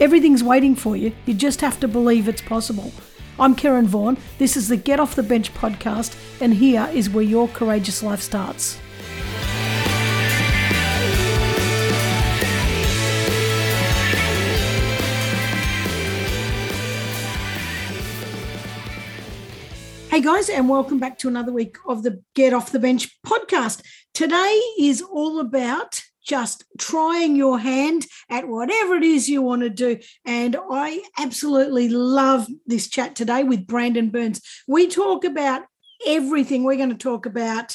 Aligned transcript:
Everything's 0.00 0.44
waiting 0.44 0.76
for 0.76 0.96
you. 0.96 1.12
You 1.26 1.34
just 1.34 1.60
have 1.60 1.80
to 1.80 1.88
believe 1.88 2.28
it's 2.28 2.40
possible. 2.40 2.92
I'm 3.36 3.56
Karen 3.56 3.88
Vaughan. 3.88 4.16
This 4.38 4.56
is 4.56 4.68
the 4.68 4.76
Get 4.76 5.00
Off 5.00 5.16
the 5.16 5.24
Bench 5.24 5.52
podcast, 5.54 6.16
and 6.40 6.54
here 6.54 6.88
is 6.92 7.10
where 7.10 7.24
your 7.24 7.48
courageous 7.48 8.00
life 8.00 8.20
starts. 8.20 8.78
Hey 20.08 20.20
guys, 20.20 20.48
and 20.48 20.68
welcome 20.68 21.00
back 21.00 21.18
to 21.18 21.28
another 21.28 21.52
week 21.52 21.76
of 21.88 22.04
the 22.04 22.22
Get 22.36 22.52
Off 22.52 22.70
the 22.70 22.78
Bench 22.78 23.20
podcast. 23.26 23.82
Today 24.14 24.60
is 24.78 25.02
all 25.02 25.40
about 25.40 26.02
just 26.28 26.64
trying 26.78 27.34
your 27.34 27.58
hand 27.58 28.06
at 28.30 28.46
whatever 28.46 28.94
it 28.94 29.02
is 29.02 29.28
you 29.28 29.42
want 29.42 29.62
to 29.62 29.70
do. 29.70 29.98
And 30.24 30.56
I 30.70 31.02
absolutely 31.18 31.88
love 31.88 32.46
this 32.66 32.88
chat 32.88 33.16
today 33.16 33.42
with 33.42 33.66
Brandon 33.66 34.10
Burns. 34.10 34.40
We 34.68 34.88
talk 34.88 35.24
about 35.24 35.62
everything. 36.06 36.62
We're 36.62 36.76
going 36.76 36.90
to 36.90 36.96
talk 36.96 37.26
about 37.26 37.74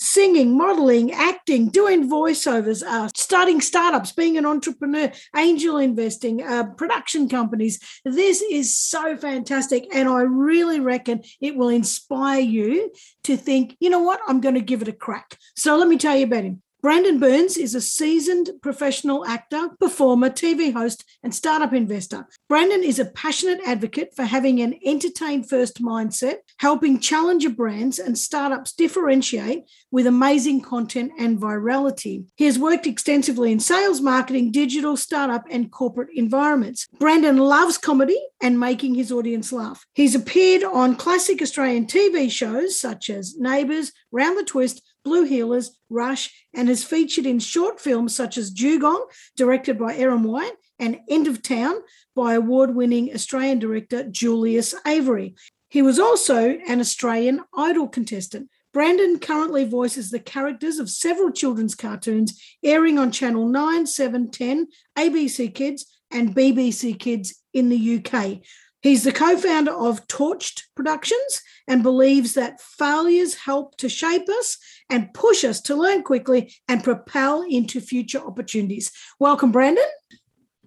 singing, 0.00 0.56
modeling, 0.58 1.12
acting, 1.12 1.68
doing 1.68 2.10
voiceovers, 2.10 2.82
uh, 2.84 3.08
starting 3.14 3.60
startups, 3.60 4.10
being 4.10 4.36
an 4.36 4.44
entrepreneur, 4.44 5.12
angel 5.36 5.76
investing, 5.76 6.42
uh, 6.42 6.64
production 6.76 7.28
companies. 7.28 7.78
This 8.04 8.42
is 8.42 8.76
so 8.76 9.16
fantastic. 9.16 9.86
And 9.94 10.08
I 10.08 10.22
really 10.22 10.80
reckon 10.80 11.22
it 11.40 11.54
will 11.54 11.68
inspire 11.68 12.40
you 12.40 12.92
to 13.24 13.36
think, 13.36 13.76
you 13.78 13.90
know 13.90 14.00
what, 14.00 14.20
I'm 14.26 14.40
going 14.40 14.56
to 14.56 14.60
give 14.60 14.82
it 14.82 14.88
a 14.88 14.92
crack. 14.92 15.38
So 15.56 15.76
let 15.76 15.86
me 15.86 15.98
tell 15.98 16.16
you 16.16 16.24
about 16.24 16.44
him. 16.44 16.62
Brandon 16.82 17.20
Burns 17.20 17.56
is 17.56 17.76
a 17.76 17.80
seasoned 17.80 18.50
professional 18.60 19.24
actor, 19.24 19.68
performer, 19.78 20.28
TV 20.28 20.72
host, 20.72 21.04
and 21.22 21.32
startup 21.32 21.72
investor. 21.72 22.26
Brandon 22.48 22.82
is 22.82 22.98
a 22.98 23.04
passionate 23.04 23.60
advocate 23.64 24.16
for 24.16 24.24
having 24.24 24.60
an 24.60 24.74
entertain 24.84 25.44
first 25.44 25.80
mindset, 25.80 26.38
helping 26.58 26.98
challenger 26.98 27.50
brands 27.50 28.00
and 28.00 28.18
startups 28.18 28.72
differentiate 28.72 29.62
with 29.92 30.08
amazing 30.08 30.60
content 30.60 31.12
and 31.20 31.38
virality. 31.38 32.24
He 32.34 32.46
has 32.46 32.58
worked 32.58 32.88
extensively 32.88 33.52
in 33.52 33.60
sales, 33.60 34.00
marketing, 34.00 34.50
digital, 34.50 34.96
startup, 34.96 35.44
and 35.48 35.70
corporate 35.70 36.10
environments. 36.16 36.88
Brandon 36.98 37.36
loves 37.36 37.78
comedy 37.78 38.20
and 38.42 38.58
making 38.58 38.96
his 38.96 39.12
audience 39.12 39.52
laugh. 39.52 39.86
He's 39.94 40.16
appeared 40.16 40.64
on 40.64 40.96
classic 40.96 41.40
Australian 41.42 41.86
TV 41.86 42.28
shows 42.28 42.80
such 42.80 43.08
as 43.08 43.36
Neighbours, 43.38 43.92
Round 44.10 44.36
the 44.36 44.42
Twist, 44.42 44.82
Blue 45.04 45.26
Heelers, 45.26 45.70
Rush, 45.90 46.32
and 46.54 46.68
has 46.68 46.84
featured 46.84 47.26
in 47.26 47.38
short 47.38 47.80
films 47.80 48.14
such 48.14 48.38
as 48.38 48.50
Dugong, 48.50 49.04
directed 49.36 49.78
by 49.78 49.96
Aaron 49.96 50.22
White, 50.22 50.52
and 50.78 51.00
End 51.08 51.28
of 51.28 51.42
Town 51.42 51.74
by 52.14 52.34
award 52.34 52.74
winning 52.74 53.12
Australian 53.14 53.58
director 53.58 54.04
Julius 54.04 54.74
Avery. 54.86 55.34
He 55.68 55.82
was 55.82 55.98
also 55.98 56.58
an 56.66 56.80
Australian 56.80 57.40
Idol 57.56 57.88
contestant. 57.88 58.50
Brandon 58.72 59.18
currently 59.18 59.64
voices 59.64 60.10
the 60.10 60.18
characters 60.18 60.78
of 60.78 60.88
several 60.88 61.30
children's 61.30 61.74
cartoons 61.74 62.40
airing 62.62 62.98
on 62.98 63.12
Channel 63.12 63.46
9, 63.46 63.86
7, 63.86 64.30
10, 64.30 64.68
ABC 64.98 65.54
Kids, 65.54 65.86
and 66.10 66.34
BBC 66.34 66.98
Kids 66.98 67.42
in 67.52 67.68
the 67.68 67.98
UK. 67.98 68.40
He's 68.82 69.04
the 69.04 69.12
co 69.12 69.36
founder 69.36 69.72
of 69.72 70.06
Torched 70.08 70.62
Productions 70.74 71.40
and 71.68 71.84
believes 71.84 72.34
that 72.34 72.60
failures 72.60 73.34
help 73.34 73.76
to 73.76 73.88
shape 73.88 74.28
us 74.28 74.58
and 74.90 75.14
push 75.14 75.44
us 75.44 75.60
to 75.62 75.76
learn 75.76 76.02
quickly 76.02 76.52
and 76.66 76.82
propel 76.82 77.42
into 77.42 77.80
future 77.80 78.18
opportunities. 78.18 78.90
Welcome, 79.20 79.52
Brandon. 79.52 79.84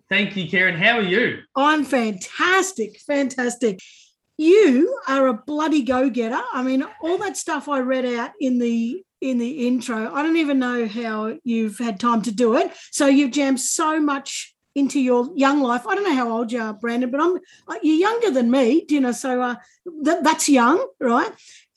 Thank 0.07 0.37
you, 0.37 0.47
Karen. 0.47 0.75
How 0.75 0.99
are 0.99 1.01
you? 1.01 1.39
I'm 1.57 1.83
fantastic. 1.83 3.01
Fantastic. 3.01 3.81
You 4.37 4.97
are 5.07 5.27
a 5.27 5.33
bloody 5.33 5.83
go-getter. 5.83 6.41
I 6.53 6.63
mean, 6.63 6.85
all 7.01 7.17
that 7.17 7.35
stuff 7.35 7.67
I 7.67 7.79
read 7.79 8.05
out 8.05 8.31
in 8.39 8.59
the 8.59 9.03
in 9.21 9.39
the 9.39 9.67
intro, 9.67 10.13
I 10.13 10.21
don't 10.21 10.37
even 10.37 10.59
know 10.59 10.87
how 10.87 11.35
you've 11.43 11.79
had 11.79 11.99
time 11.99 12.21
to 12.23 12.31
do 12.31 12.55
it. 12.57 12.71
So 12.91 13.07
you've 13.07 13.31
jammed 13.31 13.59
so 13.59 13.99
much 13.99 14.54
into 14.75 14.99
your 14.99 15.29
young 15.35 15.61
life. 15.61 15.87
I 15.87 15.95
don't 15.95 16.03
know 16.03 16.13
how 16.13 16.29
old 16.29 16.51
you 16.51 16.61
are, 16.61 16.73
Brandon, 16.73 17.09
but 17.09 17.21
I'm 17.21 17.37
uh, 17.67 17.79
you're 17.81 17.95
younger 17.95 18.29
than 18.29 18.51
me, 18.51 18.85
you 18.89 18.99
know. 18.99 19.13
So 19.13 19.41
uh, 19.41 19.55
that, 20.03 20.23
that's 20.23 20.49
young, 20.49 20.85
right? 20.99 21.31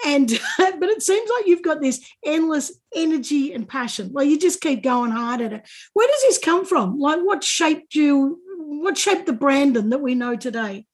And 0.04 0.28
but 0.58 0.88
it 0.88 1.02
seems 1.02 1.30
like 1.36 1.46
you've 1.46 1.62
got 1.62 1.80
this 1.80 2.04
endless 2.24 2.72
energy 2.94 3.52
and 3.52 3.68
passion. 3.68 4.10
Like 4.12 4.28
you 4.28 4.38
just 4.38 4.60
keep 4.60 4.82
going 4.82 5.12
hard 5.12 5.40
at 5.40 5.52
it. 5.52 5.68
Where 5.94 6.08
does 6.08 6.22
this 6.22 6.38
come 6.38 6.66
from? 6.66 6.98
Like 6.98 7.20
what 7.20 7.44
shaped 7.44 7.94
you? 7.94 8.40
What 8.58 8.98
shaped 8.98 9.26
the 9.26 9.32
Brandon 9.32 9.90
that 9.90 10.00
we 10.00 10.14
know 10.14 10.36
today? 10.36 10.86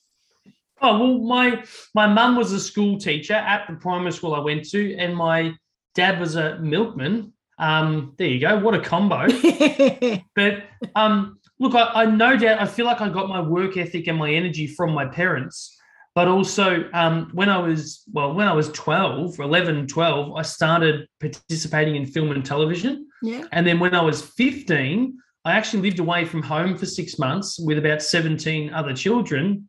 Oh 0.83 0.99
well, 0.99 1.19
my 1.19 1.65
my 1.95 2.07
mum 2.07 2.37
was 2.37 2.53
a 2.53 2.61
school 2.61 2.99
teacher 2.99 3.35
at 3.35 3.67
the 3.67 3.77
primary 3.77 4.13
school 4.13 4.35
I 4.35 4.41
went 4.41 4.69
to, 4.71 4.95
and 4.97 5.17
my 5.17 5.55
dad 5.95 6.21
was 6.21 6.37
a 6.37 6.59
milkman. 6.59 7.33
Um, 7.57 8.15
there 8.19 8.27
you 8.27 8.41
go. 8.41 8.59
What 8.59 8.75
a 8.75 8.81
combo. 8.81 9.29
but 10.35 10.65
um, 10.97 11.39
look, 11.59 11.75
I, 11.75 12.03
I 12.03 12.05
no 12.07 12.37
doubt 12.37 12.61
I 12.61 12.67
feel 12.67 12.87
like 12.87 13.01
I 13.01 13.09
got 13.09 13.29
my 13.29 13.41
work 13.41 13.77
ethic 13.77 14.07
and 14.07 14.19
my 14.19 14.33
energy 14.33 14.67
from 14.67 14.93
my 14.93 15.07
parents. 15.07 15.77
But 16.15 16.29
also, 16.29 16.89
um, 16.93 17.31
when 17.33 17.49
I 17.49 17.59
was, 17.59 18.05
well, 18.13 18.35
when 18.35 18.47
I 18.47 18.53
was 18.53 18.69
12, 18.69 19.41
11, 19.41 19.89
12, 19.89 20.37
I 20.37 20.43
started 20.43 21.09
participating 21.21 21.97
in 21.97 22.07
film 22.07 22.31
and 22.31 22.45
television. 22.45 23.09
Yeah. 23.21 23.45
And 23.51 23.67
then 23.67 23.81
when 23.81 23.97
I 23.97 24.03
was 24.03 24.23
15, 24.23 25.19
I 25.45 25.53
actually 25.53 25.83
lived 25.83 25.99
away 25.99 26.25
from 26.25 26.43
home 26.43 26.77
for 26.77 26.87
six 26.87 27.19
months 27.19 27.59
with 27.59 27.79
about 27.79 28.01
17 28.01 28.73
other 28.73 28.95
children. 28.95 29.69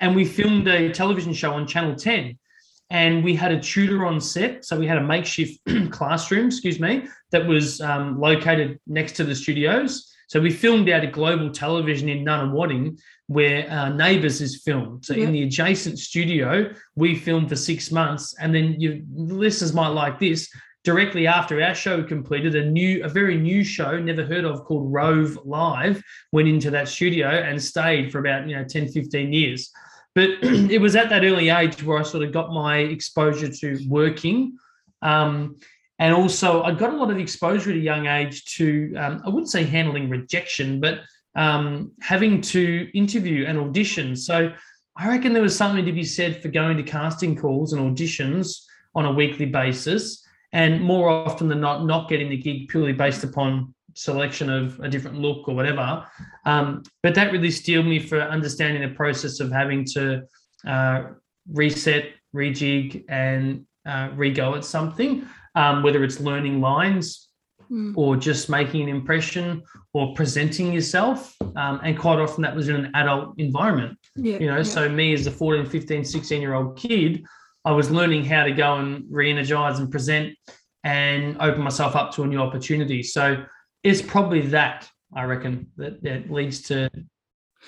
And 0.00 0.16
we 0.16 0.24
filmed 0.24 0.66
a 0.66 0.90
television 0.92 1.32
show 1.32 1.52
on 1.52 1.68
Channel 1.68 1.94
10 1.94 2.36
and 2.90 3.22
we 3.22 3.36
had 3.36 3.52
a 3.52 3.60
tutor 3.60 4.04
on 4.04 4.20
set. 4.20 4.64
So 4.64 4.76
we 4.76 4.86
had 4.86 4.98
a 4.98 5.02
makeshift 5.02 5.60
classroom, 5.90 6.46
excuse 6.46 6.80
me, 6.80 7.06
that 7.30 7.46
was 7.46 7.80
um, 7.80 8.18
located 8.18 8.80
next 8.88 9.12
to 9.12 9.24
the 9.24 9.34
studios. 9.34 10.12
So 10.30 10.40
we 10.40 10.52
filmed 10.52 10.88
out 10.88 11.02
at 11.02 11.10
Global 11.10 11.50
Television 11.50 12.08
in 12.08 12.24
Nunawading, 12.24 13.00
where 13.26 13.68
uh, 13.68 13.88
Neighbours 13.88 14.40
is 14.40 14.62
filmed. 14.64 15.04
So 15.04 15.12
in 15.12 15.32
the 15.32 15.42
adjacent 15.42 15.98
studio, 15.98 16.72
we 16.94 17.16
filmed 17.16 17.48
for 17.48 17.56
six 17.56 17.90
months, 17.90 18.36
and 18.38 18.54
then 18.54 18.76
you 18.78 19.04
listeners 19.12 19.74
might 19.74 19.88
like 19.88 20.20
this. 20.20 20.48
Directly 20.84 21.26
after 21.26 21.60
our 21.60 21.74
show 21.74 22.04
completed, 22.04 22.54
a 22.54 22.64
new, 22.64 23.02
a 23.02 23.08
very 23.08 23.36
new 23.38 23.64
show, 23.64 23.98
never 23.98 24.24
heard 24.24 24.44
of, 24.44 24.64
called 24.64 24.92
Rove 24.92 25.36
Live, 25.44 26.00
went 26.30 26.46
into 26.46 26.70
that 26.70 26.86
studio 26.86 27.28
and 27.28 27.60
stayed 27.60 28.12
for 28.12 28.20
about 28.20 28.48
you 28.48 28.54
know 28.54 28.62
10, 28.62 28.86
15 28.86 29.32
years. 29.32 29.72
But 30.14 30.30
it 30.42 30.80
was 30.80 30.94
at 30.94 31.10
that 31.10 31.24
early 31.24 31.48
age 31.48 31.82
where 31.82 31.98
I 31.98 32.04
sort 32.04 32.22
of 32.22 32.32
got 32.32 32.52
my 32.52 32.76
exposure 32.76 33.48
to 33.48 33.84
working. 33.88 34.58
Um, 35.02 35.56
and 36.00 36.14
also, 36.14 36.62
I 36.62 36.72
got 36.72 36.94
a 36.94 36.96
lot 36.96 37.10
of 37.10 37.18
exposure 37.18 37.70
at 37.70 37.76
a 37.76 37.80
young 37.80 38.06
age 38.06 38.46
to, 38.56 38.94
um, 38.96 39.22
I 39.22 39.28
wouldn't 39.28 39.50
say 39.50 39.64
handling 39.64 40.08
rejection, 40.08 40.80
but 40.80 41.00
um, 41.36 41.92
having 42.00 42.40
to 42.40 42.90
interview 42.94 43.44
and 43.44 43.58
audition. 43.58 44.16
So 44.16 44.50
I 44.96 45.08
reckon 45.08 45.34
there 45.34 45.42
was 45.42 45.54
something 45.54 45.84
to 45.84 45.92
be 45.92 46.04
said 46.04 46.40
for 46.40 46.48
going 46.48 46.78
to 46.78 46.82
casting 46.82 47.36
calls 47.36 47.74
and 47.74 47.82
auditions 47.82 48.64
on 48.94 49.04
a 49.04 49.12
weekly 49.12 49.44
basis, 49.44 50.26
and 50.54 50.80
more 50.80 51.10
often 51.10 51.48
than 51.48 51.60
not, 51.60 51.84
not 51.84 52.08
getting 52.08 52.30
the 52.30 52.38
gig 52.38 52.68
purely 52.68 52.94
based 52.94 53.22
upon 53.22 53.74
selection 53.94 54.48
of 54.48 54.80
a 54.80 54.88
different 54.88 55.18
look 55.18 55.48
or 55.48 55.54
whatever. 55.54 56.06
Um, 56.46 56.82
but 57.02 57.14
that 57.14 57.30
really 57.30 57.50
steeled 57.50 57.84
me 57.84 57.98
for 57.98 58.22
understanding 58.22 58.88
the 58.88 58.96
process 58.96 59.38
of 59.38 59.52
having 59.52 59.84
to 59.92 60.22
uh, 60.66 61.02
reset, 61.52 62.14
rejig, 62.34 63.04
and 63.10 63.66
uh, 63.84 64.08
rego 64.10 64.56
at 64.56 64.64
something 64.64 65.28
um, 65.54 65.82
whether 65.82 66.04
it's 66.04 66.20
learning 66.20 66.60
lines 66.60 67.28
mm. 67.70 67.96
or 67.96 68.16
just 68.16 68.48
making 68.50 68.82
an 68.82 68.88
impression 68.88 69.62
or 69.92 70.14
presenting 70.14 70.72
yourself. 70.72 71.34
Um, 71.56 71.80
and 71.82 71.98
quite 71.98 72.18
often 72.18 72.42
that 72.42 72.54
was 72.54 72.68
in 72.68 72.76
an 72.76 72.90
adult 72.94 73.38
environment. 73.38 73.98
Yeah, 74.16 74.38
you 74.38 74.46
know, 74.46 74.58
yeah. 74.58 74.62
so 74.62 74.88
me 74.88 75.12
as 75.12 75.26
a 75.26 75.30
14, 75.30 75.66
15, 75.66 76.04
16 76.04 76.40
year 76.40 76.54
old 76.54 76.78
kid, 76.78 77.24
I 77.64 77.72
was 77.72 77.90
learning 77.90 78.24
how 78.24 78.44
to 78.44 78.52
go 78.52 78.76
and 78.76 79.04
re 79.10 79.30
energize 79.30 79.78
and 79.78 79.90
present 79.90 80.36
and 80.84 81.36
open 81.40 81.60
myself 81.60 81.94
up 81.94 82.12
to 82.14 82.22
a 82.22 82.26
new 82.26 82.40
opportunity. 82.40 83.02
So 83.02 83.44
it's 83.82 84.00
probably 84.00 84.40
that, 84.48 84.88
I 85.14 85.24
reckon, 85.24 85.70
that, 85.76 86.02
that 86.02 86.30
leads 86.30 86.62
to 86.62 86.88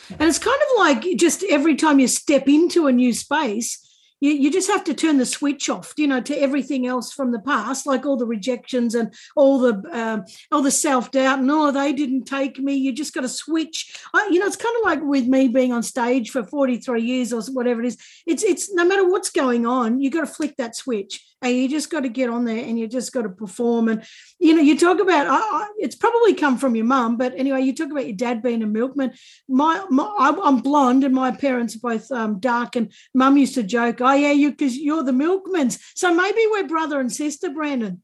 And 0.09 0.23
it's 0.23 0.39
kind 0.39 0.61
of 0.61 0.79
like 0.79 1.05
just 1.17 1.45
every 1.45 1.77
time 1.77 1.99
you 1.99 2.09
step 2.09 2.49
into 2.49 2.87
a 2.87 2.93
new 2.93 3.13
space, 3.13 3.87
you, 4.23 4.31
you 4.35 4.53
just 4.53 4.71
have 4.71 4.85
to 4.85 4.95
turn 4.95 5.19
the 5.19 5.27
switch 5.27 5.69
off, 5.69 5.95
you 5.97 6.07
know, 6.07 6.21
to 6.21 6.41
everything 6.41 6.87
else 6.87 7.13
from 7.13 7.33
the 7.33 7.41
past, 7.41 7.87
like 7.87 8.07
all 8.07 8.17
the 8.17 8.25
rejections 8.25 8.95
and 8.95 9.13
all 9.35 9.59
the 9.59 9.83
um, 9.93 10.25
all 10.53 10.63
the 10.63 10.71
self 10.71 11.11
doubt 11.11 11.41
and 11.41 11.51
oh 11.51 11.73
they 11.73 11.93
didn't 11.93 12.25
take 12.25 12.61
me. 12.61 12.75
You 12.75 12.93
just 12.93 13.15
got 13.15 13.23
to 13.23 13.29
switch. 13.29 13.97
I, 14.15 14.29
you 14.31 14.39
know, 14.39 14.47
it's 14.47 14.55
kind 14.55 14.77
of 14.79 14.85
like 14.85 15.03
with 15.03 15.27
me 15.27 15.49
being 15.49 15.73
on 15.73 15.83
stage 15.83 16.31
for 16.31 16.45
forty 16.45 16.79
three 16.79 17.03
years 17.03 17.33
or 17.33 17.43
whatever 17.53 17.83
it 17.83 17.89
is. 17.89 17.99
It's 18.25 18.45
it's 18.45 18.73
no 18.73 18.85
matter 18.85 19.11
what's 19.11 19.31
going 19.31 19.67
on, 19.67 20.01
you 20.01 20.09
got 20.09 20.21
to 20.21 20.27
flick 20.33 20.57
that 20.57 20.77
switch 20.77 21.21
and 21.43 21.55
you 21.55 21.69
just 21.69 21.91
got 21.91 22.01
to 22.01 22.09
get 22.09 22.31
on 22.31 22.45
there 22.45 22.65
and 22.65 22.79
you 22.79 22.87
just 22.87 23.13
got 23.13 23.23
to 23.23 23.29
perform. 23.29 23.89
And 23.89 24.05
you 24.39 24.55
know, 24.55 24.63
you 24.63 24.79
talk 24.79 25.01
about 25.01 25.27
I, 25.27 25.37
I, 25.37 25.69
it's 25.79 25.97
probably 25.97 26.35
come 26.35 26.57
from 26.57 26.77
your 26.77 26.85
mum, 26.85 27.17
but 27.17 27.35
anyway, 27.37 27.63
you 27.63 27.75
talk 27.75 27.91
about 27.91 28.07
your 28.07 28.17
dad 28.17 28.43
being 28.43 28.63
a 28.63 28.67
milkman. 28.67 29.13
My, 29.49 29.85
my 29.91 30.11
I'm 30.19 30.59
blonde 30.59 31.05
and 31.05 31.15
my 31.15 31.33
parents 31.33 31.77
are 31.77 31.81
both 31.81 32.11
um, 32.13 32.39
dark, 32.39 32.77
and 32.77 32.93
mum 33.15 33.37
used 33.37 33.55
to 33.55 33.63
joke, 33.63 34.01
"Oh 34.01 34.13
yeah, 34.13 34.33
you 34.33 34.51
because 34.51 34.77
you're 34.77 35.03
the 35.03 35.13
milkmans." 35.13 35.81
So 35.95 36.15
maybe 36.15 36.41
we're 36.51 36.69
brother 36.69 37.01
and 37.01 37.13
sister, 37.13 37.51
Brandon. 37.51 38.03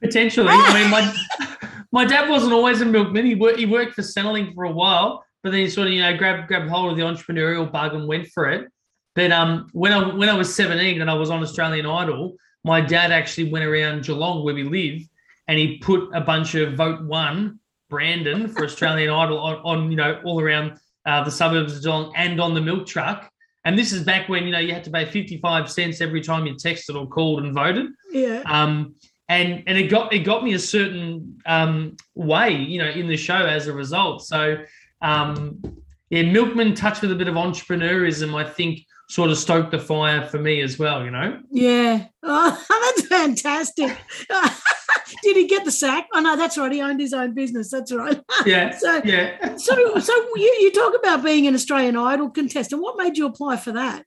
Potentially, 0.00 0.48
I 0.50 0.80
mean, 0.80 0.90
my 0.90 1.58
my 1.92 2.04
dad 2.04 2.28
wasn't 2.28 2.52
always 2.52 2.80
a 2.80 2.86
milkman. 2.86 3.26
He 3.26 3.34
worked 3.34 3.58
he 3.58 3.66
worked 3.66 3.94
for 3.94 4.02
Centrelink 4.02 4.54
for 4.54 4.64
a 4.64 4.72
while, 4.72 5.24
but 5.42 5.50
then 5.50 5.60
he 5.60 5.70
sort 5.70 5.88
of 5.88 5.94
you 5.94 6.00
know 6.00 6.16
grabbed 6.16 6.48
grabbed 6.48 6.68
hold 6.68 6.92
of 6.92 6.96
the 6.96 7.04
entrepreneurial 7.04 7.70
bug 7.70 7.94
and 7.94 8.06
went 8.06 8.28
for 8.28 8.50
it. 8.50 8.68
But 9.14 9.32
um, 9.32 9.68
when 9.72 9.92
I 9.92 10.14
when 10.14 10.28
I 10.28 10.36
was 10.36 10.54
17 10.54 11.00
and 11.00 11.10
I 11.10 11.14
was 11.14 11.30
on 11.30 11.42
Australian 11.42 11.86
Idol, 11.86 12.36
my 12.64 12.80
dad 12.80 13.10
actually 13.10 13.50
went 13.50 13.64
around 13.64 14.04
Geelong 14.04 14.44
where 14.44 14.54
we 14.54 14.64
live 14.64 15.02
and 15.48 15.58
he 15.58 15.78
put 15.78 16.08
a 16.14 16.20
bunch 16.20 16.54
of 16.54 16.74
vote 16.74 17.02
one 17.04 17.58
Brandon 17.88 18.48
for 18.48 18.64
Australian 18.64 19.10
Idol 19.22 19.38
on, 19.38 19.56
on, 19.64 19.90
you 19.90 19.96
know 19.96 20.20
all 20.24 20.40
around 20.40 20.78
uh, 21.06 21.24
the 21.24 21.30
suburbs 21.30 21.76
of 21.76 21.82
Geelong 21.82 22.12
and 22.16 22.40
on 22.40 22.54
the 22.54 22.60
milk 22.60 22.86
truck. 22.86 23.30
And 23.64 23.78
this 23.78 23.92
is 23.92 24.04
back 24.04 24.28
when 24.28 24.44
you 24.44 24.52
know 24.52 24.58
you 24.58 24.72
had 24.72 24.84
to 24.84 24.90
pay 24.90 25.04
55 25.04 25.70
cents 25.70 26.00
every 26.00 26.20
time 26.20 26.46
you 26.46 26.54
texted 26.54 26.98
or 26.98 27.06
called 27.06 27.44
and 27.44 27.54
voted. 27.54 27.88
Yeah. 28.10 28.42
Um, 28.46 28.94
and 29.28 29.62
and 29.66 29.78
it 29.78 29.88
got 29.88 30.12
it 30.12 30.20
got 30.20 30.42
me 30.42 30.54
a 30.54 30.58
certain 30.58 31.40
um, 31.46 31.96
way, 32.14 32.52
you 32.52 32.78
know, 32.78 32.88
in 32.88 33.06
the 33.06 33.16
show 33.16 33.46
as 33.46 33.66
a 33.66 33.72
result. 33.72 34.24
So 34.24 34.58
um, 35.02 35.62
yeah, 36.10 36.22
Milkman 36.22 36.74
touched 36.74 37.02
with 37.02 37.12
a 37.12 37.14
bit 37.14 37.28
of 37.28 37.36
entrepreneurism, 37.36 38.34
I 38.34 38.48
think, 38.48 38.84
sort 39.10 39.28
of 39.28 39.36
stoked 39.36 39.72
the 39.72 39.78
fire 39.78 40.24
for 40.28 40.38
me 40.38 40.60
as 40.60 40.78
well, 40.78 41.04
you 41.04 41.10
know? 41.10 41.40
Yeah. 41.50 42.06
Oh, 42.22 42.64
that's 42.68 43.08
fantastic. 43.08 43.98
Did 45.24 45.36
he 45.36 45.48
get 45.48 45.64
the 45.64 45.72
sack? 45.72 46.06
Oh 46.14 46.20
no, 46.20 46.36
that's 46.36 46.56
right. 46.56 46.70
He 46.70 46.80
owned 46.80 47.00
his 47.00 47.12
own 47.12 47.34
business. 47.34 47.70
That's 47.70 47.92
right. 47.92 48.20
Yeah. 48.46 48.78
so 48.78 49.02
yeah. 49.04 49.56
so 49.56 49.98
so 49.98 50.14
you, 50.36 50.58
you 50.60 50.72
talk 50.72 50.94
about 50.98 51.24
being 51.24 51.48
an 51.48 51.54
Australian 51.54 51.96
Idol 51.96 52.30
contestant. 52.30 52.80
What 52.80 52.96
made 52.96 53.18
you 53.18 53.26
apply 53.26 53.56
for 53.56 53.72
that? 53.72 54.06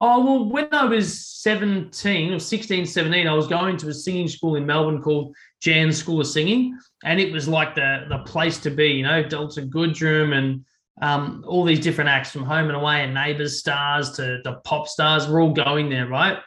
Oh, 0.00 0.24
well, 0.24 0.44
when 0.46 0.68
I 0.72 0.86
was 0.86 1.26
17 1.26 2.32
or 2.32 2.38
16, 2.38 2.86
17, 2.86 3.26
I 3.26 3.34
was 3.34 3.46
going 3.46 3.76
to 3.76 3.88
a 3.88 3.94
singing 3.94 4.28
school 4.28 4.56
in 4.56 4.64
Melbourne 4.64 5.02
called 5.02 5.36
Jan 5.60 5.92
School 5.92 6.22
of 6.22 6.26
Singing. 6.26 6.78
And 7.04 7.20
it 7.20 7.30
was 7.30 7.46
like 7.46 7.74
the, 7.74 8.06
the 8.08 8.20
place 8.20 8.56
to 8.60 8.70
be, 8.70 8.86
you 8.86 9.02
know, 9.02 9.22
Delta 9.22 9.60
Goodrem 9.60 10.32
and 10.32 10.64
um, 11.00 11.44
all 11.46 11.64
these 11.64 11.80
different 11.80 12.10
acts 12.10 12.30
from 12.30 12.44
home 12.44 12.66
and 12.66 12.76
away 12.76 13.02
and 13.02 13.14
neighbors 13.14 13.58
stars 13.58 14.10
to 14.12 14.40
the 14.44 14.60
pop 14.64 14.86
stars 14.86 15.28
were 15.28 15.40
all 15.40 15.52
going 15.52 15.88
there 15.88 16.06
right? 16.06 16.38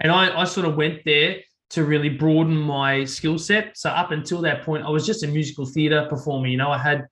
And 0.00 0.10
I, 0.10 0.40
I 0.40 0.44
sort 0.44 0.66
of 0.66 0.76
went 0.76 1.00
there 1.04 1.36
to 1.70 1.84
really 1.84 2.08
broaden 2.08 2.56
my 2.56 3.04
skill 3.04 3.38
set. 3.38 3.78
So 3.78 3.88
up 3.90 4.10
until 4.10 4.40
that 4.42 4.62
point 4.62 4.84
i 4.84 4.90
was 4.90 5.06
just 5.06 5.24
a 5.24 5.26
musical 5.26 5.66
theater 5.66 6.06
performer 6.08 6.46
you 6.46 6.56
know 6.56 6.70
i 6.70 6.78
had 6.78 7.06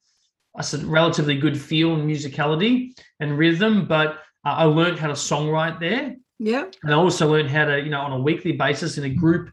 a 0.56 0.79
relatively 0.85 1.38
good 1.38 1.58
feel 1.58 1.94
and 1.94 2.08
musicality 2.08 2.93
and 3.20 3.38
rhythm 3.38 3.87
but 3.87 4.19
uh, 4.44 4.56
i 4.56 4.64
learned 4.64 4.99
how 4.99 5.06
to 5.06 5.14
songwrite 5.14 5.81
there. 5.81 6.17
Yeah. 6.38 6.64
And 6.82 6.93
i 6.93 6.96
also 6.96 7.31
learned 7.31 7.50
how 7.50 7.67
to 7.67 7.81
you 7.81 7.91
know 7.91 8.00
on 8.00 8.12
a 8.12 8.20
weekly 8.20 8.53
basis 8.53 8.99
in 8.99 9.05
a 9.05 9.11
group 9.11 9.50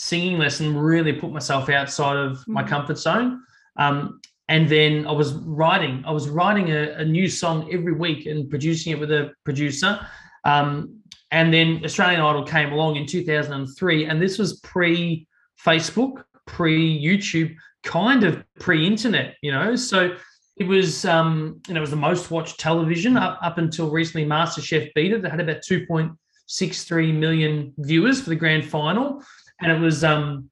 singing 0.00 0.38
lesson 0.38 0.76
really 0.76 1.12
put 1.12 1.30
myself 1.30 1.68
outside 1.68 2.16
of 2.16 2.46
my 2.46 2.62
comfort 2.62 2.98
zone. 2.98 3.42
Um, 3.76 4.20
and 4.50 4.68
then 4.68 5.06
I 5.06 5.12
was 5.12 5.32
writing. 5.34 6.02
I 6.04 6.10
was 6.10 6.28
writing 6.28 6.72
a, 6.72 6.90
a, 6.94 7.04
new 7.04 7.28
song 7.28 7.72
every 7.72 7.92
week 7.92 8.26
and 8.26 8.50
producing 8.50 8.92
it 8.92 8.98
with 8.98 9.12
a 9.12 9.30
producer. 9.44 10.04
Um, 10.44 10.96
and 11.30 11.54
then 11.54 11.82
Australian 11.84 12.20
Idol 12.20 12.42
came 12.42 12.72
along 12.72 12.96
in 12.96 13.06
2003, 13.06 14.06
and 14.06 14.20
this 14.20 14.38
was 14.38 14.58
pre 14.58 15.28
Facebook, 15.64 16.24
pre 16.48 17.00
YouTube, 17.00 17.54
kind 17.84 18.24
of 18.24 18.42
pre 18.58 18.84
internet, 18.84 19.36
you 19.40 19.52
know. 19.52 19.76
So 19.76 20.16
it 20.56 20.64
was, 20.64 21.04
um, 21.04 21.60
know, 21.68 21.76
it 21.76 21.80
was 21.80 21.90
the 21.90 21.96
most 21.96 22.32
watched 22.32 22.58
television 22.58 23.16
up, 23.16 23.38
up 23.42 23.58
until 23.58 23.88
recently. 23.88 24.26
MasterChef 24.26 24.92
beat 24.94 25.12
it. 25.12 25.22
They 25.22 25.30
had 25.30 25.38
about 25.38 25.62
2.63 25.62 27.14
million 27.14 27.72
viewers 27.78 28.20
for 28.20 28.30
the 28.30 28.36
grand 28.36 28.64
final, 28.64 29.22
and 29.60 29.70
it 29.70 29.78
was 29.78 30.02
um, 30.02 30.49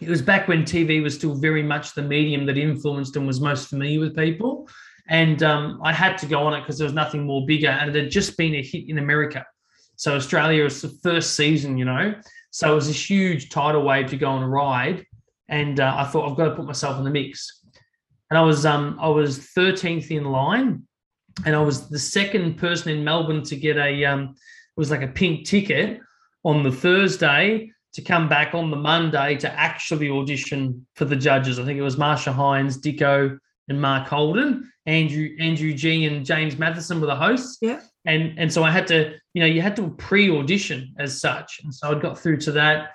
it 0.00 0.08
was 0.08 0.22
back 0.22 0.48
when 0.48 0.62
TV 0.62 1.02
was 1.02 1.14
still 1.14 1.34
very 1.34 1.62
much 1.62 1.94
the 1.94 2.02
medium 2.02 2.46
that 2.46 2.56
influenced 2.56 3.16
and 3.16 3.26
was 3.26 3.40
most 3.40 3.68
familiar 3.68 4.00
with 4.00 4.16
people. 4.16 4.68
And 5.08 5.42
um, 5.42 5.80
I 5.84 5.92
had 5.92 6.16
to 6.18 6.26
go 6.26 6.46
on 6.46 6.54
it 6.54 6.60
because 6.60 6.78
there 6.78 6.86
was 6.86 6.94
nothing 6.94 7.26
more 7.26 7.44
bigger. 7.44 7.68
And 7.68 7.94
it 7.94 8.04
had 8.04 8.10
just 8.10 8.36
been 8.38 8.54
a 8.54 8.62
hit 8.62 8.88
in 8.88 8.98
America. 8.98 9.44
So 9.96 10.16
Australia 10.16 10.64
was 10.64 10.80
the 10.80 10.88
first 11.02 11.36
season, 11.36 11.76
you 11.76 11.84
know. 11.84 12.14
So 12.50 12.72
it 12.72 12.74
was 12.74 12.88
a 12.88 12.92
huge 12.92 13.50
tidal 13.50 13.82
wave 13.82 14.08
to 14.10 14.16
go 14.16 14.30
on 14.30 14.42
a 14.42 14.48
ride. 14.48 15.04
And 15.48 15.80
uh, 15.80 15.94
I 15.98 16.04
thought 16.04 16.30
I've 16.30 16.36
got 16.36 16.48
to 16.48 16.54
put 16.54 16.64
myself 16.64 16.96
in 16.96 17.04
the 17.04 17.10
mix. 17.10 17.60
And 18.30 18.38
I 18.38 18.42
was 18.42 18.64
um, 18.64 18.96
I 19.00 19.08
was 19.08 19.40
13th 19.40 20.12
in 20.12 20.24
line, 20.24 20.86
and 21.44 21.56
I 21.56 21.60
was 21.60 21.88
the 21.88 21.98
second 21.98 22.56
person 22.58 22.96
in 22.96 23.02
Melbourne 23.02 23.42
to 23.42 23.56
get 23.56 23.76
a 23.76 24.04
um, 24.04 24.22
it 24.22 24.78
was 24.80 24.92
like 24.92 25.02
a 25.02 25.08
pink 25.08 25.46
ticket 25.46 26.00
on 26.44 26.62
the 26.62 26.70
Thursday 26.70 27.72
to 27.92 28.02
come 28.02 28.28
back 28.28 28.54
on 28.54 28.70
the 28.70 28.76
Monday 28.76 29.36
to 29.36 29.52
actually 29.58 30.10
audition 30.10 30.86
for 30.94 31.04
the 31.04 31.16
judges. 31.16 31.58
I 31.58 31.64
think 31.64 31.78
it 31.78 31.82
was 31.82 31.98
Marcia 31.98 32.32
Hines, 32.32 32.78
Dicko, 32.78 33.38
and 33.68 33.80
Mark 33.80 34.08
Holden. 34.08 34.70
Andrew 34.86 35.30
Andrew 35.38 35.72
G 35.72 36.06
and 36.06 36.24
James 36.24 36.58
Matheson 36.58 37.00
were 37.00 37.06
the 37.06 37.16
hosts. 37.16 37.58
Yeah. 37.60 37.80
And 38.04 38.38
and 38.38 38.52
so 38.52 38.62
I 38.62 38.70
had 38.70 38.86
to, 38.88 39.14
you 39.34 39.40
know, 39.40 39.46
you 39.46 39.60
had 39.60 39.76
to 39.76 39.90
pre-audition 39.90 40.94
as 40.98 41.20
such. 41.20 41.60
And 41.62 41.74
so 41.74 41.96
I 41.96 42.00
got 42.00 42.18
through 42.18 42.38
to 42.38 42.52
that. 42.52 42.92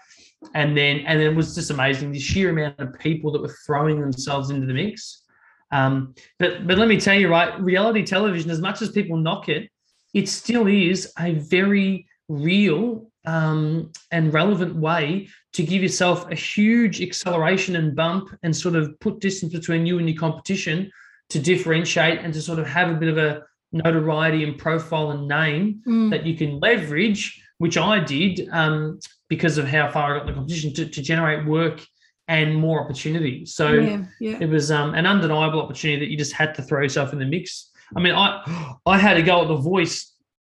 And 0.54 0.78
then 0.78 1.00
and 1.00 1.20
then 1.20 1.28
it 1.28 1.36
was 1.36 1.56
just 1.56 1.72
amazing 1.72 2.12
the 2.12 2.20
sheer 2.20 2.50
amount 2.50 2.80
of 2.80 2.98
people 3.00 3.32
that 3.32 3.42
were 3.42 3.56
throwing 3.66 4.00
themselves 4.00 4.50
into 4.50 4.68
the 4.68 4.74
mix. 4.74 5.24
Um, 5.72 6.14
but 6.40 6.68
but 6.68 6.78
let 6.78 6.88
me 6.88 7.00
tell 7.00 7.16
you, 7.16 7.30
right, 7.30 7.60
reality 7.62 8.04
television, 8.04 8.52
as 8.52 8.62
much 8.62 8.82
as 8.82 8.90
people 8.92 9.18
knock 9.18 9.50
it, 9.50 9.70
it 10.14 10.30
still 10.30 10.68
is 10.68 11.12
a 11.20 11.34
very 11.34 12.08
real 12.28 13.08
um, 13.28 13.92
and 14.12 14.34
relevant 14.34 14.76
way 14.76 15.28
to 15.54 15.64
give 15.64 15.82
yourself 15.82 16.30
a 16.32 16.36
huge 16.36 17.02
acceleration 17.02 17.76
and 17.76 17.96
bump 17.96 18.30
and 18.44 18.56
sort 18.56 18.76
of 18.76 19.00
put 19.00 19.20
distance 19.20 19.54
between 19.54 19.86
you 19.86 20.00
and 20.00 20.10
your 20.10 20.18
competition 20.18 20.92
to 21.30 21.40
differentiate 21.40 22.20
and 22.20 22.34
to 22.34 22.42
sort 22.42 22.60
of 22.60 22.68
have 22.68 22.90
a 22.90 22.94
bit 22.94 23.10
of 23.10 23.18
a 23.18 23.44
notoriety 23.72 24.44
and 24.44 24.58
profile 24.58 25.12
and 25.12 25.28
name 25.28 25.82
mm. 25.88 26.10
that 26.12 26.26
you 26.26 26.36
can 26.36 26.60
leverage, 26.60 27.42
which 27.58 27.78
I 27.78 28.00
did 28.00 28.48
um, 28.52 29.00
because 29.30 29.58
of 29.58 29.68
how 29.68 29.90
far 29.90 30.16
I 30.16 30.18
got 30.18 30.28
in 30.28 30.28
the 30.28 30.34
competition 30.34 30.74
to, 30.74 30.86
to 30.88 31.02
generate 31.02 31.46
work 31.46 31.82
and 32.28 32.56
more 32.56 32.84
opportunity. 32.84 33.46
So 33.46 33.74
yeah, 33.74 34.04
yeah. 34.20 34.38
it 34.40 34.50
was 34.50 34.72
um, 34.72 34.96
an 34.96 35.06
undeniable 35.06 35.62
opportunity 35.62 36.00
that 36.00 36.12
you 36.12 36.18
just 36.18 36.34
had 36.34 36.56
to 36.56 36.64
throw 36.64 36.82
yourself 36.82 37.14
in 37.14 37.20
the 37.20 37.26
mix. 37.26 37.72
I 37.96 38.00
mean, 38.00 38.16
I 38.16 38.76
I 38.86 38.98
had 38.98 39.16
to 39.16 39.24
go 39.24 39.42
at 39.42 39.48
the 39.48 39.56
voice 39.56 40.14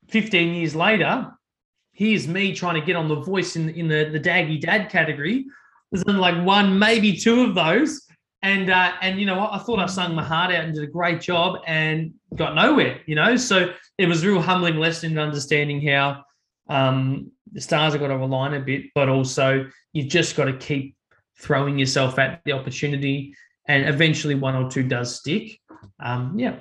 15 0.09 0.55
years 0.55 0.75
later 0.75 1.31
here's 2.01 2.27
me 2.27 2.55
trying 2.55 2.81
to 2.81 2.81
get 2.81 2.97
on 2.97 3.09
the 3.09 3.21
voice 3.21 3.57
in, 3.57 3.69
in 3.69 3.87
the, 3.87 4.09
the 4.11 4.19
daggy 4.19 4.59
dad 4.59 4.89
category. 4.89 5.45
There's 5.93 6.03
only 6.09 6.19
like 6.19 6.43
one, 6.47 6.79
maybe 6.79 7.15
two 7.15 7.43
of 7.43 7.55
those. 7.55 8.07
And 8.43 8.71
uh, 8.71 8.93
and 9.03 9.21
you 9.21 9.27
know 9.27 9.39
what? 9.39 9.53
I 9.53 9.59
thought 9.59 9.81
I 9.81 9.85
sung 9.85 10.15
my 10.15 10.25
heart 10.25 10.51
out 10.51 10.65
and 10.65 10.75
did 10.75 10.83
a 10.83 10.87
great 10.87 11.21
job 11.21 11.61
and 11.67 12.15
got 12.35 12.55
nowhere, 12.55 13.03
you 13.05 13.15
know. 13.15 13.37
So 13.37 13.75
it 13.99 14.07
was 14.07 14.25
a 14.25 14.29
real 14.29 14.41
humbling 14.41 14.77
lesson 14.77 15.13
in 15.13 15.19
understanding 15.19 15.87
how 15.87 16.25
um, 16.71 17.31
the 17.53 17.61
stars 17.61 17.93
have 17.93 18.01
got 18.01 18.09
to 18.09 18.15
align 18.15 18.55
a 18.55 18.61
bit, 18.61 18.85
but 18.95 19.11
also 19.11 19.67
you've 19.93 20.09
just 20.09 20.37
got 20.37 20.47
to 20.47 20.57
keep 20.57 20.97
throwing 21.39 21.79
yourself 21.79 22.19
at 22.19 22.41
the 22.47 22.53
opportunity, 22.53 23.35
and 23.69 23.87
eventually 23.87 24.37
one 24.37 24.57
or 24.57 24.71
two 24.71 24.85
does 24.85 25.17
stick. 25.17 25.61
Um, 26.03 26.39
yeah, 26.39 26.61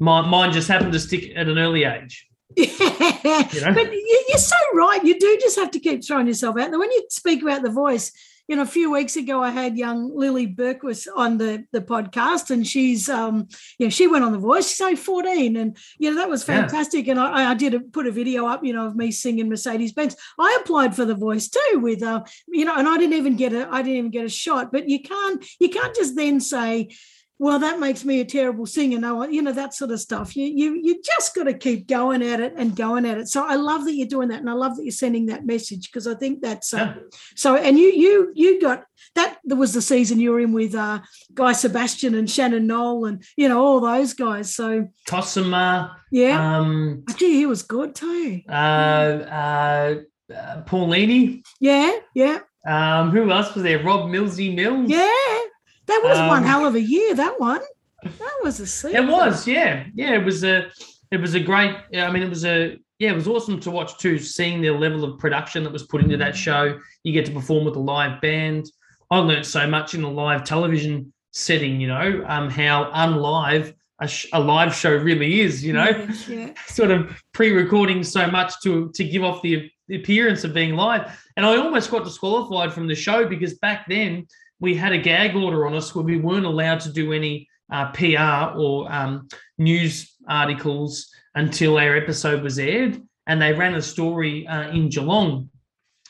mine, 0.00 0.28
mine 0.28 0.52
just 0.52 0.66
happened 0.66 0.94
to 0.94 0.98
stick 0.98 1.30
at 1.36 1.46
an 1.46 1.58
early 1.58 1.84
age. 1.84 2.26
Yeah, 2.56 2.66
you 3.52 3.60
know? 3.60 3.74
but 3.74 3.92
you're 3.92 4.38
so 4.38 4.56
right. 4.74 5.00
You 5.02 5.18
do 5.18 5.38
just 5.40 5.58
have 5.58 5.70
to 5.72 5.80
keep 5.80 6.04
throwing 6.04 6.26
yourself 6.26 6.58
out 6.58 6.70
there. 6.70 6.78
When 6.78 6.92
you 6.92 7.04
speak 7.10 7.42
about 7.42 7.62
the 7.62 7.70
voice, 7.70 8.12
you 8.46 8.56
know, 8.56 8.62
a 8.62 8.66
few 8.66 8.90
weeks 8.90 9.16
ago, 9.16 9.42
I 9.42 9.50
had 9.50 9.78
young 9.78 10.14
Lily 10.14 10.46
Berkowitz 10.46 11.08
on 11.14 11.38
the, 11.38 11.64
the 11.72 11.80
podcast, 11.80 12.50
and 12.50 12.66
she's, 12.66 13.08
um, 13.08 13.48
you 13.78 13.86
know, 13.86 13.90
she 13.90 14.06
went 14.06 14.24
on 14.24 14.32
The 14.32 14.38
Voice. 14.38 14.68
She's 14.68 14.80
only 14.82 14.96
14, 14.96 15.56
and 15.56 15.76
you 15.98 16.10
know 16.10 16.16
that 16.16 16.28
was 16.28 16.44
fantastic. 16.44 17.06
Yeah. 17.06 17.12
And 17.12 17.20
I, 17.20 17.52
I 17.52 17.54
did 17.54 17.72
a, 17.72 17.80
put 17.80 18.06
a 18.06 18.10
video 18.10 18.46
up, 18.46 18.62
you 18.62 18.74
know, 18.74 18.86
of 18.86 18.96
me 18.96 19.10
singing 19.12 19.48
Mercedes 19.48 19.92
Benz. 19.92 20.14
I 20.38 20.58
applied 20.60 20.94
for 20.94 21.06
The 21.06 21.14
Voice 21.14 21.48
too, 21.48 21.78
with, 21.78 22.02
uh, 22.02 22.22
you 22.46 22.66
know, 22.66 22.76
and 22.76 22.86
I 22.86 22.98
didn't 22.98 23.16
even 23.16 23.36
get 23.36 23.54
a, 23.54 23.66
I 23.70 23.80
didn't 23.80 23.98
even 23.98 24.10
get 24.10 24.26
a 24.26 24.30
shot. 24.30 24.70
But 24.70 24.90
you 24.90 25.00
can't, 25.00 25.44
you 25.58 25.70
can't 25.70 25.94
just 25.94 26.14
then 26.14 26.38
say, 26.38 26.90
well, 27.38 27.58
that 27.58 27.80
makes 27.80 28.04
me 28.04 28.20
a 28.20 28.24
terrible 28.24 28.64
singer. 28.66 28.98
No, 28.98 29.24
you 29.26 29.42
know 29.42 29.52
that 29.52 29.74
sort 29.74 29.90
of 29.90 30.00
stuff. 30.00 30.36
You 30.36 30.46
you 30.46 30.74
you 30.82 31.02
just 31.02 31.34
got 31.34 31.44
to 31.44 31.54
keep 31.54 31.88
going 31.88 32.22
at 32.22 32.40
it 32.40 32.54
and 32.56 32.76
going 32.76 33.04
at 33.04 33.18
it. 33.18 33.28
So 33.28 33.44
I 33.44 33.56
love 33.56 33.84
that 33.84 33.94
you're 33.94 34.06
doing 34.06 34.28
that, 34.28 34.40
and 34.40 34.48
I 34.50 34.52
love 34.54 34.76
that 34.76 34.84
you're 34.84 34.92
sending 34.92 35.26
that 35.26 35.44
message 35.44 35.90
because 35.90 36.06
I 36.06 36.14
think 36.14 36.42
that's 36.42 36.72
uh, 36.72 36.76
Yeah. 36.76 36.94
so. 37.36 37.56
And 37.56 37.78
you 37.78 37.86
you 37.88 38.32
you 38.34 38.60
got 38.60 38.84
that. 39.16 39.38
There 39.44 39.56
was 39.58 39.72
the 39.74 39.82
season 39.82 40.20
you 40.20 40.30
were 40.30 40.40
in 40.40 40.52
with 40.52 40.74
uh, 40.74 41.00
Guy 41.34 41.52
Sebastian 41.52 42.14
and 42.14 42.30
Shannon 42.30 42.66
Noll, 42.66 43.06
and 43.06 43.22
you 43.36 43.48
know 43.48 43.60
all 43.64 43.80
those 43.80 44.14
guys. 44.14 44.54
So 44.54 44.88
Cosima, 45.08 45.96
yeah, 46.12 46.58
um, 46.60 47.02
gee, 47.16 47.34
he 47.34 47.46
was 47.46 47.62
good 47.62 47.94
too. 47.96 48.42
uh, 48.48 48.52
uh, 48.52 49.94
uh, 50.32 50.62
Paulini. 50.62 51.42
Yeah, 51.60 51.92
yeah, 52.14 52.38
Um, 52.66 53.10
who 53.10 53.30
else 53.30 53.54
was 53.54 53.62
there? 53.64 53.82
Rob 53.82 54.08
Millsy 54.10 54.54
Mills. 54.54 54.88
yeah. 54.88 55.38
That 55.86 56.00
was 56.04 56.18
one 56.18 56.42
Um, 56.42 56.44
hell 56.44 56.66
of 56.66 56.74
a 56.74 56.80
year. 56.80 57.14
That 57.14 57.38
one. 57.38 57.60
That 58.02 58.36
was 58.42 58.84
a. 58.84 58.88
It 58.94 59.06
was, 59.06 59.46
yeah, 59.46 59.84
yeah. 59.94 60.14
It 60.14 60.24
was 60.24 60.44
a, 60.44 60.70
it 61.10 61.20
was 61.20 61.34
a 61.34 61.40
great. 61.40 61.74
I 61.96 62.10
mean, 62.10 62.22
it 62.22 62.28
was 62.28 62.44
a, 62.44 62.78
yeah, 62.98 63.10
it 63.12 63.14
was 63.14 63.28
awesome 63.28 63.60
to 63.60 63.70
watch 63.70 63.98
too. 63.98 64.18
Seeing 64.18 64.60
the 64.60 64.70
level 64.70 65.04
of 65.04 65.18
production 65.18 65.62
that 65.64 65.72
was 65.72 65.84
put 65.84 66.02
into 66.02 66.16
that 66.18 66.36
show, 66.36 66.78
you 67.02 67.12
get 67.12 67.26
to 67.26 67.32
perform 67.32 67.64
with 67.64 67.76
a 67.76 67.80
live 67.80 68.20
band. 68.20 68.66
I 69.10 69.18
learned 69.18 69.46
so 69.46 69.66
much 69.66 69.94
in 69.94 70.02
a 70.02 70.10
live 70.10 70.44
television 70.44 71.12
setting. 71.32 71.80
You 71.80 71.88
know, 71.88 72.24
um, 72.26 72.50
how 72.50 72.90
unlive 72.92 73.74
a, 74.00 74.08
sh- 74.08 74.26
a 74.32 74.40
live 74.40 74.74
show 74.74 74.94
really 74.94 75.40
is. 75.40 75.64
You 75.64 75.74
know, 75.74 76.08
yeah. 76.28 76.52
sort 76.66 76.90
of 76.90 77.22
pre-recording 77.32 78.02
so 78.04 78.26
much 78.26 78.52
to 78.64 78.90
to 78.94 79.04
give 79.04 79.24
off 79.24 79.40
the, 79.42 79.70
the 79.88 79.96
appearance 79.96 80.44
of 80.44 80.52
being 80.52 80.74
live. 80.74 81.18
And 81.36 81.44
I 81.46 81.56
almost 81.56 81.90
got 81.90 82.04
disqualified 82.04 82.72
from 82.72 82.86
the 82.86 82.94
show 82.94 83.26
because 83.26 83.54
back 83.54 83.86
then 83.88 84.26
we 84.64 84.74
had 84.74 84.92
a 84.92 84.98
gag 84.98 85.36
order 85.36 85.66
on 85.66 85.74
us 85.74 85.94
where 85.94 86.04
we 86.04 86.18
weren't 86.18 86.46
allowed 86.46 86.80
to 86.80 86.90
do 86.90 87.12
any 87.12 87.46
uh, 87.70 87.92
PR 87.92 88.58
or 88.58 88.90
um, 88.90 89.28
news 89.58 90.16
articles 90.26 91.10
until 91.34 91.76
our 91.76 91.94
episode 91.94 92.42
was 92.42 92.58
aired. 92.58 93.00
And 93.26 93.40
they 93.40 93.52
ran 93.52 93.74
a 93.74 93.82
story 93.82 94.46
uh, 94.46 94.70
in 94.70 94.88
Geelong 94.88 95.50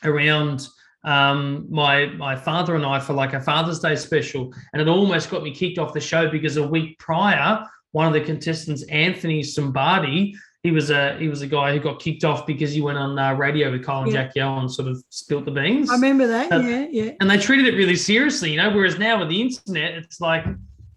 around 0.05 0.67
um, 1.03 1.67
my 1.69 2.07
my 2.07 2.35
father 2.35 2.75
and 2.75 2.85
I 2.85 2.99
for 2.99 3.13
like 3.13 3.33
a 3.33 3.41
Father's 3.41 3.79
Day 3.79 3.95
special, 3.95 4.51
and 4.73 4.81
it 4.81 4.87
almost 4.87 5.29
got 5.29 5.43
me 5.43 5.53
kicked 5.53 5.77
off 5.77 5.93
the 5.93 6.01
show 6.01 6.31
because 6.31 6.57
a 6.57 6.67
week 6.67 6.97
prior, 6.97 7.63
one 7.91 8.07
of 8.07 8.13
the 8.13 8.21
contestants, 8.21 8.83
Anthony 8.83 9.43
Sombardi, 9.43 10.33
he 10.65 10.71
was 10.71 10.89
a 10.89 11.15
he 11.19 11.27
was 11.27 11.43
a 11.43 11.47
guy 11.47 11.71
who 11.73 11.79
got 11.79 11.99
kicked 11.99 12.23
off 12.23 12.47
because 12.47 12.73
he 12.73 12.81
went 12.81 12.97
on 12.97 13.19
uh, 13.19 13.33
radio 13.35 13.69
with 13.69 13.85
Colin 13.85 14.07
Yeah. 14.07 14.23
Jack 14.23 14.31
Yell 14.35 14.57
and 14.57 14.71
sort 14.71 14.87
of 14.87 15.03
spilt 15.09 15.45
the 15.45 15.51
beans. 15.51 15.91
I 15.91 15.93
remember 15.93 16.25
that. 16.25 16.51
Uh, 16.51 16.57
yeah, 16.57 16.87
yeah. 16.89 17.11
and 17.21 17.29
they 17.29 17.37
treated 17.37 17.67
it 17.67 17.77
really 17.77 17.95
seriously, 17.95 18.49
you 18.49 18.57
know. 18.57 18.71
Whereas 18.71 18.97
now 18.97 19.19
with 19.19 19.29
the 19.29 19.39
internet, 19.39 19.93
it's 19.93 20.19
like 20.19 20.43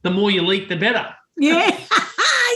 the 0.04 0.10
more 0.10 0.30
you 0.30 0.40
leak, 0.40 0.70
the 0.70 0.76
better. 0.76 1.06
Yeah. 1.36 1.68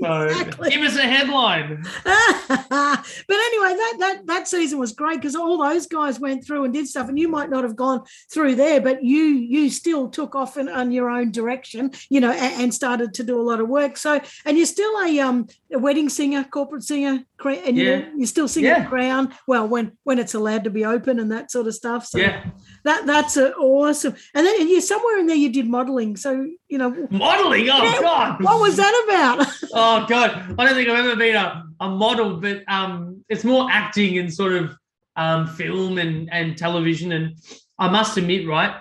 yeah, 0.00 0.08
So 0.28 0.38
exactly. 0.38 0.70
give 0.70 0.82
us 0.82 0.96
a 0.96 1.02
headline. 1.02 1.82
but 2.04 3.04
anyway, 3.30 3.74
that 3.74 3.96
that 3.98 4.20
that 4.26 4.48
season 4.48 4.78
was 4.78 4.92
great 4.92 5.16
because 5.16 5.36
all 5.36 5.58
those 5.58 5.86
guys 5.86 6.20
went 6.20 6.44
through 6.44 6.64
and 6.64 6.74
did 6.74 6.86
stuff, 6.88 7.08
and 7.08 7.18
you 7.18 7.28
might 7.28 7.50
not 7.50 7.64
have 7.64 7.76
gone 7.76 8.02
through 8.32 8.54
there, 8.54 8.80
but 8.80 9.02
you 9.02 9.22
you 9.24 9.70
still 9.70 10.08
took 10.08 10.34
off 10.34 10.56
in, 10.56 10.68
on 10.68 10.90
your 10.90 11.10
own 11.10 11.30
direction, 11.30 11.92
you 12.08 12.20
know, 12.20 12.30
and, 12.30 12.62
and 12.62 12.74
started 12.74 13.14
to 13.14 13.22
do 13.24 13.40
a 13.40 13.42
lot 13.42 13.60
of 13.60 13.68
work. 13.68 13.96
So, 13.96 14.20
and 14.44 14.56
you're 14.56 14.66
still 14.66 15.00
a 15.00 15.20
um 15.20 15.48
a 15.72 15.78
wedding 15.78 16.08
singer, 16.08 16.44
corporate 16.44 16.84
singer, 16.84 17.24
cra- 17.33 17.33
and 17.44 17.76
Yeah. 17.76 17.96
you 17.96 18.12
you 18.18 18.26
still 18.26 18.48
sing 18.48 18.64
Yeah. 18.64 18.78
at 18.78 18.88
Crown. 18.88 19.34
Well, 19.46 19.68
when 19.68 19.92
when 20.04 20.18
it's 20.18 20.34
allowed 20.34 20.64
to 20.64 20.70
be 20.70 20.84
open 20.84 21.18
and 21.18 21.30
that 21.32 21.50
sort 21.50 21.66
of 21.66 21.74
stuff. 21.74 22.06
So 22.06 22.18
Yeah, 22.18 22.44
that 22.84 23.06
that's 23.06 23.36
awesome. 23.36 24.14
And 24.34 24.46
then 24.46 24.60
and 24.60 24.68
you 24.70 24.80
somewhere 24.80 25.18
in 25.18 25.26
there 25.26 25.36
you 25.36 25.50
did 25.52 25.68
modeling. 25.68 26.16
So 26.16 26.46
you 26.68 26.78
know, 26.78 26.90
modeling. 27.10 27.68
Oh 27.70 27.82
Yeah, 27.82 28.00
God, 28.00 28.42
what 28.42 28.60
was 28.60 28.76
that 28.76 29.04
about? 29.06 29.46
Oh 29.76 30.06
God, 30.08 30.54
I 30.58 30.64
don't 30.64 30.74
think 30.74 30.88
I've 30.88 31.04
ever 31.04 31.16
been 31.16 31.34
a, 31.34 31.64
a 31.80 31.88
model, 31.88 32.36
but 32.36 32.62
um, 32.68 33.24
it's 33.28 33.42
more 33.44 33.68
acting 33.70 34.18
and 34.18 34.32
sort 34.32 34.52
of 34.52 34.76
um, 35.16 35.46
film 35.48 35.98
and 35.98 36.32
and 36.32 36.56
television. 36.56 37.12
And 37.12 37.36
I 37.78 37.88
must 37.88 38.16
admit, 38.16 38.46
right, 38.46 38.74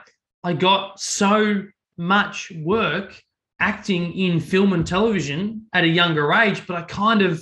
I 0.43 0.53
got 0.53 0.99
so 0.99 1.63
much 1.97 2.51
work 2.61 3.19
acting 3.59 4.13
in 4.13 4.39
film 4.39 4.73
and 4.73 4.85
television 4.85 5.65
at 5.73 5.83
a 5.83 5.87
younger 5.87 6.31
age, 6.33 6.67
but 6.67 6.75
I 6.75 6.81
kind 6.83 7.21
of 7.21 7.41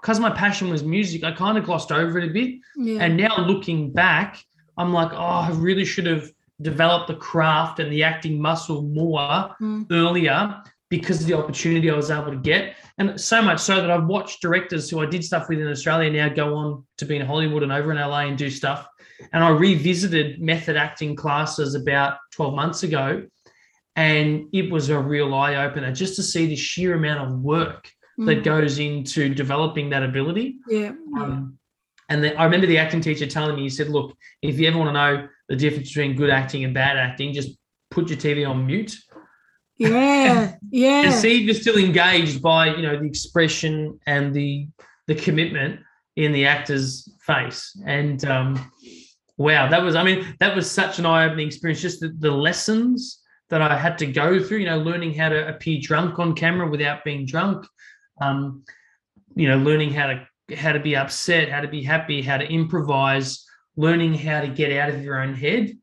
because 0.00 0.20
my 0.20 0.30
passion 0.30 0.70
was 0.70 0.84
music, 0.84 1.24
I 1.24 1.32
kind 1.32 1.58
of 1.58 1.64
glossed 1.64 1.92
over 1.92 2.18
it 2.18 2.28
a 2.28 2.32
bit. 2.32 2.56
Yeah. 2.76 3.00
And 3.02 3.16
now 3.16 3.36
looking 3.38 3.92
back, 3.92 4.42
I'm 4.76 4.92
like, 4.92 5.12
oh, 5.12 5.16
I 5.16 5.50
really 5.54 5.84
should 5.84 6.06
have 6.06 6.30
developed 6.62 7.08
the 7.08 7.14
craft 7.16 7.80
and 7.80 7.90
the 7.92 8.02
acting 8.02 8.40
muscle 8.40 8.82
more 8.82 9.54
Mm. 9.60 9.86
earlier 9.90 10.62
because 10.90 11.20
of 11.20 11.26
the 11.26 11.34
opportunity 11.34 11.90
I 11.90 11.94
was 11.94 12.10
able 12.10 12.30
to 12.30 12.36
get. 12.36 12.76
And 12.96 13.20
so 13.20 13.42
much 13.42 13.60
so 13.60 13.76
that 13.76 13.90
I've 13.90 14.06
watched 14.06 14.40
directors 14.40 14.88
who 14.88 15.00
I 15.00 15.06
did 15.06 15.22
stuff 15.22 15.48
with 15.48 15.60
in 15.60 15.68
Australia 15.68 16.10
now 16.10 16.28
go 16.28 16.54
on 16.54 16.84
to 16.96 17.04
be 17.04 17.16
in 17.16 17.26
Hollywood 17.26 17.62
and 17.62 17.70
over 17.72 17.90
in 17.92 17.98
LA 17.98 18.20
and 18.20 18.38
do 18.38 18.48
stuff. 18.48 18.86
And 19.32 19.44
I 19.44 19.50
revisited 19.50 20.40
method 20.40 20.76
acting 20.76 21.14
classes 21.14 21.74
about 21.74 22.16
12 22.32 22.54
months 22.54 22.84
ago. 22.84 23.26
And 23.96 24.46
it 24.52 24.70
was 24.70 24.88
a 24.90 24.98
real 24.98 25.34
eye 25.34 25.56
opener 25.56 25.92
just 25.92 26.16
to 26.16 26.22
see 26.22 26.46
the 26.46 26.56
sheer 26.56 26.94
amount 26.94 27.28
of 27.28 27.38
work 27.40 27.90
that 28.18 28.38
Mm. 28.38 28.44
goes 28.44 28.78
into 28.78 29.32
developing 29.34 29.90
that 29.90 30.02
ability. 30.02 30.56
yeah. 30.68 30.92
Um, 31.16 31.58
and 32.10 32.24
then 32.24 32.36
I 32.36 32.44
remember 32.44 32.66
the 32.66 32.78
acting 32.78 33.00
teacher 33.00 33.26
telling 33.26 33.56
me, 33.56 33.62
he 33.62 33.68
said, 33.70 33.88
look, 33.88 34.16
if 34.42 34.58
you 34.58 34.66
ever 34.66 34.78
want 34.78 34.88
to 34.88 34.92
know 34.94 35.28
the 35.48 35.56
difference 35.56 35.88
between 35.88 36.16
good 36.16 36.30
acting 36.30 36.64
and 36.64 36.72
bad 36.74 36.96
acting, 36.96 37.32
just 37.32 37.50
put 37.90 38.08
your 38.08 38.18
TV 38.18 38.48
on 38.48 38.66
mute 38.66 38.96
Yeah, 39.76 40.48
and 40.48 40.56
yeah, 40.70 41.10
see 41.10 41.40
if 41.40 41.42
you're 41.46 41.54
still 41.54 41.78
engaged 41.78 42.42
by, 42.42 42.74
you 42.74 42.82
know, 42.82 42.98
the 42.98 43.06
expression 43.06 43.98
and 44.06 44.34
the 44.34 44.68
the 45.06 45.14
commitment 45.14 45.80
in 46.16 46.32
the 46.32 46.44
actor's 46.46 47.08
face. 47.22 47.74
And 47.86 48.22
um, 48.24 48.70
wow, 49.36 49.68
that 49.70 49.82
was, 49.82 49.94
I 49.94 50.02
mean, 50.02 50.34
that 50.40 50.54
was 50.56 50.70
such 50.70 50.98
an 50.98 51.06
eye-opening 51.06 51.46
experience. 51.46 51.80
Just 51.80 52.00
the, 52.00 52.08
the 52.18 52.30
lessons 52.30 53.20
that 53.50 53.62
I 53.62 53.78
had 53.78 53.96
to 53.98 54.06
go 54.06 54.42
through, 54.42 54.58
you 54.58 54.66
know, 54.66 54.78
learning 54.78 55.14
how 55.14 55.28
to 55.30 55.48
appear 55.48 55.78
drunk 55.80 56.18
on 56.18 56.34
camera 56.34 56.68
without 56.68 57.04
being 57.04 57.24
drunk, 57.24 57.64
um, 58.20 58.64
you 59.34 59.48
know, 59.48 59.58
learning 59.58 59.92
how 59.92 60.06
to 60.06 60.56
how 60.56 60.72
to 60.72 60.80
be 60.80 60.96
upset, 60.96 61.50
how 61.50 61.60
to 61.60 61.68
be 61.68 61.82
happy, 61.82 62.22
how 62.22 62.38
to 62.38 62.50
improvise, 62.50 63.44
learning 63.76 64.14
how 64.14 64.40
to 64.40 64.48
get 64.48 64.72
out 64.72 64.88
of 64.88 65.02
your 65.02 65.20
own 65.20 65.34
head. 65.34 65.76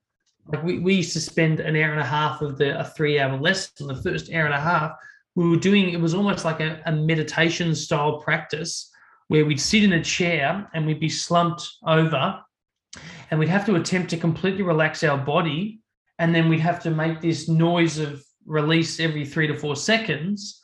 Like 0.48 0.64
we, 0.64 0.80
we 0.80 0.96
used 0.96 1.14
to 1.14 1.22
spend 1.22 1.60
an 1.60 1.76
hour 1.76 1.92
and 1.92 2.02
a 2.02 2.06
half 2.06 2.42
of 2.42 2.58
the 2.58 2.80
a 2.80 2.84
three 2.84 3.20
hour 3.20 3.38
lesson, 3.38 3.88
the 3.88 4.02
first 4.02 4.32
hour 4.32 4.46
and 4.46 4.54
a 4.54 4.60
half, 4.60 4.92
we 5.36 5.50
were 5.50 5.58
doing 5.58 5.90
it 5.90 6.00
was 6.00 6.14
almost 6.14 6.46
like 6.46 6.62
a, 6.62 6.82
a 6.86 6.92
meditation 6.92 7.76
style 7.76 8.22
practice 8.22 8.90
where 9.28 9.46
we'd 9.46 9.60
sit 9.60 9.84
in 9.84 9.94
a 9.94 10.04
chair 10.04 10.70
and 10.74 10.86
we'd 10.86 11.00
be 11.00 11.10
slumped 11.10 11.68
over 11.86 12.40
and 13.30 13.40
we'd 13.40 13.50
have 13.50 13.66
to 13.66 13.76
attempt 13.76 14.10
to 14.10 14.18
completely 14.18 14.64
relax 14.64 15.04
our 15.04 15.18
body 15.18 15.82
and 16.20 16.34
then 16.34 16.48
we'd 16.48 16.60
have 16.60 16.82
to 16.82 16.92
make 16.92 17.20
this 17.22 17.50
noise 17.50 17.98
of 17.98 18.24
release 18.46 19.00
every 19.00 19.26
three 19.26 19.48
to 19.48 19.58
four 19.58 19.76
seconds 19.76 20.62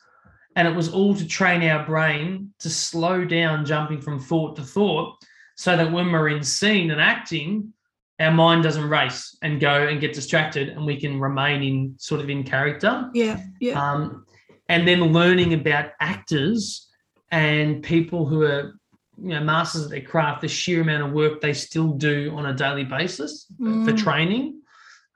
and 0.56 0.68
it 0.68 0.74
was 0.74 0.92
all 0.92 1.14
to 1.14 1.26
train 1.26 1.62
our 1.62 1.84
brain 1.86 2.52
to 2.58 2.68
slow 2.68 3.24
down 3.24 3.64
jumping 3.64 4.00
from 4.00 4.18
thought 4.20 4.56
to 4.56 4.62
thought 4.62 5.16
so 5.56 5.76
that 5.76 5.90
when 5.92 6.10
we're 6.12 6.28
in 6.28 6.42
scene 6.42 6.90
and 6.90 7.00
acting 7.00 7.72
our 8.20 8.30
mind 8.30 8.62
doesn't 8.62 8.88
race 8.88 9.36
and 9.42 9.60
go 9.60 9.86
and 9.88 10.00
get 10.00 10.12
distracted 10.12 10.68
and 10.68 10.84
we 10.84 10.98
can 11.00 11.18
remain 11.20 11.62
in 11.62 11.94
sort 11.98 12.20
of 12.20 12.28
in 12.30 12.44
character 12.44 13.10
yeah, 13.14 13.40
yeah. 13.60 13.72
um, 13.92 14.24
and 14.68 14.86
then 14.86 15.00
learning 15.12 15.54
about 15.54 15.90
actors 16.00 16.88
and 17.30 17.82
people 17.82 18.26
who 18.26 18.42
are 18.42 18.74
you 19.18 19.28
know 19.30 19.40
masters 19.42 19.84
at 19.84 19.90
their 19.90 20.00
craft 20.02 20.40
the 20.42 20.48
sheer 20.48 20.80
amount 20.82 21.02
of 21.02 21.12
work 21.12 21.40
they 21.40 21.52
still 21.52 21.92
do 21.92 22.32
on 22.36 22.46
a 22.46 22.54
daily 22.54 22.84
basis 22.84 23.46
for 23.58 23.64
Mm. 23.64 23.98
training 23.98 24.60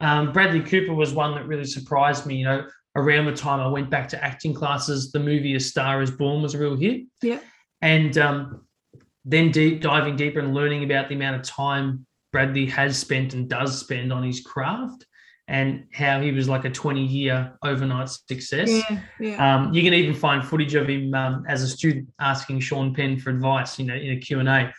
um, 0.00 0.32
bradley 0.32 0.60
cooper 0.60 0.94
was 0.94 1.12
one 1.12 1.34
that 1.34 1.46
really 1.46 1.64
surprised 1.64 2.26
me 2.26 2.36
you 2.36 2.44
know 2.44 2.66
around 2.96 3.26
the 3.26 3.32
time 3.34 3.60
i 3.60 3.68
went 3.68 3.88
back 3.90 4.08
to 4.08 4.22
acting 4.24 4.52
classes 4.54 5.12
the 5.12 5.20
movie 5.20 5.54
a 5.54 5.60
star 5.60 6.02
is 6.02 6.10
born 6.10 6.42
was 6.42 6.54
a 6.54 6.58
real 6.58 6.76
hit 6.76 7.02
Yeah. 7.22 7.38
and 7.82 8.16
um, 8.18 8.66
then 9.24 9.50
deep 9.50 9.80
diving 9.82 10.16
deeper 10.16 10.40
and 10.40 10.54
learning 10.54 10.82
about 10.84 11.08
the 11.08 11.14
amount 11.14 11.36
of 11.36 11.42
time 11.42 12.06
bradley 12.32 12.66
has 12.66 12.98
spent 12.98 13.34
and 13.34 13.48
does 13.48 13.78
spend 13.78 14.12
on 14.12 14.22
his 14.24 14.40
craft 14.40 15.04
and 15.48 15.84
how 15.92 16.20
he 16.20 16.32
was 16.32 16.48
like 16.48 16.64
a 16.64 16.70
20 16.70 17.00
year 17.04 17.56
overnight 17.62 18.08
success 18.08 18.68
Yeah, 18.68 19.00
yeah. 19.20 19.54
um, 19.56 19.72
you 19.72 19.82
can 19.82 19.94
even 19.94 20.12
find 20.14 20.44
footage 20.44 20.74
of 20.74 20.88
him 20.88 21.14
um, 21.14 21.44
as 21.48 21.62
a 21.62 21.68
student 21.68 22.08
asking 22.20 22.58
Sean 22.60 22.92
Penn 22.92 23.16
for 23.16 23.30
advice, 23.30 23.78
you 23.78 23.84
know, 23.86 23.94
in 23.94 24.10
a 24.10 24.16
Q&A. 24.16 24.72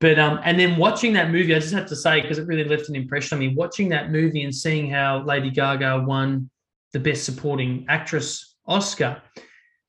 But 0.00 0.16
um, 0.20 0.38
and 0.44 0.56
then 0.56 0.76
watching 0.76 1.12
that 1.14 1.32
movie, 1.32 1.52
I 1.52 1.58
just 1.58 1.74
have 1.74 1.86
to 1.88 1.96
say 1.96 2.20
because 2.20 2.38
it 2.38 2.46
really 2.46 2.62
left 2.62 2.88
an 2.88 2.94
impression 2.94 3.34
on 3.34 3.40
me. 3.40 3.48
Watching 3.56 3.88
that 3.88 4.12
movie 4.12 4.44
and 4.44 4.54
seeing 4.54 4.88
how 4.88 5.24
Lady 5.24 5.50
Gaga 5.50 6.04
won 6.06 6.48
the 6.92 7.00
Best 7.00 7.24
Supporting 7.24 7.84
Actress 7.88 8.56
Oscar, 8.66 9.22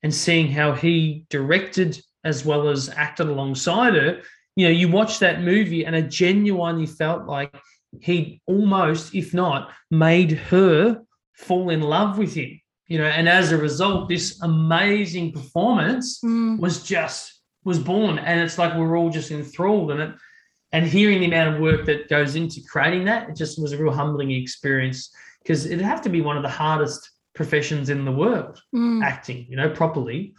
and 0.02 0.14
seeing 0.14 0.50
how 0.50 0.72
he 0.72 1.26
directed 1.30 2.00
as 2.24 2.44
well 2.44 2.68
as 2.68 2.88
acted 2.90 3.28
alongside 3.28 3.94
her, 3.94 4.22
you 4.56 4.66
know, 4.66 4.72
you 4.72 4.88
watch 4.88 5.18
that 5.18 5.42
movie 5.42 5.84
and 5.84 5.94
it 5.94 6.10
genuinely 6.10 6.86
felt 6.86 7.26
like 7.26 7.54
he 8.00 8.40
almost, 8.46 9.14
if 9.14 9.32
not, 9.34 9.70
made 9.90 10.32
her 10.32 11.02
fall 11.34 11.70
in 11.70 11.80
love 11.80 12.18
with 12.18 12.34
him 12.34 12.60
you 12.90 12.98
know, 12.98 13.06
and 13.06 13.28
as 13.28 13.52
a 13.52 13.56
result, 13.56 14.08
this 14.08 14.42
amazing 14.42 15.30
performance 15.30 16.20
Mm. 16.24 16.58
was 16.58 16.82
just 16.82 17.40
was 17.64 17.78
born, 17.78 18.18
and 18.18 18.40
it's 18.40 18.58
like 18.58 18.74
we're 18.74 18.98
all 18.98 19.10
just 19.10 19.30
enthralled 19.30 19.92
in 19.92 20.00
it. 20.00 20.12
And 20.72 20.86
hearing 20.86 21.20
the 21.20 21.26
amount 21.26 21.54
of 21.54 21.60
work 21.60 21.84
that 21.86 22.08
goes 22.08 22.34
into 22.34 22.60
creating 22.68 23.04
that, 23.04 23.28
it 23.28 23.36
just 23.36 23.62
was 23.62 23.72
a 23.72 23.78
real 23.78 23.92
humbling 23.92 24.32
experience 24.32 25.10
because 25.42 25.66
it'd 25.66 25.80
have 25.80 26.02
to 26.02 26.08
be 26.08 26.20
one 26.20 26.36
of 26.36 26.42
the 26.42 26.48
hardest 26.48 27.10
professions 27.34 27.90
in 27.90 28.04
the 28.04 28.12
world, 28.12 28.60
Mm. 28.74 29.02
acting, 29.04 29.46
you 29.48 29.56
know, 29.56 29.70
properly. 29.70 30.34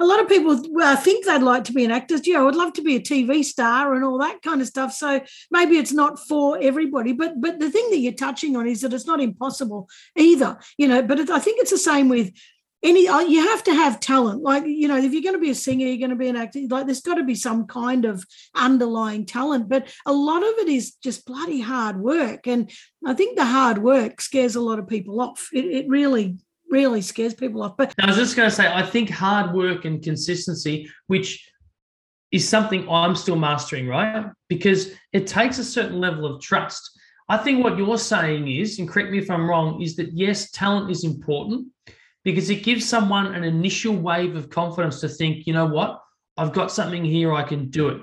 a 0.00 0.04
lot 0.06 0.20
of 0.20 0.28
people 0.28 0.52
uh, 0.80 0.94
think 0.94 1.26
they'd 1.26 1.42
like 1.42 1.64
to 1.64 1.72
be 1.72 1.84
an 1.84 1.90
actor. 1.90 2.16
Yeah, 2.22 2.38
I 2.38 2.42
would 2.44 2.54
love 2.54 2.72
to 2.74 2.82
be 2.82 2.94
a 2.96 3.00
TV 3.00 3.42
star 3.44 3.94
and 3.94 4.04
all 4.04 4.18
that 4.18 4.40
kind 4.42 4.60
of 4.60 4.68
stuff. 4.68 4.92
So 4.92 5.20
maybe 5.50 5.76
it's 5.76 5.92
not 5.92 6.20
for 6.28 6.56
everybody. 6.62 7.12
But 7.12 7.40
but 7.40 7.58
the 7.58 7.68
thing 7.70 7.90
that 7.90 7.98
you're 7.98 8.12
touching 8.12 8.54
on 8.56 8.68
is 8.68 8.80
that 8.82 8.92
it's 8.92 9.06
not 9.08 9.20
impossible 9.20 9.88
either. 10.16 10.56
You 10.78 10.86
know, 10.88 11.02
but 11.02 11.18
it, 11.18 11.30
I 11.30 11.40
think 11.40 11.60
it's 11.60 11.72
the 11.72 11.78
same 11.78 12.08
with 12.08 12.30
any. 12.82 13.08
uh, 13.08 13.20
You 13.20 13.42
have 13.48 13.62
to 13.64 13.74
have 13.74 14.00
talent. 14.00 14.42
Like 14.42 14.64
you 14.66 14.88
know, 14.88 14.96
if 14.96 15.12
you're 15.12 15.22
going 15.22 15.34
to 15.34 15.40
be 15.40 15.50
a 15.50 15.54
singer, 15.54 15.86
you're 15.86 15.98
going 15.98 16.10
to 16.10 16.16
be 16.16 16.28
an 16.28 16.36
actor. 16.36 16.60
Like 16.68 16.86
there's 16.86 17.00
got 17.00 17.14
to 17.14 17.24
be 17.24 17.34
some 17.34 17.66
kind 17.66 18.04
of 18.04 18.24
underlying 18.54 19.26
talent. 19.26 19.68
But 19.68 19.88
a 20.06 20.12
lot 20.12 20.42
of 20.42 20.54
it 20.58 20.68
is 20.68 20.94
just 21.02 21.26
bloody 21.26 21.60
hard 21.60 22.00
work, 22.00 22.46
and 22.46 22.70
I 23.06 23.14
think 23.14 23.36
the 23.36 23.46
hard 23.46 23.78
work 23.78 24.20
scares 24.20 24.56
a 24.56 24.60
lot 24.60 24.78
of 24.78 24.88
people 24.88 25.20
off. 25.20 25.48
It, 25.52 25.64
it 25.64 25.88
really 25.88 26.38
really 26.70 27.00
scares 27.00 27.34
people 27.34 27.62
off. 27.62 27.76
But 27.76 27.94
I 28.00 28.06
was 28.06 28.16
just 28.16 28.36
going 28.36 28.48
to 28.48 28.54
say, 28.54 28.70
I 28.70 28.82
think 28.82 29.10
hard 29.10 29.54
work 29.54 29.84
and 29.84 30.02
consistency, 30.02 30.90
which 31.06 31.50
is 32.30 32.48
something 32.48 32.88
I'm 32.88 33.16
still 33.16 33.36
mastering, 33.36 33.88
right? 33.88 34.26
Because 34.48 34.90
it 35.12 35.26
takes 35.26 35.58
a 35.58 35.64
certain 35.64 35.98
level 35.98 36.26
of 36.26 36.42
trust. 36.42 36.90
I 37.28 37.38
think 37.38 37.62
what 37.62 37.76
you're 37.76 37.98
saying 37.98 38.48
is, 38.48 38.78
and 38.78 38.88
correct 38.88 39.10
me 39.10 39.18
if 39.18 39.30
I'm 39.30 39.48
wrong, 39.48 39.82
is 39.82 39.96
that 39.96 40.12
yes, 40.12 40.50
talent 40.50 40.90
is 40.90 41.04
important 41.04 41.68
because 42.24 42.50
it 42.50 42.62
gives 42.62 42.88
someone 42.88 43.34
an 43.34 43.44
initial 43.44 43.94
wave 43.94 44.36
of 44.36 44.50
confidence 44.50 45.00
to 45.00 45.08
think, 45.08 45.46
you 45.46 45.52
know 45.52 45.66
what, 45.66 46.00
I've 46.36 46.52
got 46.52 46.72
something 46.72 47.04
here, 47.04 47.32
I 47.32 47.42
can 47.42 47.70
do 47.70 47.88
it. 47.88 48.02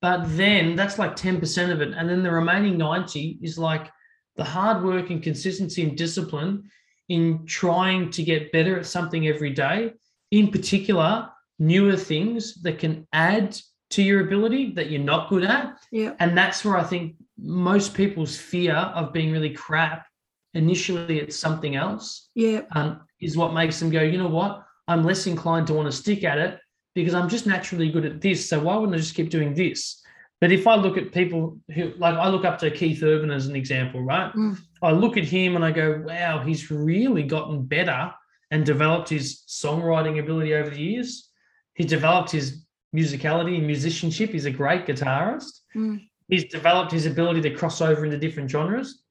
But 0.00 0.24
then 0.36 0.74
that's 0.74 0.98
like 0.98 1.14
10% 1.14 1.70
of 1.70 1.80
it. 1.80 1.92
And 1.96 2.08
then 2.08 2.22
the 2.22 2.30
remaining 2.30 2.76
90 2.76 3.38
is 3.42 3.58
like 3.58 3.90
the 4.36 4.44
hard 4.44 4.82
work 4.82 5.10
and 5.10 5.22
consistency 5.22 5.82
and 5.82 5.96
discipline 5.96 6.64
in 7.08 7.46
trying 7.46 8.10
to 8.10 8.22
get 8.22 8.52
better 8.52 8.78
at 8.78 8.86
something 8.86 9.28
every 9.28 9.50
day, 9.50 9.92
in 10.30 10.48
particular, 10.48 11.28
newer 11.58 11.96
things 11.96 12.60
that 12.62 12.78
can 12.78 13.06
add 13.12 13.56
to 13.90 14.02
your 14.02 14.24
ability 14.26 14.72
that 14.72 14.90
you're 14.90 15.02
not 15.02 15.28
good 15.28 15.44
at. 15.44 15.76
yeah, 15.92 16.14
And 16.18 16.36
that's 16.36 16.64
where 16.64 16.76
I 16.76 16.84
think 16.84 17.16
most 17.38 17.94
people's 17.94 18.36
fear 18.36 18.74
of 18.74 19.12
being 19.12 19.30
really 19.30 19.50
crap 19.50 20.06
initially 20.54 21.18
it's 21.18 21.36
something 21.36 21.76
else 21.76 22.28
yeah, 22.34 22.60
um, 22.72 23.00
is 23.22 23.36
what 23.36 23.54
makes 23.54 23.78
them 23.78 23.88
go, 23.88 24.02
you 24.02 24.18
know 24.18 24.28
what? 24.28 24.64
I'm 24.88 25.04
less 25.04 25.26
inclined 25.26 25.68
to 25.68 25.74
want 25.74 25.90
to 25.90 25.96
stick 25.96 26.24
at 26.24 26.38
it 26.38 26.58
because 26.94 27.14
I'm 27.14 27.28
just 27.28 27.46
naturally 27.46 27.90
good 27.90 28.04
at 28.04 28.20
this. 28.20 28.48
So 28.48 28.60
why 28.60 28.76
wouldn't 28.76 28.94
I 28.94 28.98
just 28.98 29.14
keep 29.14 29.30
doing 29.30 29.54
this? 29.54 30.02
But 30.40 30.50
if 30.50 30.66
I 30.66 30.74
look 30.74 30.98
at 30.98 31.12
people 31.12 31.58
who, 31.72 31.92
like, 31.98 32.16
I 32.16 32.28
look 32.28 32.44
up 32.44 32.58
to 32.58 32.70
Keith 32.70 33.00
Urban 33.02 33.30
as 33.30 33.46
an 33.46 33.54
example, 33.54 34.02
right? 34.02 34.32
Mm. 34.34 34.58
I 34.82 34.90
look 34.90 35.16
at 35.16 35.24
him 35.24 35.54
and 35.54 35.64
I 35.64 35.70
go, 35.70 36.02
wow, 36.04 36.42
he's 36.44 36.68
really 36.68 37.22
gotten 37.22 37.64
better 37.64 38.12
and 38.50 38.66
developed 38.66 39.08
his 39.08 39.44
songwriting 39.48 40.18
ability 40.18 40.52
over 40.54 40.68
the 40.68 40.82
years. 40.82 41.30
He 41.74 41.84
developed 41.84 42.32
his 42.32 42.66
musicality 42.94 43.56
and 43.58 43.66
musicianship. 43.66 44.30
He's 44.30 44.44
a 44.44 44.50
great 44.50 44.84
guitarist. 44.84 45.60
Mm. 45.76 46.08
He's 46.28 46.44
developed 46.46 46.90
his 46.90 47.06
ability 47.06 47.40
to 47.42 47.54
cross 47.54 47.80
over 47.80 48.04
into 48.04 48.18
different 48.18 48.50
genres. 48.50 49.04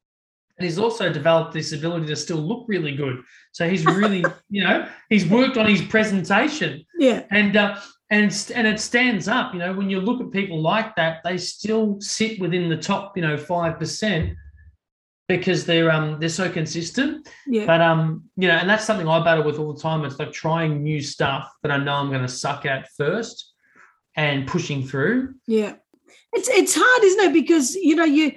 And 0.62 0.70
he's 0.70 0.78
also 0.78 1.12
developed 1.12 1.54
this 1.54 1.72
ability 1.72 2.06
to 2.06 2.16
still 2.16 2.38
look 2.38 2.66
really 2.68 2.96
good. 2.96 3.24
So 3.52 3.68
he's 3.68 3.84
really, 3.84 4.24
you 4.52 4.64
know, 4.64 4.88
he's 5.10 5.26
worked 5.26 5.58
on 5.58 5.66
his 5.66 5.82
presentation 5.82 6.86
yeah, 7.00 7.24
and 7.32 7.58
uh, 7.58 7.80
and 8.12 8.52
and 8.54 8.68
it 8.68 8.80
stands 8.80 9.28
up. 9.28 9.54
You 9.54 9.60
know, 9.60 9.74
when 9.74 9.90
you 9.90 10.00
look 10.00 10.22
at 10.22 10.30
people 10.30 10.62
like 10.62 10.96
that, 10.98 11.22
they 11.24 11.36
still 11.40 12.00
sit 12.00 12.40
within 12.40 12.70
the 12.70 12.78
top, 12.78 13.18
you 13.18 13.24
know, 13.24 13.38
five 13.38 13.80
percent 13.80 14.38
because 15.28 15.66
they're 15.66 15.90
um 15.90 16.20
they're 16.20 16.30
so 16.30 16.48
consistent. 16.48 17.28
yeah. 17.48 17.66
But 17.66 17.82
um, 17.82 18.26
you 18.38 18.48
know, 18.48 18.54
and 18.54 18.70
that's 18.70 18.86
something 18.86 19.08
I 19.08 19.24
battle 19.24 19.44
with 19.44 19.58
all 19.58 19.74
the 19.74 19.82
time. 19.82 20.06
It's 20.06 20.20
like 20.20 20.32
trying 20.32 20.84
new 20.84 21.02
stuff 21.02 21.52
that 21.64 21.72
I 21.72 21.78
know 21.78 21.94
I'm 21.94 22.10
going 22.10 22.22
to 22.22 22.28
suck 22.28 22.68
at 22.68 22.88
first, 22.96 23.52
and 24.16 24.46
pushing 24.46 24.86
through. 24.86 25.34
Yeah. 25.48 25.74
It's 26.34 26.50
it's 26.50 26.76
hard, 26.78 27.04
isn't 27.04 27.32
it? 27.32 27.34
Because 27.34 27.74
you 27.74 27.96
know, 27.96 28.04
you 28.04 28.34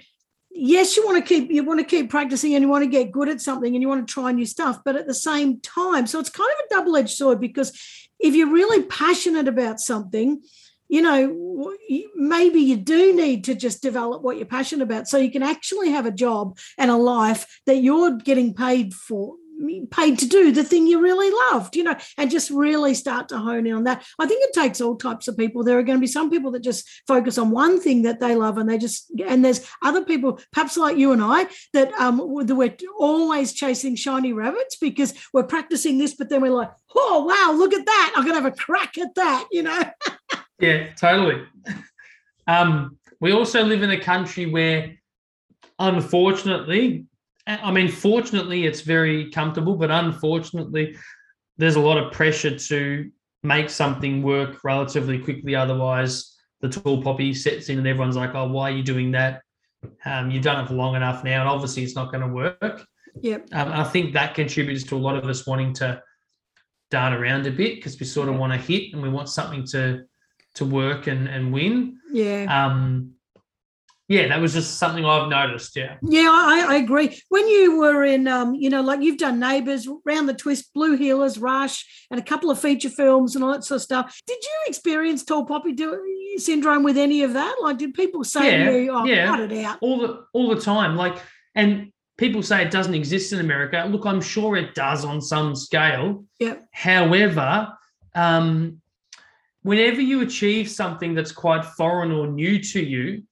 yes, 0.54 0.96
you 0.96 1.04
want 1.04 1.24
to 1.24 1.28
keep 1.28 1.50
you 1.50 1.64
want 1.64 1.80
to 1.80 1.84
keep 1.84 2.08
practicing 2.08 2.54
and 2.54 2.62
you 2.62 2.68
want 2.68 2.84
to 2.84 2.90
get 2.90 3.12
good 3.12 3.28
at 3.28 3.40
something 3.40 3.74
and 3.74 3.82
you 3.82 3.88
want 3.88 4.06
to 4.06 4.12
try 4.12 4.32
new 4.32 4.46
stuff, 4.46 4.80
but 4.84 4.96
at 4.96 5.06
the 5.06 5.14
same 5.14 5.60
time, 5.60 6.06
so 6.06 6.20
it's 6.20 6.30
kind 6.30 6.50
of 6.58 6.66
a 6.66 6.74
double-edged 6.74 7.16
sword 7.16 7.40
because 7.40 7.72
if 8.18 8.34
you're 8.34 8.52
really 8.52 8.84
passionate 8.84 9.48
about 9.48 9.80
something, 9.80 10.42
you 10.88 11.02
know, 11.02 11.74
maybe 12.14 12.60
you 12.60 12.76
do 12.76 13.14
need 13.14 13.44
to 13.44 13.54
just 13.54 13.82
develop 13.82 14.22
what 14.22 14.36
you're 14.36 14.46
passionate 14.46 14.84
about 14.84 15.08
so 15.08 15.18
you 15.18 15.30
can 15.30 15.42
actually 15.42 15.90
have 15.90 16.06
a 16.06 16.12
job 16.12 16.56
and 16.78 16.90
a 16.90 16.96
life 16.96 17.60
that 17.66 17.82
you're 17.82 18.16
getting 18.16 18.54
paid 18.54 18.94
for 18.94 19.34
paid 19.90 20.18
to 20.18 20.26
do 20.26 20.52
the 20.52 20.64
thing 20.64 20.86
you 20.86 21.00
really 21.00 21.30
loved, 21.50 21.76
you 21.76 21.82
know, 21.82 21.96
and 22.18 22.30
just 22.30 22.50
really 22.50 22.94
start 22.94 23.28
to 23.28 23.38
hone 23.38 23.66
in 23.66 23.74
on 23.74 23.84
that. 23.84 24.04
I 24.18 24.26
think 24.26 24.44
it 24.44 24.52
takes 24.52 24.80
all 24.80 24.96
types 24.96 25.28
of 25.28 25.36
people. 25.36 25.62
There 25.62 25.78
are 25.78 25.82
going 25.82 25.98
to 25.98 26.00
be 26.00 26.06
some 26.06 26.30
people 26.30 26.50
that 26.52 26.62
just 26.62 26.88
focus 27.06 27.38
on 27.38 27.50
one 27.50 27.80
thing 27.80 28.02
that 28.02 28.20
they 28.20 28.34
love, 28.34 28.58
and 28.58 28.68
they 28.68 28.78
just 28.78 29.10
and 29.26 29.44
there's 29.44 29.66
other 29.82 30.04
people, 30.04 30.40
perhaps 30.52 30.76
like 30.76 30.96
you 30.96 31.12
and 31.12 31.22
I, 31.22 31.46
that 31.72 31.92
um 31.94 32.20
we're 32.22 32.76
always 32.98 33.52
chasing 33.52 33.96
shiny 33.96 34.32
rabbits 34.32 34.76
because 34.76 35.14
we're 35.32 35.44
practicing 35.44 35.98
this, 35.98 36.14
but 36.14 36.28
then 36.28 36.42
we're 36.42 36.50
like, 36.50 36.70
oh 36.94 37.24
wow, 37.24 37.56
look 37.56 37.72
at 37.72 37.86
that! 37.86 38.14
I'm 38.16 38.24
gonna 38.24 38.40
have 38.40 38.52
a 38.52 38.56
crack 38.56 38.98
at 38.98 39.14
that, 39.14 39.48
you 39.50 39.62
know. 39.62 39.82
Yeah, 40.60 40.92
totally. 40.94 41.44
Um, 42.46 42.96
we 43.20 43.32
also 43.32 43.64
live 43.64 43.82
in 43.82 43.90
a 43.90 44.00
country 44.00 44.46
where, 44.46 44.94
unfortunately, 45.78 47.06
I 47.46 47.70
mean, 47.70 47.88
fortunately, 47.88 48.64
it's 48.64 48.80
very 48.80 49.30
comfortable, 49.30 49.76
but 49.76 49.90
unfortunately, 49.90 50.96
there's 51.58 51.76
a 51.76 51.80
lot 51.80 51.98
of 51.98 52.12
pressure 52.12 52.58
to 52.58 53.10
make 53.42 53.68
something 53.68 54.22
work 54.22 54.64
relatively 54.64 55.18
quickly. 55.18 55.54
Otherwise, 55.54 56.34
the 56.60 56.68
tall 56.68 57.02
poppy 57.02 57.34
sets 57.34 57.68
in, 57.68 57.78
and 57.78 57.86
everyone's 57.86 58.16
like, 58.16 58.34
"Oh, 58.34 58.48
why 58.48 58.70
are 58.70 58.74
you 58.74 58.82
doing 58.82 59.10
that? 59.12 59.42
Um, 60.06 60.30
you've 60.30 60.42
done 60.42 60.64
it 60.64 60.68
for 60.68 60.74
long 60.74 60.96
enough 60.96 61.22
now, 61.22 61.40
and 61.40 61.48
obviously, 61.48 61.82
it's 61.82 61.94
not 61.94 62.10
going 62.10 62.22
to 62.22 62.32
work." 62.32 62.86
Yep. 63.20 63.48
Um, 63.52 63.72
I 63.72 63.84
think 63.84 64.14
that 64.14 64.34
contributes 64.34 64.82
to 64.84 64.96
a 64.96 64.98
lot 64.98 65.16
of 65.16 65.28
us 65.28 65.46
wanting 65.46 65.74
to 65.74 66.02
dart 66.90 67.12
around 67.12 67.46
a 67.46 67.50
bit 67.50 67.76
because 67.76 67.98
we 67.98 68.06
sort 68.06 68.28
of 68.28 68.36
want 68.36 68.52
to 68.52 68.58
hit 68.58 68.92
and 68.92 69.02
we 69.02 69.08
want 69.08 69.28
something 69.28 69.66
to 69.66 70.04
to 70.54 70.64
work 70.64 71.06
and 71.08 71.28
and 71.28 71.52
win. 71.52 71.98
Yeah. 72.10 72.46
Um, 72.48 73.12
yeah, 74.08 74.28
that 74.28 74.40
was 74.40 74.52
just 74.52 74.78
something 74.78 75.04
I've 75.04 75.28
noticed. 75.28 75.74
Yeah, 75.76 75.96
Yeah, 76.02 76.28
I, 76.30 76.66
I 76.70 76.74
agree. 76.76 77.18
When 77.30 77.48
you 77.48 77.78
were 77.78 78.04
in, 78.04 78.28
um, 78.28 78.54
you 78.54 78.68
know, 78.70 78.82
like 78.82 79.00
you've 79.00 79.18
done 79.18 79.40
Neighbours, 79.40 79.88
Round 80.04 80.28
the 80.28 80.34
Twist, 80.34 80.72
Blue 80.74 80.98
Heelers, 80.98 81.40
Rush, 81.40 82.06
and 82.10 82.20
a 82.20 82.22
couple 82.22 82.50
of 82.50 82.60
feature 82.60 82.90
films 82.90 83.34
and 83.34 83.42
all 83.44 83.52
that 83.52 83.64
sort 83.64 83.76
of 83.76 83.82
stuff. 83.82 84.20
Did 84.26 84.38
you 84.42 84.50
experience 84.66 85.24
tall 85.24 85.46
poppy 85.46 85.72
do- 85.72 86.36
syndrome 86.36 86.82
with 86.82 86.98
any 86.98 87.22
of 87.22 87.32
that? 87.32 87.56
Like, 87.62 87.78
did 87.78 87.94
people 87.94 88.24
say 88.24 88.58
Yeah, 88.58 88.70
to 88.70 88.78
you, 88.82 88.90
"Oh, 88.92 89.04
yeah. 89.04 89.26
cut 89.26 89.40
it 89.40 89.64
out"? 89.64 89.78
all 89.80 89.98
the 89.98 90.24
all 90.34 90.54
the 90.54 90.60
time. 90.60 90.96
Like, 90.96 91.16
and 91.54 91.90
people 92.18 92.42
say 92.42 92.62
it 92.62 92.70
doesn't 92.70 92.94
exist 92.94 93.32
in 93.32 93.40
America. 93.40 93.86
Look, 93.88 94.04
I'm 94.06 94.20
sure 94.20 94.56
it 94.56 94.74
does 94.74 95.04
on 95.04 95.20
some 95.22 95.56
scale. 95.56 96.24
Yeah. 96.38 96.56
However, 96.72 97.72
um, 98.14 98.80
whenever 99.62 100.00
you 100.00 100.20
achieve 100.20 100.68
something 100.70 101.14
that's 101.14 101.32
quite 101.32 101.64
foreign 101.64 102.12
or 102.12 102.26
new 102.26 102.58
to 102.60 102.84
you, 102.84 103.22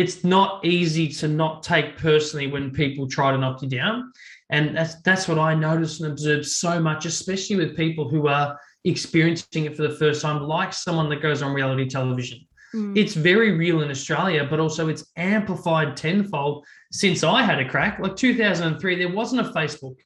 it's 0.00 0.24
not 0.24 0.64
easy 0.64 1.08
to 1.08 1.28
not 1.28 1.62
take 1.62 1.98
personally 1.98 2.46
when 2.46 2.70
people 2.70 3.06
try 3.06 3.30
to 3.30 3.36
knock 3.36 3.60
you 3.60 3.68
down. 3.68 4.10
And 4.48 4.74
that's 4.74 5.00
that's 5.02 5.28
what 5.28 5.38
I 5.38 5.54
notice 5.54 6.00
and 6.00 6.10
observe 6.10 6.46
so 6.46 6.80
much, 6.80 7.04
especially 7.04 7.56
with 7.56 7.76
people 7.76 8.08
who 8.08 8.26
are 8.26 8.58
experiencing 8.84 9.66
it 9.66 9.76
for 9.76 9.82
the 9.82 9.96
first 9.96 10.22
time, 10.22 10.42
like 10.42 10.72
someone 10.72 11.10
that 11.10 11.20
goes 11.20 11.42
on 11.42 11.52
reality 11.52 11.86
television. 11.86 12.38
Mm. 12.74 12.96
It's 12.96 13.12
very 13.12 13.52
real 13.52 13.82
in 13.82 13.90
Australia, 13.90 14.46
but 14.48 14.58
also 14.58 14.88
it's 14.88 15.04
amplified 15.16 15.98
tenfold 15.98 16.64
since 16.90 17.22
I 17.22 17.42
had 17.42 17.60
a 17.60 17.68
crack. 17.68 17.98
Like 17.98 18.16
2003, 18.16 18.96
there 18.96 19.12
wasn't 19.12 19.46
a 19.46 19.52
Facebook. 19.52 19.96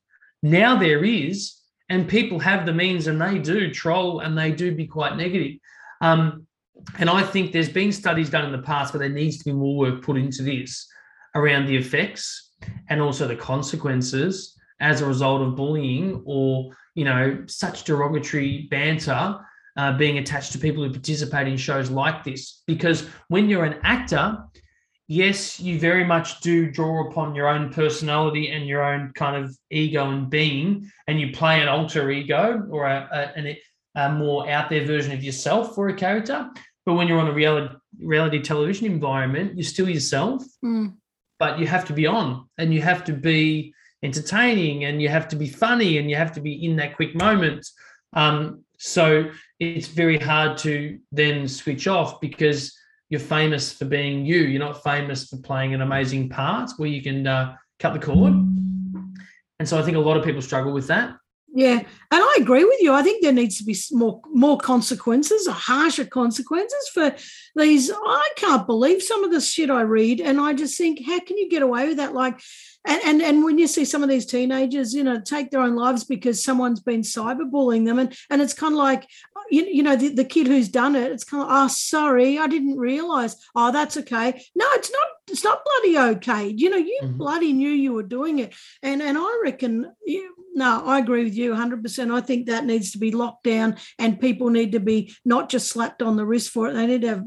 Now 0.43 0.77
there 0.77 1.05
is, 1.05 1.61
and 1.89 2.09
people 2.09 2.41
have 2.41 2.67
the 2.67 2.75
means 2.75 3.07
and 3.07 3.21
they 3.21 3.39
do 3.39 3.71
troll 3.71 4.21
and 4.21 4.37
they 4.37 4.51
do 4.51 4.75
be 4.75 4.89
quite 4.89 5.17
negative. 5.17 5.59
Um, 6.01 6.44
and 6.99 7.11
I 7.11 7.23
think 7.23 7.53
there's 7.53 7.69
been 7.69 7.93
studies 7.93 8.31
done 8.31 8.45
in 8.45 8.53
the 8.53 8.59
past, 8.59 8.93
but 8.93 8.99
there 9.01 9.09
needs 9.09 9.39
to 9.39 9.45
be 9.45 9.53
more 9.53 9.77
work 9.77 10.03
put 10.03 10.17
into 10.17 10.43
this 10.43 10.87
around 11.35 11.67
the 11.67 11.77
effects 11.77 12.53
and 12.89 13.01
also 13.01 13.27
the 13.27 13.37
consequences 13.37 14.57
as 14.81 15.01
a 15.01 15.07
result 15.07 15.43
of 15.43 15.57
bullying 15.57 16.23
or 16.25 16.71
you 16.95 17.05
know 17.05 17.43
such 17.47 17.85
derogatory 17.85 18.69
banter 18.71 19.39
uh, 19.77 19.97
being 19.97 20.19
attached 20.19 20.53
to 20.53 20.59
people 20.59 20.85
who 20.85 20.91
participate 20.91 21.49
in 21.49 21.57
shows 21.57 21.91
like 21.91 22.23
this. 22.25 22.63
Because 22.67 23.09
when 23.29 23.49
you're 23.49 23.65
an 23.65 23.81
actor, 23.83 24.39
yes, 25.09 25.59
you 25.59 25.81
very 25.81 26.05
much 26.05 26.41
do 26.41 26.71
draw 26.71 27.09
upon 27.09 27.35
your 27.35 27.49
own 27.49 27.73
personality 27.73 28.51
and 28.51 28.67
your 28.67 28.85
own 28.85 29.13
kind 29.15 29.43
of 29.43 29.57
ego 29.71 30.11
and 30.11 30.31
being, 30.31 30.91
and 31.09 31.21
you 31.21 31.33
play 31.33 31.61
an 31.61 31.69
alter 31.69 32.11
ego 32.11 32.67
or 32.71 32.87
a, 32.87 33.33
a, 33.37 33.59
a 33.97 34.13
more 34.13 34.49
out 34.49 34.71
there 34.71 34.87
version 34.87 35.13
of 35.13 35.25
yourself 35.25 35.75
for 35.75 35.89
a 35.89 35.95
character. 35.95 36.49
But 36.87 36.95
when 36.95 37.09
you're 37.09 37.21
on 37.21 37.29
a 37.29 37.33
reality 37.33 37.75
reality 37.99 38.41
television 38.43 38.87
environment, 38.87 39.57
you're 39.57 39.65
still 39.65 39.89
yourself, 39.89 40.45
Mm. 40.65 40.95
but 41.39 41.59
you 41.59 41.67
have 41.67 41.85
to 41.87 41.93
be 41.93 42.07
on 42.07 42.49
and 42.59 42.75
you 42.75 42.83
have 42.83 43.05
to 43.05 43.13
be 43.13 43.73
entertaining 44.03 44.85
and 44.85 45.01
you 45.01 45.09
have 45.09 45.29
to 45.29 45.37
be 45.37 45.49
funny 45.49 45.99
and 45.99 46.11
you 46.11 46.17
have 46.17 46.33
to 46.33 46.41
be 46.41 46.65
in 46.65 46.77
that 46.77 46.97
quick 46.97 47.15
moment. 47.15 47.67
Um, 48.13 48.65
so 48.79 49.31
it's 49.61 49.87
very 49.89 50.19
hard 50.19 50.59
to 50.59 50.99
then 51.13 51.49
switch 51.49 51.87
off 51.87 52.21
because 52.21 52.77
you're 53.09 53.21
famous 53.21 53.73
for 53.73 53.85
being 53.85 54.27
you. 54.27 54.41
You're 54.41 54.67
not 54.69 54.83
famous 54.83 55.29
for 55.29 55.37
playing 55.39 55.73
an 55.73 55.81
amazing 55.83 56.29
part 56.29 56.71
where 56.77 56.89
you 56.89 57.03
can 57.03 57.27
uh, 57.27 57.57
cut 57.79 57.93
the 57.95 57.99
cord. 58.01 58.35
And 59.59 59.69
so 59.69 59.79
I 59.79 59.83
think 59.83 59.97
a 59.97 60.01
lot 60.01 60.17
of 60.17 60.25
people 60.25 60.43
struggle 60.43 60.73
with 60.73 60.89
that. 60.89 61.17
Yeah, 61.57 61.77
and 61.77 61.87
I 62.11 62.39
agree 62.41 62.65
with 62.65 62.81
you. 62.81 62.93
I 62.93 63.05
think 63.05 63.23
there 63.23 63.33
needs 63.33 63.59
to 63.59 63.65
be 63.65 63.77
more 63.93 64.21
more 64.33 64.59
consequences, 64.59 65.47
or 65.47 65.53
harsher 65.53 66.05
consequences 66.05 66.91
for 66.93 67.15
these. 67.55 67.93
I 67.93 68.29
can't 68.35 68.67
believe 68.67 69.05
some 69.05 69.23
of 69.23 69.31
the 69.31 69.41
shit 69.41 69.71
I 69.71 69.83
read, 69.83 70.21
and 70.21 70.41
I 70.41 70.55
just 70.55 70.77
think, 70.77 71.07
how 71.07 71.21
can 71.21 71.39
you 71.39 71.49
get 71.49 71.63
away 71.63 71.87
with 71.87 71.99
that? 71.99 72.13
Like, 72.13 72.41
and 72.85 73.01
and 73.05 73.23
and 73.23 73.45
when 73.45 73.59
you 73.59 73.67
see 73.67 73.85
some 73.85 74.03
of 74.03 74.09
these 74.09 74.27
teenagers, 74.27 74.95
you 74.95 75.05
know, 75.05 75.21
take 75.21 75.51
their 75.51 75.61
own 75.61 75.75
lives 75.77 76.05
because 76.05 76.45
someone's 76.45 76.81
been 76.81 77.01
cyberbullying 77.03 77.85
them, 77.87 77.99
and 77.99 78.17
and 78.31 78.43
it's 78.43 78.55
kind 78.55 78.75
of 78.75 78.79
like, 78.79 79.09
you, 79.51 79.65
you 79.65 79.83
know, 79.83 79.97
the, 79.97 80.09
the 80.11 80.25
kid 80.25 80.47
who's 80.47 80.69
done 80.69 80.97
it, 80.97 81.11
it's 81.13 81.25
kind 81.25 81.43
of, 81.43 81.49
oh, 81.51 81.69
sorry, 81.69 82.39
I 82.39 82.47
didn't 82.47 82.79
realize. 82.79 83.37
Oh, 83.55 83.73
that's 83.73 83.97
okay. 83.99 84.45
No, 84.55 84.67
it's 84.73 84.91
not. 84.91 85.07
It's 85.31 85.45
not 85.45 85.65
bloody 85.65 85.99
okay. 86.17 86.49
You 86.49 86.69
know, 86.71 86.77
you 86.77 87.01
Mhm. 87.03 87.17
bloody 87.17 87.53
knew 87.55 87.71
you 87.71 87.93
were 87.95 88.03
doing 88.03 88.39
it, 88.41 88.55
and 88.83 89.03
and 89.03 89.17
I 89.19 89.41
reckon. 89.43 89.91
You, 90.07 90.31
no, 90.57 90.85
I 90.87 91.01
agree 91.01 91.25
with 91.25 91.35
you 91.35 91.53
100%. 91.53 92.13
I 92.13 92.21
think 92.21 92.47
that 92.47 92.65
needs 92.65 92.93
to 92.93 92.99
be 92.99 93.11
locked 93.11 93.43
down 93.43 93.75
and 93.99 94.21
people 94.21 94.51
need 94.51 94.71
to 94.71 94.79
be 94.79 95.13
not 95.25 95.49
just 95.49 95.67
slapped 95.67 96.01
on 96.01 96.15
the 96.15 96.25
wrist 96.25 96.51
for 96.51 96.69
it. 96.69 96.75
They 96.75 96.87
need 96.87 97.03
to 97.03 97.09
have, 97.09 97.25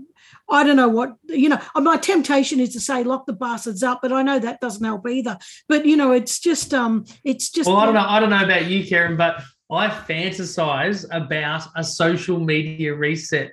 I 0.50 0.63
don't 0.63 0.76
know 0.76 0.88
what, 0.88 1.16
you 1.26 1.50
know, 1.50 1.60
my 1.76 1.98
temptation 1.98 2.60
is 2.60 2.74
to 2.74 2.80
say 2.80 3.04
lock 3.04 3.26
the 3.26 3.34
bastards 3.34 3.84
up, 3.84 4.00
but 4.02 4.12
I 4.12 4.22
know 4.24 4.40
that 4.40 4.62
doesn't 4.62 4.84
help 4.84 5.08
either. 5.08 5.38
But, 5.68 5.86
you 5.86 5.98
know, 5.98 6.12
it's 6.12 6.40
just, 6.40 6.74
um, 6.74 7.06
it's 7.24 7.50
just. 7.50 7.68
Well, 7.68 7.78
I 7.78 7.86
don't 7.86 7.94
know. 7.94 8.06
I 8.08 8.20
don't 8.20 8.30
know 8.30 8.44
about 8.44 8.66
you, 8.66 8.86
Karen, 8.86 9.18
but 9.18 9.42
I 9.72 9.90
fantasize 9.90 11.06
about 11.12 11.68
a 11.76 11.84
social 11.84 12.40
media 12.40 12.96
reset. 12.96 13.52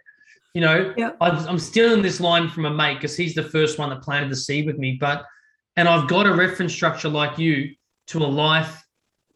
You 0.54 0.60
know. 0.60 0.94
I've, 1.20 1.48
I'm 1.48 1.58
stealing 1.58 2.00
this 2.00 2.20
line 2.20 2.48
from 2.48 2.66
a 2.66 2.70
mate 2.70 2.94
because 2.94 3.16
he's 3.16 3.34
the 3.34 3.42
first 3.42 3.78
one 3.78 3.90
that 3.90 4.02
planted 4.02 4.30
the 4.30 4.36
seed 4.36 4.66
with 4.66 4.78
me. 4.78 4.96
But 5.00 5.24
and 5.76 5.88
I've 5.88 6.08
got 6.08 6.26
a 6.26 6.32
reference 6.32 6.72
structure 6.72 7.08
like 7.08 7.38
you 7.38 7.74
to 8.08 8.18
a 8.18 8.26
life 8.26 8.84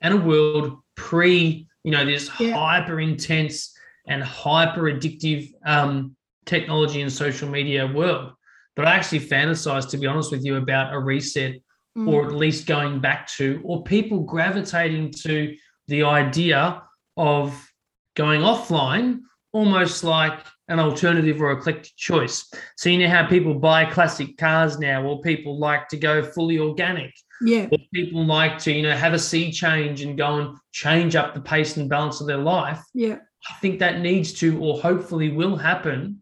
and 0.01 0.15
a 0.15 0.17
world 0.17 0.79
pre, 0.95 1.67
you 1.83 1.91
know, 1.91 2.05
this 2.05 2.31
Yeah. 2.39 2.55
hyper 2.55 3.01
intense 3.01 3.75
and 4.07 4.23
hyper 4.23 4.83
addictive 4.83 5.53
um, 5.67 6.17
technology 6.49 7.03
and 7.03 7.13
social 7.13 7.49
media 7.49 7.87
world. 7.87 8.33
But 8.75 8.87
I 8.87 8.97
actually 8.97 9.21
fantasize, 9.21 9.89
to 9.91 9.99
be 9.99 10.07
honest 10.07 10.33
with 10.33 10.45
you, 10.45 10.57
about 10.57 10.93
a 10.93 10.99
reset 10.99 11.61
Mm, 11.99 12.09
or 12.09 12.27
at 12.27 12.33
least 12.33 12.67
going 12.67 13.01
back 13.01 13.27
to, 13.27 13.61
or 13.65 13.83
people 13.83 14.21
gravitating 14.21 15.11
to 15.11 15.57
the 15.89 16.05
idea 16.05 16.83
of 17.17 17.69
going 18.15 18.43
offline, 18.43 19.21
almost 19.53 20.05
like 20.05 20.39
an 20.69 20.79
alternative 20.79 21.41
or 21.41 21.51
eclectic 21.53 21.91
choice. 21.97 22.49
So, 22.77 22.89
you 22.91 22.99
know 22.99 23.09
how 23.09 23.27
people 23.27 23.55
buy 23.55 23.85
classic 23.85 24.37
cars 24.37 24.79
now, 24.79 25.03
or 25.03 25.21
people 25.23 25.59
like 25.59 25.89
to 25.89 25.97
go 25.97 26.23
fully 26.23 26.59
organic, 26.59 27.13
yeah, 27.41 27.67
or 27.73 27.79
people 27.93 28.25
like 28.25 28.59
to, 28.59 28.73
you 28.73 28.83
know, 28.83 28.97
have 28.97 29.15
a 29.15 29.19
sea 29.19 29.51
change 29.51 30.03
and 30.03 30.17
go 30.17 30.37
and 30.39 30.57
change 30.73 31.17
up 31.17 31.35
the 31.35 31.41
pace 31.41 31.77
and 31.79 31.89
balance 31.89 32.21
of 32.21 32.29
their 32.29 32.39
life. 32.39 32.81
yeah, 32.95 33.17
I 33.51 33.55
think 33.61 33.81
that 33.81 34.01
needs 34.01 34.35
to, 34.35 34.61
or 34.61 34.81
hopefully 34.81 35.33
will 35.33 35.57
happen 35.57 36.21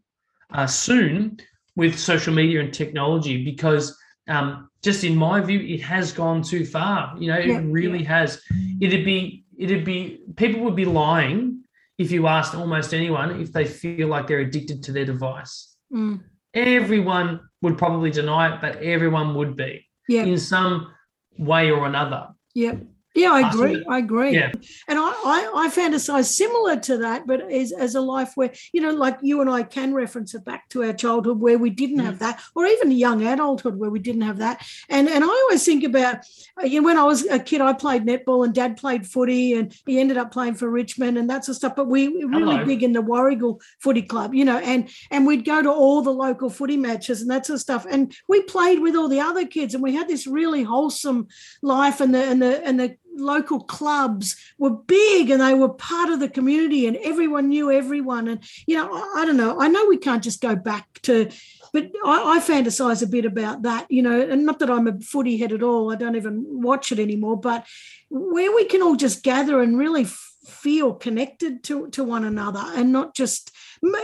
uh, 0.53 0.67
soon 0.67 1.39
with 1.75 1.99
social 1.99 2.33
media 2.35 2.61
and 2.61 2.73
technology 2.73 3.45
because 3.45 3.97
um, 4.29 4.69
just 4.83 5.05
in 5.05 5.15
my 5.17 5.41
view, 5.41 5.61
it 5.61 5.83
has 5.83 6.13
gone 6.13 6.43
too 6.43 6.65
far. 6.65 7.15
You 7.19 7.29
know, 7.29 7.39
it 7.39 7.47
Yeah, 7.47 7.61
really 7.65 8.03
has. 8.05 8.41
It'd 8.81 9.05
be, 9.05 9.45
it'd 9.59 9.85
be, 9.85 10.21
people 10.37 10.61
would 10.63 10.77
be 10.77 10.85
lying 10.85 11.63
if 11.99 12.11
you 12.11 12.27
asked 12.27 12.55
almost 12.55 12.93
anyone 12.95 13.41
if 13.41 13.53
they 13.53 13.65
feel 13.65 14.09
like 14.09 14.27
they're 14.27 14.41
addicted 14.41 14.83
to 14.85 14.93
their 14.93 15.05
device. 15.05 15.75
mm, 15.93 16.21
Everyone 16.55 17.41
would 17.63 17.77
probably 17.79 18.11
deny 18.11 18.55
it, 18.55 18.61
but 18.61 18.77
everyone 18.83 19.35
would 19.35 19.57
be 19.57 19.87
yeah, 20.09 20.23
in 20.25 20.39
some 20.39 20.93
way 21.39 21.71
or 21.71 21.87
another. 21.87 22.29
yeah. 22.55 22.75
Yeah, 23.17 23.33
I 23.33 23.49
agree. 23.49 23.85
I 23.89 23.99
agree. 23.99 24.35
Yeah. 24.35 24.53
And 24.89 24.99
I, 24.99 25.09
I, 25.09 25.51
I 25.55 25.69
fantasize 25.69 26.27
similar 26.27 26.77
to 26.81 26.99
that, 26.99 27.27
but 27.27 27.51
as, 27.51 27.73
as 27.73 27.95
a 27.95 28.01
life 28.01 28.33
where, 28.35 28.53
you 28.73 28.81
know, 28.83 28.91
like 28.91 29.19
you 29.23 29.41
and 29.41 29.49
I 29.49 29.63
can 29.63 29.95
reference 29.95 30.35
it 30.35 30.45
back 30.45 30.69
to 30.71 30.85
our 30.85 30.93
childhood 30.93 31.41
where 31.41 31.59
we 31.59 31.71
didn't 31.71 32.01
have 32.01 32.19
that, 32.19 32.43
or 32.55 32.67
even 32.67 32.91
young 32.91 33.27
adulthood 33.27 33.77
where 33.77 33.91
we 33.91 33.99
didn't 33.99 34.23
have 34.23 34.39
that. 34.39 34.65
And 34.89 35.09
and 35.09 35.25
I 35.25 35.27
always 35.27 35.65
think 35.65 35.85
about, 35.85 36.19
uh, 36.61 36.67
you 36.67 36.81
know, 36.81 36.87
when 36.87 36.99
I 36.99 37.05
was 37.05 37.27
a 37.27 37.39
kid, 37.39 37.61
I 37.61 37.73
played 37.73 38.05
netball 38.05 38.45
and 38.45 38.55
dad 38.55 38.77
played 38.77 39.07
footy 39.07 39.55
and 39.55 39.75
he 39.87 39.99
ended 39.99 40.19
up 40.19 40.31
playing 40.31 40.55
for 40.55 40.69
Richmond 40.69 41.17
and 41.17 41.29
that 41.31 41.45
sort 41.45 41.55
of 41.55 41.57
stuff. 41.57 41.77
But 41.77 41.89
we 41.89 42.09
were 42.09 42.29
really 42.29 42.57
Hello. 42.57 42.67
big 42.67 42.83
in 42.83 42.93
the 42.93 43.03
Warragul 43.03 43.61
footy 43.81 44.03
club, 44.03 44.35
you 44.35 44.45
know, 44.45 44.59
and 44.59 44.91
and 45.11 45.27
we'd 45.27 45.45
go 45.45 45.63
to 45.63 45.71
all 45.71 46.03
the 46.03 46.13
local 46.13 46.51
footy 46.51 46.77
matches 46.77 47.23
and 47.23 47.31
that 47.31 47.47
sort 47.47 47.57
of 47.57 47.61
stuff. 47.63 47.87
And 47.89 48.15
we 48.29 48.43
played 48.43 48.81
with 48.81 48.95
all 48.95 49.09
the 49.09 49.21
other 49.21 49.47
kids 49.47 49.75
and 49.75 49.83
we 49.83 49.95
had 49.95 50.09
this 50.09 50.27
really 50.27 50.63
wholesome 50.63 51.29
life 51.63 52.01
and 52.01 52.15
the 52.15 52.23
and 52.23 52.43
the 52.43 52.65
and 52.65 52.79
the 52.79 52.97
local 53.17 53.61
clubs 53.61 54.37
were 54.59 54.71
big 54.71 55.31
and 55.31 55.41
they 55.41 55.55
were 55.55 55.69
part 55.69 56.11
of 56.11 56.21
the 56.21 56.29
community 56.29 56.87
and 56.87 56.97
everyone 56.99 57.49
knew 57.49 57.71
everyone. 57.71 58.29
And 58.29 58.43
you 58.67 58.77
know 58.77 58.93
I, 58.93 59.23
I 59.23 59.25
don't 59.25 59.37
know. 59.37 59.61
I 59.61 59.69
know 59.69 59.87
we 59.87 59.99
can't 59.99 60.23
just 60.23 60.41
go 60.41 60.55
back 60.57 60.87
to 61.03 61.31
but 61.73 61.91
I, 62.05 62.37
I 62.37 62.41
fantasize 62.41 63.03
a 63.03 63.07
bit 63.07 63.25
about 63.25 63.63
that 63.63 63.91
you 63.91 64.03
know 64.03 64.21
and 64.21 64.47
not 64.47 64.61
that 64.61 64.71
i'm 64.71 64.87
a 64.87 65.01
footy 65.01 65.37
head 65.37 65.53
at 65.53 65.63
all. 65.63 65.93
I 65.93 65.97
don't 65.97 66.17
even 66.17 66.45
watch 66.49 66.93
it 66.93 66.99
anymore 66.99 67.39
but 67.39 67.67
where 68.09 68.55
we 68.55 68.65
can 68.67 68.83
all 68.83 68.97
just 68.97 69.23
gather 69.23 69.61
and 69.63 69.79
really 69.79 70.07
feel 70.47 70.95
connected 70.95 71.65
to 71.65 71.89
to 71.91 72.05
one 72.05 72.25
another 72.25 72.63
and 72.75 72.93
not 72.93 73.15
just 73.15 73.51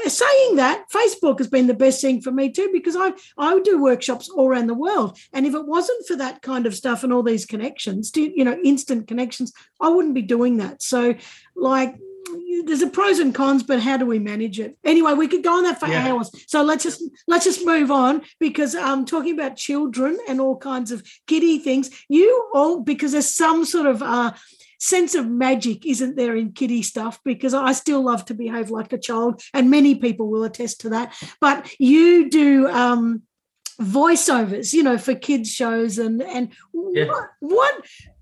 saying 0.06 0.56
that 0.56 0.84
facebook 0.92 1.38
has 1.38 1.48
been 1.48 1.66
the 1.66 1.74
best 1.74 2.00
thing 2.00 2.20
for 2.20 2.30
me 2.30 2.50
too 2.50 2.68
because 2.72 2.96
i 2.96 3.12
i 3.38 3.58
do 3.60 3.82
workshops 3.82 4.28
all 4.28 4.48
around 4.48 4.66
the 4.66 4.74
world. 4.74 5.18
And 5.32 5.46
if 5.46 5.54
it 5.54 5.66
wasn't 5.66 6.06
for 6.06 6.16
that 6.16 6.42
kind 6.42 6.66
of 6.66 6.74
stuff 6.74 7.04
and 7.04 7.12
all 7.12 7.22
these 7.22 7.46
connections 7.46 8.10
to 8.12 8.20
you 8.20 8.44
know 8.44 8.58
instant 8.64 9.08
connections 9.08 9.52
i 9.80 9.88
wouldn't 9.88 10.14
be 10.14 10.22
doing 10.22 10.58
that. 10.58 10.82
So 10.82 11.14
like 11.56 11.96
there's 12.64 12.82
a 12.82 12.88
pros 12.88 13.18
and 13.18 13.34
cons 13.34 13.62
but 13.62 13.80
how 13.80 13.96
do 13.96 14.06
we 14.06 14.18
manage 14.18 14.58
it? 14.60 14.76
Anyway 14.84 15.12
we 15.14 15.28
could 15.28 15.42
go 15.42 15.56
on 15.56 15.64
that 15.64 15.80
for 15.80 15.88
Yeah. 15.88 16.06
hours. 16.08 16.30
So 16.46 16.62
let's 16.62 16.84
just 16.84 17.02
let's 17.26 17.44
just 17.44 17.64
move 17.66 17.90
on 17.90 18.22
because 18.38 18.74
I'm 18.74 19.00
um 19.00 19.04
talking 19.04 19.34
about 19.34 19.56
children 19.56 20.18
and 20.28 20.40
all 20.40 20.56
kinds 20.56 20.92
of 20.92 21.02
kiddie 21.26 21.58
things 21.58 21.90
you 22.08 22.50
all 22.54 22.80
because 22.80 23.12
there's 23.12 23.34
some 23.34 23.64
sort 23.64 23.86
of 23.86 24.02
uh 24.02 24.32
sense 24.82 25.14
of 25.14 25.28
magic 25.28 25.86
isn't 25.86 26.16
there 26.16 26.34
in 26.34 26.50
kiddie 26.52 26.82
stuff 26.82 27.20
because 27.24 27.54
I 27.54 27.70
still 27.72 28.02
love 28.04 28.24
to 28.26 28.34
behave 28.34 28.68
like 28.70 28.92
a 28.92 28.98
child 28.98 29.40
and 29.54 29.70
many 29.70 29.94
people 29.94 30.26
will 30.28 30.42
attest 30.42 30.80
to 30.80 30.88
that 30.88 31.14
but 31.40 31.72
you 31.78 32.28
do 32.28 32.68
um 32.68 33.22
voiceovers 33.80 34.72
you 34.72 34.82
know 34.82 34.98
for 34.98 35.14
kids 35.14 35.50
shows 35.52 35.98
and 35.98 36.20
and 36.22 36.52
Yeah. 36.74 37.06
what 37.06 37.28
what 37.40 37.74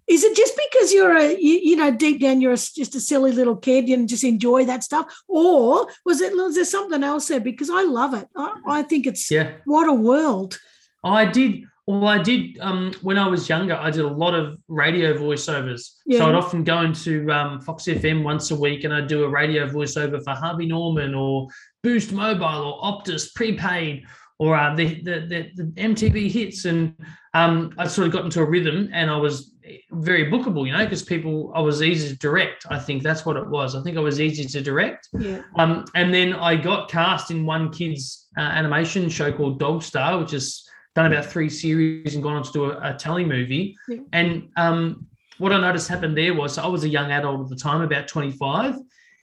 is 0.07 0.23
it 0.25 0.37
just 0.37 0.55
because 0.65 0.93
you're 0.93 1.17
a 1.17 1.29
you, 1.33 1.57
you 1.71 1.77
know 1.77 1.91
deep 1.91 2.21
down 2.21 2.41
you're 2.43 2.53
a, 2.53 2.57
just 2.83 2.95
a 2.95 3.01
silly 3.01 3.33
little 3.33 3.57
kid 3.57 3.87
and 3.89 4.09
just 4.09 4.25
enjoy 4.25 4.65
that 4.67 4.83
stuff 4.85 5.07
or 5.29 5.89
was 6.05 6.21
it 6.21 6.35
was 6.37 6.55
there 6.57 6.65
something 6.65 7.03
else 7.03 7.29
there 7.29 7.41
because 7.41 7.71
i 7.71 7.83
love 7.85 8.13
it 8.15 8.29
i, 8.37 8.61
I 8.67 8.83
think 8.83 9.07
it's 9.07 9.31
Yeah. 9.31 9.53
what 9.65 9.89
a 9.89 9.95
world 9.95 10.59
I 11.03 11.25
did. 11.25 11.65
Well, 11.91 12.07
I 12.07 12.23
did 12.23 12.57
um, 12.61 12.95
when 13.03 13.19
I 13.19 13.27
was 13.27 13.49
younger. 13.49 13.75
I 13.75 13.91
did 13.91 14.05
a 14.05 14.09
lot 14.09 14.33
of 14.33 14.59
radio 14.69 15.13
voiceovers. 15.13 15.97
Yeah. 16.07 16.19
So 16.19 16.29
I'd 16.29 16.37
often 16.37 16.63
go 16.63 16.83
into 16.83 17.29
um, 17.33 17.61
Fox 17.61 17.85
FM 17.87 18.23
once 18.23 18.53
a 18.53 18.57
week, 18.57 18.85
and 18.85 18.95
I'd 18.95 19.09
do 19.09 19.25
a 19.25 19.29
radio 19.29 19.69
voiceover 19.69 20.23
for 20.23 20.31
Harvey 20.31 20.67
Norman 20.67 21.15
or 21.17 21.49
Boost 21.83 22.13
Mobile 22.13 22.45
or 22.45 22.81
Optus 22.81 23.35
prepaid 23.35 24.05
or 24.39 24.57
uh, 24.57 24.73
the, 24.77 25.03
the 25.03 25.51
the 25.57 25.65
MTV 25.77 26.31
hits. 26.31 26.65
And 26.65 26.95
um, 27.35 27.75
I 27.77 27.89
sort 27.89 28.07
of 28.07 28.13
got 28.13 28.25
into 28.25 28.41
a 28.41 28.45
rhythm, 28.45 28.89
and 28.93 29.11
I 29.11 29.17
was 29.17 29.53
very 29.91 30.31
bookable, 30.31 30.65
you 30.69 30.73
know, 30.73 30.85
because 30.85 31.03
people 31.03 31.51
I 31.57 31.61
was 31.61 31.83
easy 31.83 32.09
to 32.11 32.17
direct. 32.19 32.67
I 32.71 32.79
think 32.79 33.03
that's 33.03 33.27
what 33.27 33.37
it 33.37 33.49
was. 33.49 33.75
I 33.75 33.83
think 33.83 33.97
I 33.97 34.01
was 34.01 34.21
easy 34.21 34.45
to 34.45 34.63
direct. 34.63 35.09
yeah 35.19 35.43
Um, 35.57 35.85
and 35.97 36.15
then 36.15 36.35
I 36.35 36.55
got 36.55 36.89
cast 36.89 37.33
in 37.33 37.45
one 37.45 37.73
kids 37.73 38.29
uh, 38.37 38.43
animation 38.43 39.09
show 39.09 39.33
called 39.33 39.59
Dog 39.59 39.83
Star, 39.83 40.19
which 40.21 40.31
has 40.31 40.70
done 41.03 41.13
about 41.13 41.27
three 41.27 41.49
series 41.49 42.15
and 42.15 42.23
gone 42.23 42.37
on 42.37 42.43
to 42.43 42.53
do 42.53 42.65
a, 42.67 42.91
a 42.91 42.95
tele 42.95 43.25
movie. 43.25 43.77
Yeah. 43.89 43.99
And 44.13 44.49
um, 44.57 45.07
what 45.39 45.53
I 45.53 45.61
noticed 45.61 45.89
happened 45.89 46.17
there 46.17 46.35
was 46.35 46.59
I 46.59 46.67
was 46.67 46.85
a 46.85 46.89
young 46.89 47.11
adult 47.11 47.43
at 47.43 47.49
the 47.49 47.57
time, 47.57 47.81
about 47.83 48.09
25, 48.09 48.77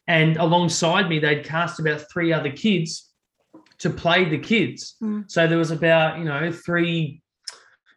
and 0.07 0.37
alongside 0.37 1.09
me 1.09 1.19
they'd 1.19 1.43
cast 1.43 1.79
about 1.79 2.03
three 2.11 2.33
other 2.33 2.51
kids. 2.51 3.11
to 3.79 3.89
play 3.91 4.25
the 4.25 4.39
kids. 4.39 4.95
Mm. 5.03 5.29
So 5.29 5.47
there 5.47 5.59
was 5.59 5.69
about, 5.69 6.17
you 6.17 6.25
know, 6.25 6.51
three 6.51 7.21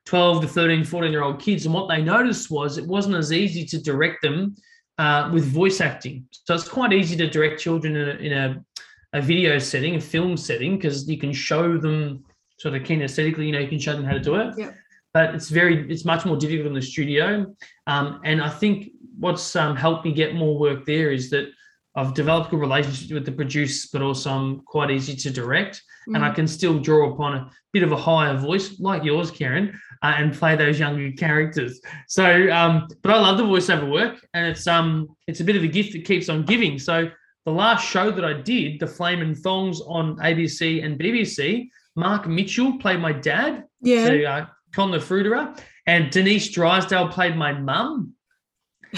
12 0.07 0.43
to 0.43 0.49
13, 0.49 0.85
14 0.85 1.13
year 1.13 1.23
old 1.23 1.41
kids. 1.41 1.65
And 1.65 1.75
what 1.75 1.89
they 1.89 2.03
noticed 2.03 2.51
was 2.51 2.79
it 2.79 2.87
wasn't 2.87 3.15
as 3.15 3.33
easy 3.33 3.65
to 3.67 3.81
direct 3.81 4.23
them 4.23 4.57
uh, 4.99 5.31
with 5.33 5.45
voice 5.45 5.81
acting. 5.81 6.27
So 6.33 6.55
it's 6.55 6.69
quite 6.69 6.93
easy 6.93 7.17
to 7.17 7.31
direct 7.31 7.61
children 7.61 7.97
in 7.97 8.09
a, 8.09 8.13
in 8.13 8.33
a, 8.33 8.65
a 9.13 9.23
video 9.23 9.59
setting, 9.59 9.95
a 9.95 10.01
film 10.01 10.37
setting, 10.37 10.77
because 10.77 11.09
you 11.09 11.17
can 11.17 11.33
show 11.33 11.79
them 11.79 12.25
sort 12.61 12.75
of 12.75 12.83
kinesthetically, 12.83 13.47
you 13.47 13.53
know, 13.53 13.59
you 13.59 13.69
can 13.69 13.79
show 13.79 13.95
them 13.95 14.05
how 14.05 14.13
to 14.13 14.21
do 14.21 14.35
it. 14.37 14.55
Yeah. 14.59 14.73
But 15.15 15.35
it's 15.35 15.49
very, 15.49 15.91
it's 15.91 16.05
much 16.05 16.25
more 16.27 16.37
difficult 16.37 16.67
in 16.69 16.75
the 16.75 16.83
studio. 16.83 17.53
Um, 17.87 18.21
and 18.25 18.43
I 18.43 18.51
think 18.51 18.91
what's 19.19 19.57
um, 19.57 19.75
helped 19.77 20.05
me 20.05 20.13
get 20.13 20.35
more 20.35 20.59
work 20.59 20.85
there 20.85 21.11
is 21.11 21.31
that 21.31 21.49
I've 21.97 22.15
developed 22.15 22.51
good 22.51 22.61
relationships 22.61 23.11
with 23.11 23.25
the 23.25 23.33
producer, 23.33 23.89
but 23.93 24.03
also 24.03 24.31
I'm 24.31 24.61
quite 24.61 24.91
easy 24.91 25.17
to 25.17 25.31
direct, 25.31 25.83
and 26.07 26.19
I 26.19 26.31
Mm. 26.31 26.35
can 26.37 26.47
still 26.47 26.79
draw 26.79 27.13
upon 27.13 27.35
a 27.35 27.51
bit 27.73 27.83
of 27.83 27.91
a 27.93 27.97
higher 27.97 28.37
voice, 28.37 28.79
like 28.79 29.03
yours, 29.03 29.31
Karen, 29.31 29.73
uh, 30.03 30.15
and 30.19 30.33
play 30.33 30.55
those 30.55 30.79
younger 30.79 31.11
characters. 31.13 31.81
So, 32.07 32.49
um, 32.53 32.87
but 33.03 33.13
I 33.13 33.19
love 33.21 33.39
the 33.39 33.45
voiceover 33.45 33.91
work, 33.91 34.25
and 34.35 34.47
it's 34.47 34.67
um, 34.69 35.09
it's 35.27 35.41
a 35.41 35.45
bit 35.45 35.57
of 35.57 35.65
a 35.65 35.67
gift 35.69 35.93
that 35.95 36.05
keeps 36.05 36.29
on 36.29 36.45
giving. 36.45 36.79
So, 36.79 37.11
the 37.45 37.53
last 37.53 37.85
show 37.89 38.11
that 38.13 38.25
I 38.25 38.35
did, 38.35 38.79
the 38.79 38.87
Flamin' 38.87 39.35
Thongs 39.35 39.81
on 39.81 40.17
ABC 40.19 40.85
and 40.85 40.97
BBC, 40.99 41.69
Mark 42.01 42.27
Mitchell 42.27 42.79
played 42.79 42.99
my 42.99 43.13
dad, 43.13 43.65
yeah. 43.81 44.07
so 44.07 44.23
uh, 44.23 44.47
Con 44.75 44.91
the 44.91 44.99
Fruiterer, 44.99 45.57
and 45.87 46.11
Denise 46.11 46.51
Drysdale 46.51 47.09
played 47.09 47.37
my 47.37 47.53
mum 47.53 48.15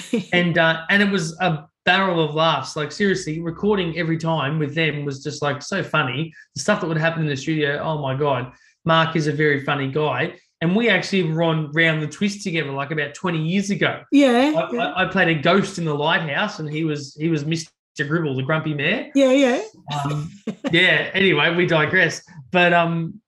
and 0.33 0.59
uh, 0.59 0.83
and 0.91 1.03
it 1.03 1.11
was 1.11 1.38
a 1.41 1.67
barrel 1.85 2.25
of 2.25 2.35
laughs. 2.35 2.77
Like 2.77 2.93
seriously, 2.93 3.41
recording 3.41 3.99
every 3.99 4.19
time 4.19 4.59
with 4.59 4.75
them 4.75 5.05
was 5.05 5.23
just 5.23 5.43
like 5.43 5.62
so 5.62 5.83
funny. 5.83 6.33
The 6.55 6.61
stuff 6.61 6.81
that 6.81 6.87
would 6.87 6.97
happen 6.97 7.23
in 7.23 7.29
the 7.29 7.37
studio. 7.37 7.79
Oh 7.79 7.99
my 7.99 8.15
god, 8.15 8.53
Mark 8.85 9.17
is 9.17 9.27
a 9.27 9.33
very 9.33 9.65
funny 9.65 9.91
guy, 9.91 10.35
and 10.61 10.75
we 10.75 10.88
actually 10.88 11.25
were 11.25 11.43
on 11.43 11.71
Round 11.73 12.03
the 12.03 12.07
Twist 12.07 12.43
together 12.43 12.71
like 12.71 12.91
about 12.91 13.15
twenty 13.15 13.43
years 13.47 13.71
ago. 13.71 14.03
yeah. 14.12 14.53
I, 14.57 14.73
yeah. 14.73 14.93
I, 14.93 15.05
I 15.05 15.07
played 15.07 15.29
a 15.29 15.41
ghost 15.41 15.79
in 15.79 15.85
the 15.85 15.95
lighthouse, 15.95 16.59
and 16.59 16.71
he 16.71 16.85
was 16.85 17.15
he 17.19 17.29
was 17.29 17.45
Mister 17.45 17.71
Gribble, 17.99 18.37
the 18.37 18.43
grumpy 18.43 18.75
mayor. 18.75 19.11
yeah, 19.15 19.33
yeah. 19.33 19.62
Um, 20.05 20.31
yeah. 20.71 21.11
Anyway, 21.15 21.55
we 21.55 21.67
digress. 21.67 22.23
But 22.53 22.73
um, 22.73 23.21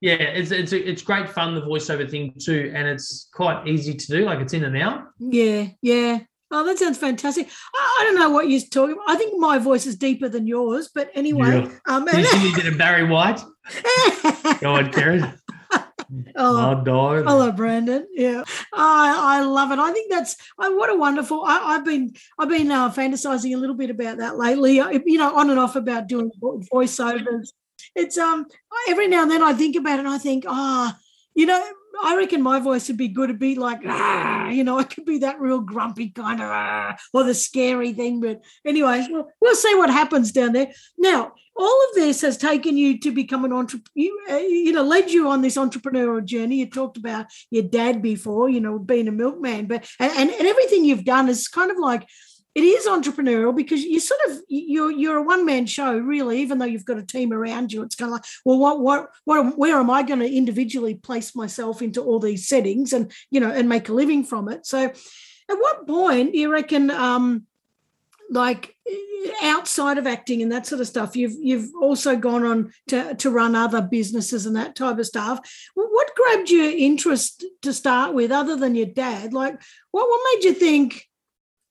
yeah, 0.00 0.14
it's 0.14 0.50
it's 0.50 0.72
it's 0.72 1.02
great 1.02 1.28
fun 1.30 1.54
the 1.54 1.62
voiceover 1.62 2.10
thing 2.10 2.34
too, 2.38 2.72
and 2.74 2.86
it's 2.88 3.28
quite 3.32 3.66
easy 3.66 3.94
to 3.94 4.06
do. 4.08 4.24
Like 4.24 4.40
it's 4.40 4.52
in 4.52 4.64
and 4.64 4.76
out. 4.76 5.04
Yeah, 5.18 5.68
yeah. 5.80 6.18
Oh, 6.54 6.64
that 6.66 6.78
sounds 6.78 6.98
fantastic. 6.98 7.48
I, 7.74 7.98
I 8.00 8.04
don't 8.04 8.16
know 8.18 8.28
what 8.30 8.50
you're 8.50 8.60
talking 8.60 8.92
about. 8.92 9.08
I 9.08 9.16
think 9.16 9.40
my 9.40 9.58
voice 9.58 9.86
is 9.86 9.96
deeper 9.96 10.28
than 10.28 10.46
yours, 10.46 10.90
but 10.94 11.10
anyway. 11.14 11.66
Um, 11.88 12.04
Did 12.04 12.16
you 12.18 12.24
see 12.26 12.42
me 12.42 12.54
get 12.54 12.66
a 12.70 12.76
Barry 12.76 13.04
White? 13.04 13.40
Go 14.60 14.74
on, 14.74 14.92
Karen. 14.92 15.32
oh, 16.36 16.82
Oh, 16.86 17.22
hello, 17.22 17.52
Brandon. 17.52 18.06
Yeah, 18.12 18.42
I 18.74 19.38
I 19.38 19.40
love 19.44 19.70
it. 19.70 19.78
I 19.78 19.92
think 19.92 20.10
that's 20.10 20.36
oh, 20.58 20.74
what 20.76 20.90
a 20.90 20.96
wonderful. 20.96 21.42
I, 21.46 21.76
I've 21.76 21.84
been 21.84 22.12
I've 22.38 22.50
been 22.50 22.70
uh, 22.70 22.90
fantasizing 22.90 23.54
a 23.54 23.58
little 23.58 23.76
bit 23.76 23.88
about 23.90 24.18
that 24.18 24.36
lately. 24.36 24.80
I- 24.80 25.00
You 25.06 25.18
know, 25.18 25.34
on 25.34 25.48
and 25.48 25.58
off 25.58 25.76
about 25.76 26.06
doing 26.08 26.30
voiceovers. 26.42 27.48
It's 27.94 28.18
um 28.18 28.46
every 28.88 29.08
now 29.08 29.22
and 29.22 29.30
then 29.30 29.42
I 29.42 29.52
think 29.52 29.76
about 29.76 29.98
it 29.98 30.00
and 30.00 30.08
I 30.08 30.18
think, 30.18 30.44
ah, 30.46 30.98
you 31.34 31.46
know, 31.46 31.62
I 32.02 32.16
reckon 32.16 32.42
my 32.42 32.58
voice 32.58 32.88
would 32.88 32.96
be 32.96 33.08
good 33.08 33.28
to 33.28 33.34
be 33.34 33.54
like, 33.54 33.80
ah, 33.86 34.48
you 34.48 34.64
know, 34.64 34.78
I 34.78 34.84
could 34.84 35.04
be 35.04 35.18
that 35.18 35.40
real 35.40 35.60
grumpy 35.60 36.10
kind 36.10 36.40
of, 36.40 36.48
ah, 36.48 36.96
or 37.12 37.24
the 37.24 37.34
scary 37.34 37.92
thing. 37.92 38.20
But 38.20 38.42
anyway, 38.64 39.06
we'll, 39.10 39.28
we'll 39.40 39.54
see 39.54 39.74
what 39.74 39.90
happens 39.90 40.32
down 40.32 40.52
there. 40.52 40.72
Now, 40.98 41.32
all 41.54 41.88
of 41.88 41.94
this 41.94 42.22
has 42.22 42.38
taken 42.38 42.76
you 42.76 42.98
to 43.00 43.12
become 43.12 43.44
an 43.44 43.52
entrepreneur, 43.52 43.90
you, 43.94 44.20
uh, 44.30 44.36
you 44.38 44.72
know, 44.72 44.82
led 44.82 45.10
you 45.10 45.28
on 45.28 45.42
this 45.42 45.56
entrepreneurial 45.56 46.24
journey. 46.24 46.56
You 46.56 46.70
talked 46.70 46.96
about 46.96 47.26
your 47.50 47.64
dad 47.64 48.00
before, 48.00 48.48
you 48.48 48.60
know, 48.60 48.78
being 48.78 49.08
a 49.08 49.12
milkman, 49.12 49.66
but 49.66 49.86
and, 49.98 50.30
and 50.30 50.46
everything 50.46 50.84
you've 50.84 51.04
done 51.04 51.28
is 51.28 51.48
kind 51.48 51.70
of 51.70 51.76
like 51.78 52.08
it 52.54 52.62
is 52.62 52.86
entrepreneurial 52.86 53.54
because 53.54 53.82
you 53.82 53.98
sort 53.98 54.20
of 54.28 54.40
you're 54.48 54.90
you're 54.90 55.18
a 55.18 55.22
one 55.22 55.46
man 55.46 55.66
show 55.66 55.96
really 55.96 56.40
even 56.40 56.58
though 56.58 56.66
you've 56.66 56.84
got 56.84 56.98
a 56.98 57.06
team 57.06 57.32
around 57.32 57.72
you. 57.72 57.82
It's 57.82 57.94
kind 57.94 58.10
of 58.10 58.12
like 58.12 58.24
well 58.44 58.58
what 58.58 58.80
what 58.80 59.10
what 59.24 59.58
where 59.58 59.78
am 59.78 59.90
i 59.90 60.02
going 60.02 60.20
to 60.20 60.30
individually 60.30 60.94
place 60.94 61.34
myself 61.34 61.80
into 61.82 62.02
all 62.02 62.18
these 62.18 62.46
settings 62.46 62.92
and 62.92 63.10
you 63.30 63.40
know 63.40 63.50
and 63.50 63.68
make 63.68 63.88
a 63.88 63.94
living 63.94 64.24
from 64.24 64.48
it? 64.48 64.66
So 64.66 64.84
at 64.84 64.94
what 65.58 65.86
point 65.86 66.32
do 66.32 66.38
you 66.38 66.52
reckon 66.52 66.90
um 66.90 67.46
like 68.30 68.74
outside 69.42 69.98
of 69.98 70.06
acting 70.06 70.42
and 70.42 70.50
that 70.50 70.66
sort 70.66 70.80
of 70.80 70.86
stuff 70.86 71.16
you've 71.16 71.36
you've 71.38 71.70
also 71.80 72.16
gone 72.16 72.44
on 72.44 72.72
to 72.88 73.14
to 73.14 73.30
run 73.30 73.54
other 73.54 73.80
businesses 73.80 74.46
and 74.46 74.56
that 74.56 74.74
type 74.74 74.98
of 74.98 75.06
stuff 75.06 75.38
what 75.74 76.14
grabbed 76.16 76.50
your 76.50 76.70
interest 76.70 77.44
to 77.62 77.72
start 77.72 78.14
with 78.14 78.30
other 78.30 78.56
than 78.56 78.74
your 78.74 78.86
dad? 78.86 79.32
Like 79.32 79.60
what 79.90 80.08
what 80.08 80.20
made 80.34 80.44
you 80.44 80.54
think 80.54 81.08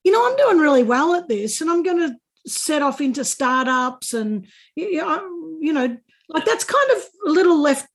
you 0.03 0.11
know, 0.11 0.27
I'm 0.27 0.35
doing 0.35 0.57
really 0.57 0.83
well 0.83 1.13
at 1.15 1.27
this 1.27 1.61
and 1.61 1.69
I'm 1.69 1.83
going 1.83 1.99
to 1.99 2.15
set 2.49 2.81
off 2.81 3.01
into 3.01 3.23
startups 3.23 4.13
and, 4.13 4.47
you 4.75 4.97
know, 4.97 5.21
you 5.59 5.73
know, 5.73 5.97
like 6.29 6.45
that's 6.45 6.63
kind 6.63 6.91
of 6.91 7.03
a 7.27 7.29
little 7.29 7.61
left. 7.61 7.87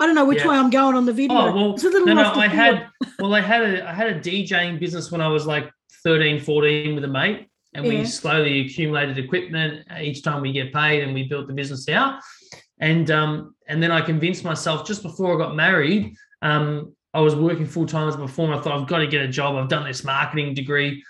I 0.00 0.06
don't 0.06 0.14
know 0.14 0.24
which 0.24 0.38
Yeah. 0.40 0.48
way 0.48 0.56
I'm 0.56 0.70
going 0.70 0.96
on 0.96 1.06
the 1.06 1.12
video. 1.12 1.36
Oh, 1.36 1.54
well, 1.54 1.74
it's 1.74 1.84
a 1.84 1.88
little 1.88 2.06
no, 2.06 2.14
no, 2.14 2.32
I 2.32 2.46
had, 2.48 2.88
well, 3.18 3.34
I 3.34 3.40
had 3.40 3.62
a, 3.62 3.88
I 3.88 3.92
had 3.92 4.08
a 4.08 4.20
DJing 4.20 4.78
business 4.80 5.10
when 5.10 5.20
I 5.20 5.28
was 5.28 5.46
like 5.46 5.70
13, 6.04 6.40
14 6.40 6.94
with 6.94 7.04
a 7.04 7.08
mate. 7.08 7.48
And 7.74 7.84
Yeah. 7.84 7.90
we 8.00 8.04
slowly 8.04 8.60
accumulated 8.66 9.18
equipment 9.18 9.86
each 10.00 10.22
time 10.22 10.40
we 10.42 10.52
get 10.52 10.72
paid 10.72 11.02
and 11.02 11.12
we 11.14 11.24
built 11.24 11.46
the 11.48 11.52
business 11.52 11.88
out. 11.88 12.20
And, 12.80 13.10
um, 13.10 13.54
and 13.68 13.82
then 13.82 13.90
I 13.90 14.00
convinced 14.00 14.44
myself 14.44 14.86
just 14.86 15.02
before 15.02 15.34
I 15.34 15.38
got 15.38 15.54
married, 15.54 16.14
um, 16.42 16.94
I 17.12 17.20
was 17.20 17.34
working 17.34 17.66
full 17.66 17.86
time 17.86 18.08
as 18.08 18.14
a 18.14 18.18
performer. 18.18 18.54
I 18.54 18.60
thought 18.60 18.80
I've 18.80 18.86
got 18.88 18.98
to 18.98 19.06
get 19.06 19.22
a 19.22 19.28
job. 19.28 19.56
I've 19.56 19.68
done 19.68 19.84
this 19.84 20.04
marketing 20.04 20.54
degree. 20.54 21.02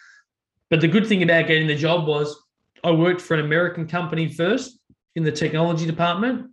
But 0.71 0.81
the 0.81 0.89
good 0.89 1.07
thing 1.07 1.23
about 1.23 1.47
getting 1.47 1.67
the 1.67 1.75
job 1.75 2.07
was 2.07 2.37
I 2.85 2.91
worked 2.91 3.21
for 3.21 3.35
an 3.35 3.41
American 3.41 3.87
company 3.87 4.29
first 4.33 4.79
in 5.17 5.25
the 5.25 5.33
technology 5.33 5.87
department. 5.87 6.51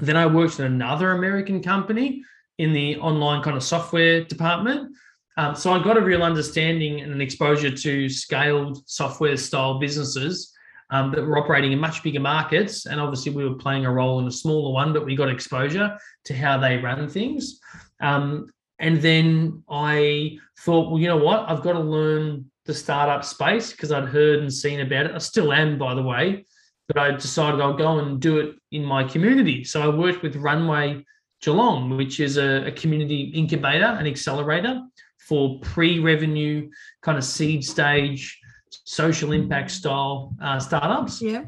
Then 0.00 0.16
I 0.16 0.26
worked 0.26 0.58
in 0.58 0.66
another 0.66 1.12
American 1.12 1.62
company 1.62 2.22
in 2.58 2.72
the 2.72 2.96
online 2.98 3.42
kind 3.42 3.56
of 3.56 3.62
software 3.62 4.24
department. 4.24 4.94
Um, 5.36 5.56
so 5.56 5.72
I 5.72 5.82
got 5.82 5.96
a 5.96 6.00
real 6.00 6.22
understanding 6.22 7.00
and 7.00 7.12
an 7.12 7.20
exposure 7.20 7.70
to 7.70 8.08
scaled 8.08 8.88
software 8.88 9.36
style 9.36 9.78
businesses 9.78 10.52
um, 10.90 11.12
that 11.12 11.24
were 11.24 11.38
operating 11.38 11.72
in 11.72 11.78
much 11.78 12.02
bigger 12.02 12.20
markets. 12.20 12.86
And 12.86 13.00
obviously, 13.00 13.32
we 13.32 13.48
were 13.48 13.54
playing 13.54 13.86
a 13.86 13.92
role 13.92 14.18
in 14.20 14.26
a 14.26 14.32
smaller 14.32 14.72
one, 14.72 14.92
but 14.92 15.04
we 15.04 15.16
got 15.16 15.30
exposure 15.30 15.96
to 16.24 16.34
how 16.34 16.58
they 16.58 16.76
run 16.76 17.08
things. 17.08 17.60
Um, 18.00 18.50
and 18.78 19.00
then 19.00 19.62
I 19.68 20.38
thought, 20.58 20.90
well, 20.90 21.00
you 21.00 21.06
know 21.06 21.16
what? 21.16 21.48
I've 21.48 21.62
got 21.62 21.72
to 21.72 21.80
learn 21.80 22.50
the 22.70 22.74
startup 22.74 23.24
space 23.24 23.72
because 23.72 23.90
I'd 23.90 24.08
heard 24.08 24.38
and 24.40 24.52
seen 24.52 24.80
about 24.80 25.06
it. 25.06 25.12
I 25.14 25.18
still 25.18 25.52
am, 25.52 25.76
by 25.76 25.92
the 25.94 26.02
way, 26.02 26.46
but 26.86 26.96
I 26.98 27.10
decided 27.10 27.60
I'll 27.60 27.76
go 27.76 27.98
and 27.98 28.20
do 28.20 28.38
it 28.38 28.54
in 28.70 28.84
my 28.84 29.02
community. 29.04 29.64
So 29.64 29.82
I 29.82 29.88
worked 30.04 30.22
with 30.22 30.36
Runway 30.36 31.04
Geelong, 31.42 31.96
which 31.96 32.20
is 32.20 32.36
a, 32.36 32.66
a 32.66 32.72
community 32.72 33.22
incubator 33.34 33.90
and 33.98 34.06
accelerator 34.06 34.80
for 35.18 35.58
pre-revenue 35.60 36.70
kind 37.02 37.18
of 37.18 37.24
seed 37.24 37.64
stage 37.64 38.38
social 38.84 39.32
impact 39.32 39.70
style 39.72 40.32
uh, 40.40 40.58
startups 40.60 41.20
Yeah. 41.20 41.44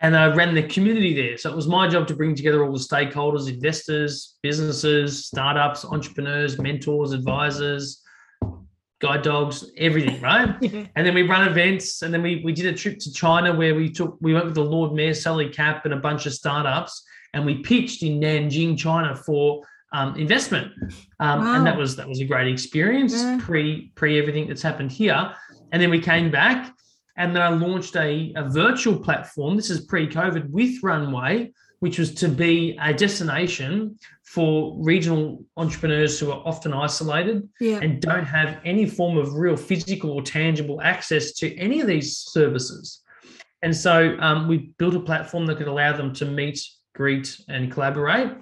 and 0.00 0.16
I 0.16 0.26
ran 0.34 0.52
the 0.54 0.64
community 0.64 1.14
there. 1.14 1.36
So 1.38 1.48
it 1.52 1.56
was 1.56 1.68
my 1.68 1.86
job 1.88 2.08
to 2.08 2.16
bring 2.16 2.34
together 2.34 2.64
all 2.64 2.72
the 2.72 2.78
stakeholders, 2.78 3.48
investors, 3.48 4.36
businesses, 4.42 5.26
startups, 5.26 5.84
entrepreneurs, 5.84 6.58
mentors, 6.58 7.12
advisors, 7.12 8.02
guide 9.06 9.22
dogs, 9.22 9.56
everything, 9.88 10.18
right? 10.30 10.50
Yeah. 10.62 10.86
And 10.96 11.02
then 11.06 11.14
we 11.14 11.22
run 11.34 11.46
events, 11.52 12.02
and 12.02 12.10
then 12.12 12.22
we 12.22 12.32
we 12.46 12.52
did 12.60 12.66
a 12.74 12.76
trip 12.82 12.96
to 13.04 13.10
China 13.12 13.48
where 13.60 13.74
we 13.80 13.86
took 13.98 14.12
we 14.26 14.32
went 14.36 14.46
with 14.46 14.54
the 14.62 14.68
Lord 14.76 14.90
Mayor 14.98 15.14
Sally 15.24 15.48
Capp 15.58 15.84
and 15.86 15.94
a 15.94 16.00
bunch 16.08 16.22
of 16.28 16.32
startups, 16.32 16.92
and 17.34 17.40
we 17.48 17.54
pitched 17.70 18.02
in 18.02 18.14
Nanjing, 18.24 18.70
China 18.86 19.14
for 19.26 19.62
um, 19.92 20.16
investment, 20.16 20.68
um, 21.24 21.38
and 21.54 21.66
that 21.68 21.76
was 21.76 21.90
that 21.96 22.08
was 22.08 22.20
a 22.20 22.24
great 22.32 22.48
experience 22.56 23.14
Yeah. 23.14 23.38
pre 23.48 23.64
pre 23.94 24.18
everything 24.20 24.44
that's 24.48 24.62
happened 24.70 24.90
here. 25.02 25.20
And 25.70 25.82
then 25.82 25.90
we 25.90 26.00
came 26.12 26.30
back, 26.30 26.60
and 27.16 27.28
then 27.34 27.42
I 27.42 27.50
launched 27.66 27.94
a, 27.96 28.32
a 28.36 28.44
virtual 28.62 28.96
platform. 29.06 29.56
This 29.60 29.70
is 29.70 29.78
pre 29.92 30.04
COVID 30.08 30.44
with 30.58 30.74
Runway, 30.82 31.52
which 31.80 31.98
was 31.98 32.14
to 32.14 32.28
be 32.28 32.78
a 32.80 32.92
destination 32.92 33.98
for 34.24 34.74
regional 34.78 35.44
entrepreneurs 35.56 36.18
who 36.18 36.30
are 36.30 36.42
often 36.44 36.72
isolated 36.72 37.48
Yeah. 37.60 37.78
and 37.82 38.00
don't 38.00 38.24
have 38.24 38.58
any 38.64 38.86
form 38.86 39.16
of 39.18 39.34
real 39.34 39.56
physical 39.56 40.10
or 40.10 40.22
tangible 40.22 40.80
access 40.80 41.32
to 41.34 41.54
any 41.56 41.80
of 41.80 41.86
these 41.86 42.16
services. 42.16 43.02
And 43.62 43.74
so 43.74 44.16
um, 44.20 44.48
we 44.48 44.72
built 44.78 44.94
a 44.94 45.00
platform 45.00 45.46
that 45.46 45.56
could 45.58 45.68
allow 45.68 45.96
them 45.96 46.12
to 46.14 46.24
meet, 46.26 46.60
greet, 46.94 47.38
and 47.48 47.70
collaborate. 47.72 48.32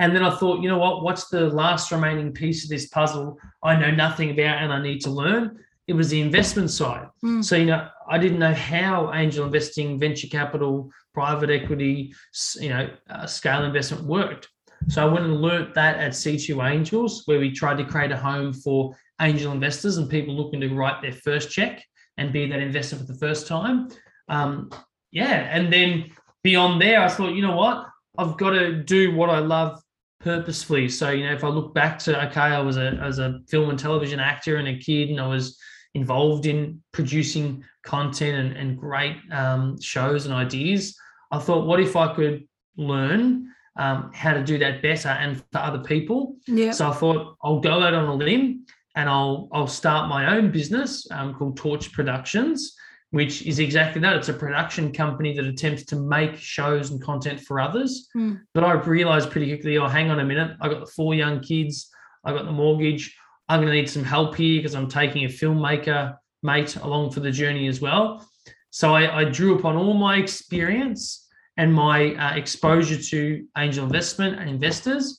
And 0.00 0.14
then 0.14 0.22
I 0.22 0.30
thought, 0.36 0.62
you 0.62 0.68
know 0.68 0.78
what? 0.78 1.02
What's 1.02 1.28
the 1.28 1.48
last 1.48 1.90
remaining 1.90 2.32
piece 2.32 2.64
of 2.64 2.70
this 2.70 2.88
puzzle 2.88 3.36
I 3.62 3.76
know 3.76 3.90
nothing 3.90 4.30
about 4.30 4.62
and 4.62 4.72
I 4.72 4.80
need 4.80 5.00
to 5.02 5.10
learn? 5.10 5.58
It 5.88 5.94
was 5.94 6.10
the 6.10 6.20
investment 6.20 6.70
side. 6.70 7.08
Mm. 7.24 7.42
So, 7.42 7.56
you 7.56 7.64
know, 7.66 7.88
I 8.08 8.18
didn't 8.18 8.38
know 8.38 8.54
how 8.54 9.12
angel 9.14 9.46
investing, 9.46 9.98
venture 9.98 10.28
capital, 10.28 10.90
private 11.14 11.50
equity, 11.50 12.14
you 12.60 12.68
know, 12.68 12.90
uh, 13.08 13.26
scale 13.26 13.64
investment 13.64 14.04
worked. 14.04 14.48
So 14.88 15.02
I 15.02 15.10
went 15.10 15.24
and 15.24 15.40
learnt 15.40 15.74
that 15.74 15.98
at 15.98 16.12
C2 16.12 16.70
Angels, 16.70 17.22
where 17.24 17.40
we 17.40 17.50
tried 17.50 17.78
to 17.78 17.84
create 17.84 18.12
a 18.12 18.16
home 18.16 18.52
for 18.52 18.94
angel 19.20 19.50
investors 19.50 19.96
and 19.96 20.08
people 20.08 20.34
looking 20.34 20.60
to 20.60 20.74
write 20.74 21.02
their 21.02 21.12
first 21.12 21.50
check 21.50 21.82
and 22.18 22.32
be 22.32 22.46
that 22.48 22.60
investor 22.60 22.96
for 22.96 23.04
the 23.04 23.18
first 23.18 23.46
time. 23.46 23.88
Um, 24.28 24.70
yeah, 25.10 25.48
and 25.50 25.72
then 25.72 26.10
beyond 26.44 26.80
there, 26.80 27.00
I 27.00 27.08
thought, 27.08 27.34
you 27.34 27.42
know 27.42 27.56
what, 27.56 27.86
I've 28.18 28.36
got 28.36 28.50
to 28.50 28.82
do 28.82 29.16
what 29.16 29.30
I 29.30 29.38
love 29.38 29.80
purposefully. 30.20 30.88
So 30.88 31.10
you 31.10 31.24
know, 31.24 31.32
if 31.32 31.44
I 31.44 31.48
look 31.48 31.74
back 31.74 31.98
to 32.00 32.28
okay, 32.28 32.40
I 32.40 32.60
was 32.60 32.76
a 32.76 32.98
as 33.02 33.18
a 33.18 33.40
film 33.48 33.70
and 33.70 33.78
television 33.78 34.20
actor 34.20 34.56
and 34.56 34.68
a 34.68 34.78
kid, 34.78 35.10
and 35.10 35.20
I 35.20 35.26
was 35.26 35.58
involved 35.94 36.46
in 36.46 36.82
producing 36.92 37.64
content 37.84 38.36
and, 38.36 38.56
and 38.56 38.78
great 38.78 39.16
um, 39.32 39.80
shows 39.80 40.26
and 40.26 40.34
ideas. 40.34 40.96
I 41.30 41.38
thought, 41.38 41.66
what 41.66 41.80
if 41.80 41.96
I 41.96 42.14
could 42.14 42.46
learn 42.76 43.52
um, 43.76 44.10
how 44.14 44.34
to 44.34 44.42
do 44.42 44.58
that 44.58 44.82
better 44.82 45.08
and 45.08 45.42
for 45.52 45.58
other 45.58 45.80
people? 45.80 46.36
Yeah. 46.46 46.72
So 46.72 46.88
I 46.88 46.92
thought 46.92 47.36
I'll 47.42 47.60
go 47.60 47.82
out 47.82 47.94
on 47.94 48.08
a 48.08 48.14
limb 48.14 48.66
and 48.96 49.08
I'll 49.08 49.48
I'll 49.52 49.68
start 49.68 50.08
my 50.08 50.36
own 50.36 50.50
business 50.50 51.06
um, 51.10 51.34
called 51.34 51.56
Torch 51.56 51.92
Productions, 51.92 52.74
which 53.10 53.42
is 53.42 53.58
exactly 53.58 54.00
that. 54.02 54.16
It's 54.16 54.28
a 54.28 54.34
production 54.34 54.92
company 54.92 55.34
that 55.34 55.44
attempts 55.44 55.84
to 55.86 55.96
make 55.96 56.36
shows 56.36 56.90
and 56.90 57.00
content 57.02 57.40
for 57.40 57.60
others. 57.60 58.08
Mm. 58.16 58.40
But 58.54 58.64
I 58.64 58.72
realized 58.72 59.30
pretty 59.30 59.48
quickly, 59.54 59.78
oh, 59.78 59.88
hang 59.88 60.10
on 60.10 60.20
a 60.20 60.24
minute, 60.24 60.56
I 60.60 60.68
got 60.68 60.80
the 60.80 60.90
four 60.90 61.14
young 61.14 61.40
kids, 61.40 61.88
I 62.24 62.32
got 62.32 62.44
the 62.44 62.52
mortgage. 62.52 63.16
I'm 63.48 63.60
going 63.60 63.72
to 63.72 63.74
need 63.74 63.88
some 63.88 64.04
help 64.04 64.36
here 64.36 64.58
because 64.60 64.74
I'm 64.74 64.88
taking 64.88 65.24
a 65.24 65.28
filmmaker 65.28 66.16
mate 66.42 66.76
along 66.76 67.12
for 67.12 67.20
the 67.20 67.30
journey 67.30 67.66
as 67.66 67.80
well. 67.80 68.26
So 68.70 68.94
I, 68.94 69.20
I 69.20 69.24
drew 69.24 69.58
upon 69.58 69.76
all 69.76 69.94
my 69.94 70.16
experience 70.16 71.26
and 71.56 71.72
my 71.74 72.14
uh, 72.14 72.36
exposure 72.36 73.00
to 73.00 73.44
angel 73.56 73.84
investment 73.84 74.38
and 74.38 74.48
investors, 74.48 75.18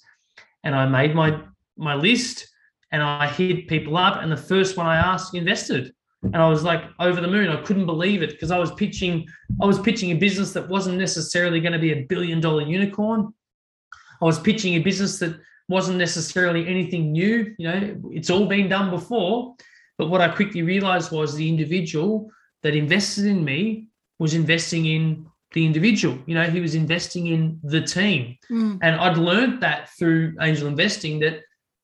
and 0.64 0.76
I 0.76 0.86
made 0.88 1.16
my 1.16 1.42
my 1.78 1.96
list 1.96 2.48
and 2.92 3.02
I 3.02 3.28
hit 3.28 3.68
people 3.68 3.98
up. 3.98 4.22
And 4.22 4.32
the 4.32 4.38
first 4.38 4.78
one 4.78 4.86
I 4.86 4.96
asked 4.96 5.36
invested, 5.36 5.94
and 6.24 6.38
I 6.38 6.48
was 6.48 6.64
like 6.64 6.84
over 7.00 7.20
the 7.20 7.28
moon. 7.28 7.50
I 7.50 7.62
couldn't 7.62 7.86
believe 7.86 8.22
it 8.22 8.32
because 8.32 8.52
I 8.52 8.58
was 8.58 8.72
pitching 8.74 9.28
I 9.62 9.66
was 9.66 9.80
pitching 9.80 10.12
a 10.12 10.16
business 10.16 10.54
that 10.54 10.70
wasn't 10.70 10.98
necessarily 10.98 11.60
going 11.60 11.74
to 11.74 11.80
be 11.80 11.92
a 11.92 12.06
billion 12.08 12.40
dollar 12.40 12.62
unicorn. 12.62 13.34
I 14.22 14.26
was 14.26 14.40
pitching 14.40 14.76
a 14.76 14.80
business 14.80 15.20
that 15.20 15.40
wasn't 15.70 16.00
necessarily 16.00 16.68
anything 16.68 17.12
new. 17.14 17.56
You 17.58 17.68
know, 17.68 18.02
it's 18.12 18.30
all 18.30 18.48
been 18.48 18.68
done 18.68 18.90
before. 18.90 19.56
But 19.98 20.10
what 20.10 20.22
I 20.22 20.30
quickly 20.30 20.64
realized 20.64 21.12
was 21.12 21.36
the 21.36 21.48
individual 21.48 22.30
that 22.64 22.76
invested 22.76 23.26
in 23.26 23.46
me 23.46 23.88
was 24.18 24.34
investing 24.34 24.86
in 24.86 25.26
the 25.54 25.66
individual. 25.66 26.18
You 26.26 26.36
know, 26.36 26.50
he 26.50 26.60
was 26.60 26.76
investing 26.76 27.28
in 27.28 27.60
the 27.64 27.82
team. 27.82 28.38
Mm. 28.52 28.80
And 28.82 28.96
I'd 28.96 29.18
learned 29.18 29.62
that 29.62 29.90
through 29.98 30.36
angel 30.42 30.68
investing 30.68 31.20
that 31.20 31.42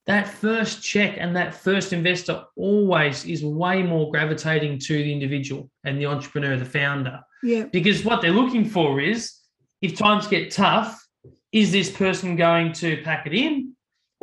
that 0.07 0.27
first 0.27 0.83
check 0.83 1.15
and 1.17 1.35
that 1.35 1.55
first 1.55 1.91
investor 1.91 2.43
always 2.55 3.25
is 3.25 3.43
way 3.43 3.81
more 3.81 4.11
gravitating 4.11 4.79
to 4.79 4.93
the 4.93 5.11
individual 5.11 5.69
and 5.83 5.99
the 5.99 6.05
entrepreneur, 6.05 6.57
the 6.57 6.65
founder. 6.65 7.19
Yeah. 7.41 7.63
Because 7.65 8.05
what 8.05 8.21
they're 8.21 8.31
looking 8.31 8.69
for 8.69 9.01
is 9.01 9.33
if 9.81 9.95
times 9.95 10.27
get 10.27 10.51
tough, 10.51 11.01
is 11.51 11.71
this 11.71 11.89
person 11.91 12.35
going 12.35 12.73
to 12.73 13.01
pack 13.03 13.25
it 13.25 13.33
in 13.33 13.74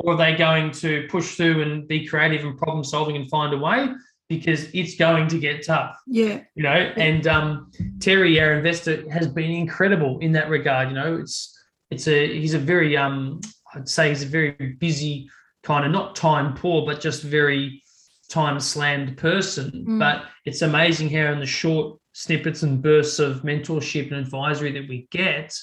or 0.03 0.13
are 0.13 0.17
they 0.17 0.35
going 0.35 0.69
to 0.69 1.07
push 1.09 1.35
through 1.35 1.61
and 1.61 1.87
be 1.87 2.05
creative 2.05 2.45
and 2.45 2.57
problem 2.57 2.83
solving 2.83 3.15
and 3.15 3.29
find 3.29 3.53
a 3.53 3.57
way? 3.57 3.87
Because 4.27 4.65
it's 4.73 4.95
going 4.97 5.29
to 5.29 5.39
get 5.39 5.65
tough, 5.65 5.95
Yeah. 6.07 6.41
you 6.55 6.63
know. 6.63 6.69
And 6.97 7.25
um, 7.27 7.71
Terry, 7.99 8.39
our 8.39 8.53
investor, 8.53 9.09
has 9.09 9.27
been 9.27 9.51
incredible 9.51 10.19
in 10.19 10.33
that 10.33 10.49
regard. 10.49 10.89
You 10.89 10.95
know, 10.95 11.15
it's 11.15 11.57
it's 11.89 12.07
a 12.07 12.39
he's 12.39 12.53
a 12.53 12.59
very 12.59 12.97
um 12.97 13.39
I'd 13.73 13.87
say 13.87 14.09
he's 14.09 14.23
a 14.23 14.27
very 14.27 14.75
busy 14.79 15.29
kind 15.63 15.85
of 15.85 15.91
not 15.91 16.15
time 16.15 16.53
poor, 16.53 16.85
but 16.85 16.99
just 16.99 17.23
very 17.23 17.81
time 18.29 18.59
slammed 18.59 19.17
person. 19.17 19.71
Mm. 19.87 19.99
But 19.99 20.25
it's 20.45 20.63
amazing 20.63 21.09
how 21.11 21.31
in 21.31 21.39
the 21.39 21.45
short 21.45 21.97
snippets 22.13 22.63
and 22.63 22.81
bursts 22.81 23.19
of 23.19 23.43
mentorship 23.43 24.07
and 24.11 24.19
advisory 24.19 24.71
that 24.73 24.89
we 24.89 25.07
get, 25.11 25.57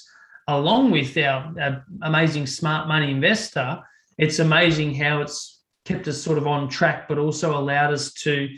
along 0.47 0.91
with 0.91 1.15
our, 1.17 1.53
our 1.61 1.85
amazing 2.01 2.47
smart 2.47 2.87
money 2.87 3.11
investor, 3.11 3.79
it's 4.17 4.39
amazing 4.39 4.93
how 4.95 5.21
it's 5.21 5.61
kept 5.85 6.07
us 6.07 6.21
sort 6.21 6.37
of 6.37 6.47
on 6.47 6.69
track, 6.69 7.07
but 7.07 7.17
also 7.17 7.57
allowed 7.57 7.93
us 7.93 8.13
to 8.13 8.49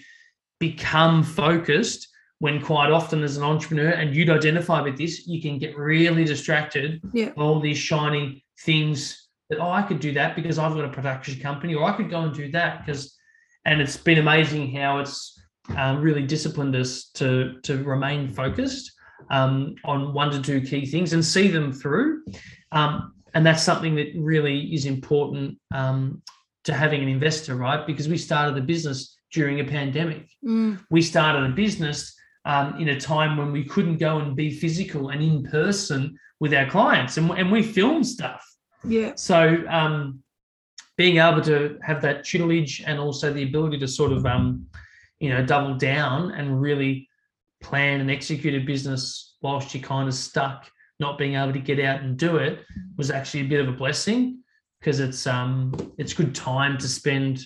become 0.59 1.23
focused 1.23 2.07
when 2.39 2.61
quite 2.61 2.91
often 2.91 3.23
as 3.23 3.37
an 3.37 3.43
entrepreneur, 3.43 3.91
and 3.91 4.13
you'd 4.13 4.29
identify 4.29 4.81
with 4.81 4.97
this, 4.97 5.25
you 5.27 5.41
can 5.41 5.57
get 5.57 5.77
really 5.77 6.25
distracted 6.25 7.01
Yeah. 7.13 7.29
by 7.29 7.41
all 7.41 7.61
these 7.61 7.77
shiny 7.77 8.43
things 8.65 9.29
that, 9.49 9.59
oh, 9.59 9.71
I 9.71 9.81
could 9.81 10.01
do 10.01 10.11
that 10.13 10.35
because 10.35 10.59
I've 10.59 10.73
got 10.73 10.83
a 10.83 10.89
production 10.89 11.39
company, 11.39 11.73
or 11.73 11.85
I 11.85 11.95
could 11.95 12.09
go 12.09 12.21
and 12.21 12.33
do 12.33 12.51
that 12.51 12.85
because, 12.85 13.17
and 13.63 13.79
it's 13.79 13.95
been 13.95 14.17
amazing 14.17 14.75
how 14.75 14.99
it's 14.99 15.39
um, 15.77 16.01
really 16.01 16.23
disciplined 16.23 16.75
us 16.75 17.09
to 17.13 17.61
to 17.63 17.81
remain 17.85 18.27
focused 18.27 18.91
um, 19.31 19.75
on 19.85 20.13
one 20.13 20.29
to 20.31 20.41
two 20.41 20.59
key 20.59 20.85
things 20.85 21.13
and 21.13 21.23
see 21.23 21.47
them 21.47 21.71
through. 21.71 22.25
Um, 22.73 23.13
and 23.33 23.45
that's 23.45 23.63
something 23.63 23.95
that 23.95 24.13
really 24.15 24.73
is 24.73 24.85
important 24.85 25.57
um, 25.73 26.21
to 26.65 26.73
having 26.73 27.01
an 27.01 27.09
investor, 27.09 27.55
right? 27.55 27.85
Because 27.85 28.07
we 28.07 28.17
started 28.17 28.55
the 28.55 28.61
business 28.61 29.17
during 29.31 29.59
a 29.59 29.63
pandemic. 29.63 30.29
Mm. 30.45 30.79
We 30.89 31.01
started 31.01 31.43
a 31.49 31.53
business 31.53 32.15
um, 32.45 32.79
in 32.79 32.89
a 32.89 32.99
time 32.99 33.37
when 33.37 33.51
we 33.51 33.63
couldn't 33.63 33.97
go 33.97 34.19
and 34.19 34.35
be 34.35 34.51
physical 34.51 35.09
and 35.09 35.21
in 35.21 35.43
person 35.43 36.17
with 36.39 36.53
our 36.53 36.69
clients, 36.69 37.17
and, 37.17 37.31
and 37.31 37.51
we 37.51 37.63
filmed 37.63 38.05
stuff. 38.05 38.45
Yeah. 38.83 39.13
So 39.15 39.63
um, 39.69 40.23
being 40.97 41.17
able 41.17 41.41
to 41.41 41.79
have 41.81 42.01
that 42.01 42.25
tutelage 42.25 42.83
and 42.85 42.99
also 42.99 43.31
the 43.31 43.43
ability 43.43 43.79
to 43.79 43.87
sort 43.87 44.11
of 44.11 44.25
um, 44.25 44.67
you 45.19 45.29
know 45.29 45.45
double 45.45 45.75
down 45.75 46.31
and 46.31 46.61
really 46.61 47.07
plan 47.61 48.01
and 48.01 48.11
execute 48.11 48.61
a 48.61 48.65
business 48.65 49.37
whilst 49.41 49.73
you're 49.73 49.81
kind 49.81 50.07
of 50.07 50.13
stuck 50.13 50.69
not 50.99 51.17
being 51.17 51.35
able 51.35 51.53
to 51.53 51.59
get 51.59 51.79
out 51.79 52.01
and 52.01 52.17
do 52.17 52.37
it 52.37 52.59
was 52.97 53.11
actually 53.11 53.41
a 53.41 53.47
bit 53.47 53.59
of 53.59 53.67
a 53.67 53.71
blessing 53.77 54.39
because 54.79 54.99
it's 54.99 55.25
um 55.27 55.73
it's 55.97 56.13
good 56.13 56.35
time 56.35 56.77
to 56.77 56.87
spend 56.87 57.41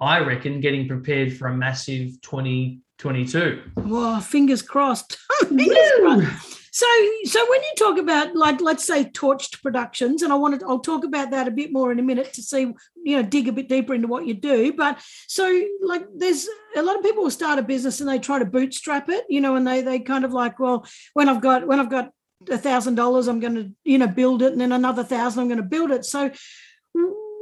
i 0.00 0.18
reckon 0.18 0.60
getting 0.60 0.86
prepared 0.86 1.32
for 1.36 1.48
a 1.48 1.54
massive 1.54 2.20
2022 2.22 3.62
Well, 3.76 4.20
fingers 4.20 4.62
crossed. 4.62 5.18
fingers 5.48 5.90
crossed. 6.00 6.62
So, 6.72 6.86
so 7.24 7.40
when 7.48 7.62
you 7.62 7.72
talk 7.78 7.96
about 7.96 8.36
like, 8.36 8.60
let's 8.60 8.84
say, 8.84 9.04
torched 9.04 9.62
productions, 9.62 10.20
and 10.20 10.30
I 10.30 10.36
wanted, 10.36 10.62
I'll 10.62 10.80
talk 10.80 11.04
about 11.04 11.30
that 11.30 11.48
a 11.48 11.50
bit 11.50 11.72
more 11.72 11.90
in 11.90 11.98
a 11.98 12.02
minute 12.02 12.34
to 12.34 12.42
see, 12.42 12.74
you 13.02 13.16
know, 13.16 13.22
dig 13.22 13.48
a 13.48 13.52
bit 13.52 13.66
deeper 13.70 13.94
into 13.94 14.08
what 14.08 14.26
you 14.26 14.34
do. 14.34 14.74
But 14.74 15.00
so, 15.26 15.62
like, 15.80 16.04
there's 16.14 16.46
a 16.76 16.82
lot 16.82 16.98
of 16.98 17.02
people 17.02 17.22
will 17.22 17.30
start 17.30 17.58
a 17.58 17.62
business 17.62 18.00
and 18.00 18.08
they 18.10 18.18
try 18.18 18.38
to 18.38 18.44
bootstrap 18.44 19.08
it, 19.08 19.24
you 19.30 19.40
know, 19.40 19.56
and 19.56 19.66
they 19.66 19.80
they 19.80 20.00
kind 20.00 20.26
of 20.26 20.34
like, 20.34 20.58
well, 20.60 20.86
when 21.14 21.30
I've 21.30 21.40
got 21.40 21.66
when 21.66 21.80
I've 21.80 21.88
got 21.88 22.10
a 22.50 22.58
thousand 22.58 22.94
dollars, 22.94 23.28
I'm 23.28 23.40
going 23.40 23.54
to, 23.54 23.70
you 23.84 23.98
know, 23.98 24.08
build 24.08 24.42
it, 24.42 24.52
and 24.52 24.60
then 24.60 24.72
another 24.72 25.04
thousand, 25.04 25.40
I'm 25.40 25.48
going 25.48 25.58
to 25.58 25.62
build 25.62 25.90
it. 25.90 26.04
So, 26.04 26.30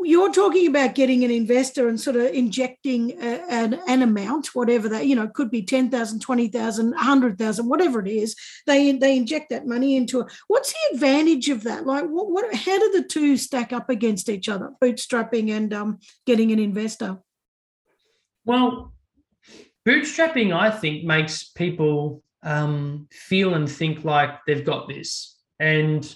you're 0.04 0.33
talking 0.33 0.66
about 0.66 0.94
getting 0.94 1.24
an 1.24 1.30
investor 1.30 1.88
and 1.88 2.00
sort 2.00 2.16
of 2.16 2.26
injecting 2.26 3.12
a, 3.22 3.42
an, 3.50 3.80
an 3.88 4.02
amount, 4.02 4.54
whatever 4.54 4.88
that, 4.88 5.07
you 5.07 5.16
know, 5.16 5.28
could 5.28 5.50
be 5.50 5.62
10,000, 5.62 6.20
20,000, 6.20 6.90
100,000, 6.90 7.68
whatever 7.68 8.00
it 8.00 8.09
is. 8.09 8.37
They, 8.66 8.92
they 8.92 9.16
inject 9.16 9.50
that 9.50 9.66
money 9.66 9.96
into 9.96 10.20
it. 10.20 10.33
What's 10.48 10.72
the 10.72 10.94
advantage 10.94 11.48
of 11.48 11.62
that? 11.64 11.87
Like, 11.87 12.04
what, 12.04 12.30
what, 12.30 12.54
how 12.54 12.78
do 12.78 12.90
the 12.92 13.04
two 13.09 13.37
stack 13.37 13.72
up 13.72 13.88
against 13.88 14.28
each 14.28 14.48
other, 14.48 14.72
bootstrapping 14.83 15.50
and 15.50 15.72
um, 15.72 15.98
getting 16.26 16.52
an 16.52 16.59
investor? 16.59 17.18
Well, 18.44 18.92
bootstrapping, 19.87 20.54
I 20.54 20.70
think, 20.70 21.04
makes 21.04 21.44
people 21.44 22.22
um, 22.44 23.09
feel 23.11 23.54
and 23.54 23.68
think 23.70 24.04
like 24.04 24.30
they've 24.46 24.64
got 24.64 24.88
this. 24.88 25.37
And 25.59 26.14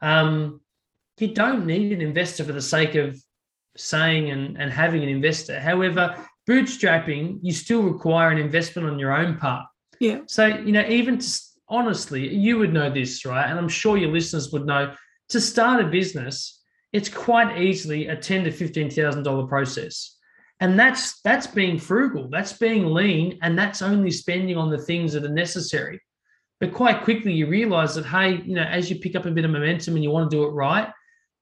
um, 0.00 0.60
you 1.18 1.28
don't 1.28 1.66
need 1.66 1.92
an 1.92 2.00
investor 2.00 2.44
for 2.44 2.52
the 2.52 2.62
sake 2.62 2.94
of 2.94 3.20
saying 3.76 4.30
and, 4.30 4.56
and 4.58 4.72
having 4.72 5.02
an 5.02 5.08
investor. 5.08 5.60
However, 5.60 6.16
bootstrapping, 6.48 7.40
you 7.42 7.52
still 7.52 7.82
require 7.82 8.30
an 8.30 8.38
investment 8.38 8.88
on 8.88 8.98
your 8.98 9.12
own 9.12 9.36
part. 9.36 9.66
Yeah. 10.00 10.20
So, 10.26 10.46
you 10.46 10.72
know, 10.72 10.86
even 10.86 11.18
to, 11.18 11.40
honestly, 11.68 12.34
you 12.34 12.58
would 12.58 12.72
know 12.72 12.90
this, 12.90 13.24
right? 13.24 13.48
And 13.48 13.58
I'm 13.58 13.68
sure 13.68 13.96
your 13.96 14.12
listeners 14.12 14.52
would 14.52 14.66
know 14.66 14.94
to 15.30 15.40
start 15.40 15.84
a 15.84 15.88
business, 15.88 16.62
it's 16.92 17.08
quite 17.08 17.60
easily 17.60 18.06
a 18.06 18.16
ten 18.16 18.44
to 18.44 18.50
fifteen 18.50 18.90
thousand 18.90 19.24
dollar 19.24 19.46
process. 19.46 20.15
And 20.60 20.78
that's 20.78 21.20
that's 21.20 21.46
being 21.46 21.78
frugal, 21.78 22.28
that's 22.30 22.54
being 22.54 22.86
lean, 22.86 23.38
and 23.42 23.58
that's 23.58 23.82
only 23.82 24.10
spending 24.10 24.56
on 24.56 24.70
the 24.70 24.78
things 24.78 25.12
that 25.12 25.24
are 25.24 25.28
necessary. 25.28 26.00
But 26.60 26.72
quite 26.72 27.02
quickly 27.02 27.34
you 27.34 27.46
realize 27.46 27.94
that, 27.94 28.06
hey, 28.06 28.40
you 28.44 28.54
know, 28.54 28.62
as 28.62 28.88
you 28.88 28.98
pick 28.98 29.14
up 29.14 29.26
a 29.26 29.30
bit 29.30 29.44
of 29.44 29.50
momentum 29.50 29.94
and 29.94 30.02
you 30.02 30.10
want 30.10 30.30
to 30.30 30.36
do 30.36 30.44
it 30.44 30.50
right, 30.50 30.88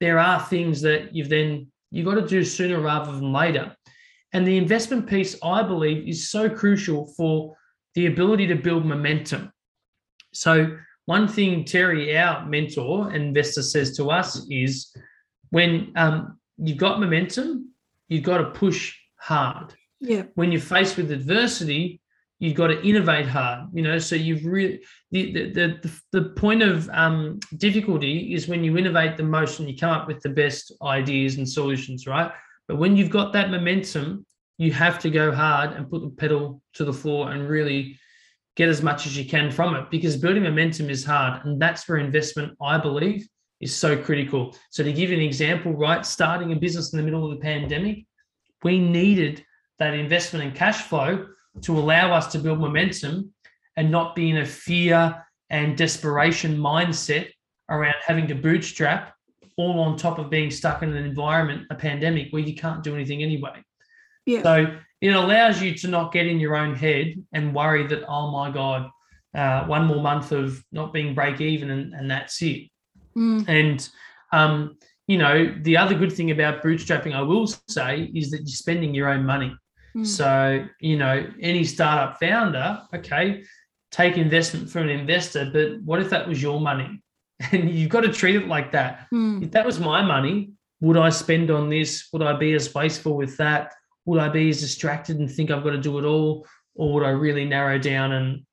there 0.01 0.19
are 0.19 0.41
things 0.41 0.81
that 0.83 1.15
you've 1.15 1.29
then 1.29 1.71
you've 1.93 2.07
got 2.07 2.15
to 2.15 2.27
do 2.27 2.43
sooner 2.45 2.81
rather 2.81 3.13
than 3.13 3.33
later. 3.33 3.75
And 4.33 4.45
the 4.45 4.57
investment 4.57 5.07
piece, 5.07 5.37
I 5.45 5.63
believe, 5.63 6.09
is 6.09 6.29
so 6.29 6.51
crucial 6.51 7.07
for 7.17 7.57
the 7.95 8.07
ability 8.07 8.49
to 8.49 8.57
build 8.57 8.85
momentum. 8.85 9.53
So, 10.33 10.77
one 11.07 11.29
thing 11.29 11.65
Terry, 11.65 12.17
our 12.17 12.45
mentor 12.45 13.11
and 13.11 13.27
investor, 13.27 13.63
says 13.63 13.97
to 13.97 14.11
us 14.11 14.45
is 14.51 14.93
when 15.51 15.93
um, 15.95 16.41
you've 16.59 16.79
got 16.79 16.99
momentum, 16.99 17.73
you've 18.09 18.25
got 18.25 18.39
to 18.39 18.51
push 18.51 18.97
hard. 19.25 19.75
Yeah. 20.01 20.25
When 20.35 20.53
you're 20.53 20.61
faced 20.61 20.97
with 20.97 21.11
adversity, 21.11 22.01
you've 22.39 22.55
got 22.55 22.67
to 22.69 22.83
innovate 22.87 23.27
hard. 23.27 23.69
You 23.73 23.83
know, 23.83 23.99
so 23.99 24.17
you've 24.17 24.45
really 24.45 24.83
the 25.11 25.33
the 25.33 25.79
the, 25.83 26.01
the 26.13 26.29
point 26.31 26.63
of 26.63 26.89
um, 26.91 27.41
difficulty 27.57 28.35
is 28.35 28.49
when 28.49 28.63
you 28.63 28.77
innovate 28.77 29.17
the 29.17 29.23
most 29.23 29.59
and 29.59 29.69
you 29.69 29.77
come 29.77 29.91
up 29.91 30.07
with 30.07 30.21
the 30.21 30.29
best 30.29 30.73
ideas 30.83 31.37
and 31.37 31.49
solutions, 31.49 32.07
right? 32.07 32.31
But 32.69 32.77
when 32.77 32.97
you've 32.97 33.11
got 33.11 33.33
that 33.33 33.51
momentum, 33.51 34.27
you 34.59 34.73
have 34.73 34.99
to 35.01 35.11
go 35.11 35.33
hard 35.33 35.73
and 35.73 35.91
put 35.91 36.03
the 36.03 36.11
pedal 36.11 36.61
to 36.75 36.85
the 36.85 36.93
floor 36.93 37.31
and 37.33 37.49
really 37.49 37.99
get 38.57 38.69
as 38.69 38.83
much 38.83 39.07
as 39.07 39.17
you 39.19 39.25
can 39.25 39.51
from 39.51 39.75
it 39.75 39.91
because 39.91 40.17
building 40.17 40.45
momentum 40.45 40.89
is 40.89 41.05
hard. 41.05 41.45
And 41.45 41.61
that's 41.61 41.89
where 41.89 41.99
investment, 41.99 42.57
I 42.63 42.79
believe, 42.79 43.27
is 43.61 43.75
so 43.75 43.97
critical. 43.97 44.55
So, 44.71 44.85
to 44.85 44.93
give 44.93 45.11
you 45.11 45.17
an 45.17 45.23
example, 45.23 45.73
right, 45.73 46.05
starting 46.05 46.53
a 46.53 46.57
business 46.57 46.93
in 46.93 46.99
the 46.99 47.05
middle 47.05 47.25
of 47.25 47.37
the 47.37 47.43
pandemic, 47.43 48.05
we 48.65 48.81
needed 48.81 49.45
that 49.79 49.95
investment 49.95 50.45
and 50.45 50.55
cash 50.55 50.83
flow 50.83 51.27
to 51.61 51.79
allow 51.79 52.13
us 52.13 52.33
to 52.33 52.39
build 52.39 52.59
momentum 52.59 53.33
and 53.77 53.91
not 53.91 54.17
be 54.17 54.31
in 54.31 54.39
a 54.39 54.45
fear 54.45 55.25
and 55.51 55.77
desperation 55.77 56.57
mindset 56.57 57.29
around 57.69 57.95
having 58.05 58.27
to 58.27 58.35
bootstrap 58.35 59.15
all 59.57 59.79
on 59.81 59.97
top 59.97 60.19
of 60.19 60.31
being 60.31 60.51
stuck 60.51 60.83
in 60.83 60.95
an 60.95 61.05
environment, 61.05 61.67
a 61.71 61.75
pandemic 61.75 62.33
where 62.33 62.43
you 62.43 62.55
can't 62.55 62.83
do 62.83 62.95
anything 62.95 63.23
anyway. 63.23 63.63
Yeah. 64.27 64.43
So 64.43 64.77
it 65.01 65.15
allows 65.15 65.63
you 65.63 65.75
to 65.75 65.89
not 65.89 66.13
get 66.13 66.27
in 66.27 66.41
your 66.41 66.57
own 66.57 66.75
head 66.75 67.15
and 67.33 67.55
worry 67.55 67.87
that, 67.87 68.05
oh 68.09 68.31
my 68.31 68.51
God, 68.51 68.91
uh, 69.35 69.65
one 69.67 69.85
more 69.85 70.03
month 70.03 70.33
of 70.33 70.65
not 70.73 70.93
being 70.93 71.15
break 71.15 71.41
even 71.41 71.71
and, 71.71 71.95
and 71.95 72.11
that's 72.11 72.41
it. 72.43 72.69
Mm. 73.17 73.49
And, 73.49 73.89
um, 74.33 74.77
you 75.07 75.19
know, 75.19 75.55
the 75.63 75.77
other 75.77 75.95
good 75.95 76.13
thing 76.13 76.31
about 76.31 76.63
bootstrapping, 76.63 77.15
I 77.15 77.23
will 77.23 77.47
say, 77.47 78.11
is 78.15 78.31
that 78.31 78.39
you're 78.39 78.47
spending 78.47 78.95
your 78.95 79.09
own 79.09 79.25
money. 79.25 79.55
Mm. 79.97 80.07
So, 80.07 80.67
you 80.81 80.97
know, 80.97 81.27
any 81.41 81.65
startup 81.65 82.19
founder, 82.19 82.83
okay, 82.95 83.45
take 83.91 84.17
investment 84.17 84.71
from 84.71 84.85
an 84.85 84.89
investor, 84.89 85.51
but 85.53 85.83
what 85.83 86.01
if 86.01 86.11
that 86.11 86.27
was 86.29 86.43
your 86.43 86.61
money? 86.61 87.01
And 87.53 87.69
you've 87.69 87.91
got 87.91 88.03
to 88.03 88.13
treat 88.13 88.37
it 88.37 88.47
like 88.47 88.71
that. 88.73 89.09
Mm. 89.13 89.43
If 89.43 89.51
that 89.51 89.67
was 89.67 89.81
my 89.81 90.01
money, 90.03 90.53
would 90.81 90.97
I 90.97 91.11
spend 91.11 91.51
on 91.51 91.69
this? 91.69 92.09
Would 92.13 92.23
I 92.23 92.35
be 92.37 92.55
as 92.55 92.73
wasteful 92.73 93.17
with 93.17 93.37
that? 93.39 93.73
Would 94.07 94.21
I 94.21 94.29
be 94.29 94.49
as 94.51 94.61
distracted 94.61 95.19
and 95.19 95.31
think 95.31 95.51
I've 95.51 95.65
got 95.65 95.71
to 95.71 95.81
do 95.81 95.99
it 95.99 96.05
all? 96.05 96.47
Or 96.77 96.95
would 96.95 97.03
I 97.03 97.11
really 97.11 97.45
narrow 97.45 97.79
down 97.79 98.13
and 98.13 98.47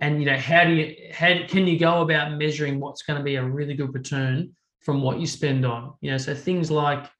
and 0.00 0.20
you 0.20 0.26
know, 0.26 0.36
how 0.36 0.64
do 0.64 0.74
you 0.74 0.94
how 1.12 1.34
can 1.48 1.66
you 1.66 1.78
go 1.78 2.02
about 2.02 2.36
measuring 2.36 2.80
what's 2.80 3.02
going 3.02 3.18
to 3.18 3.24
be 3.24 3.36
a 3.36 3.42
really 3.42 3.74
good 3.74 3.94
return 3.94 4.54
from 4.86 5.02
what 5.02 5.18
you 5.18 5.26
spend 5.26 5.66
on? 5.66 5.94
You 6.00 6.12
know, 6.12 6.16
so 6.16 6.32
things 6.32 6.70
like 6.70 7.10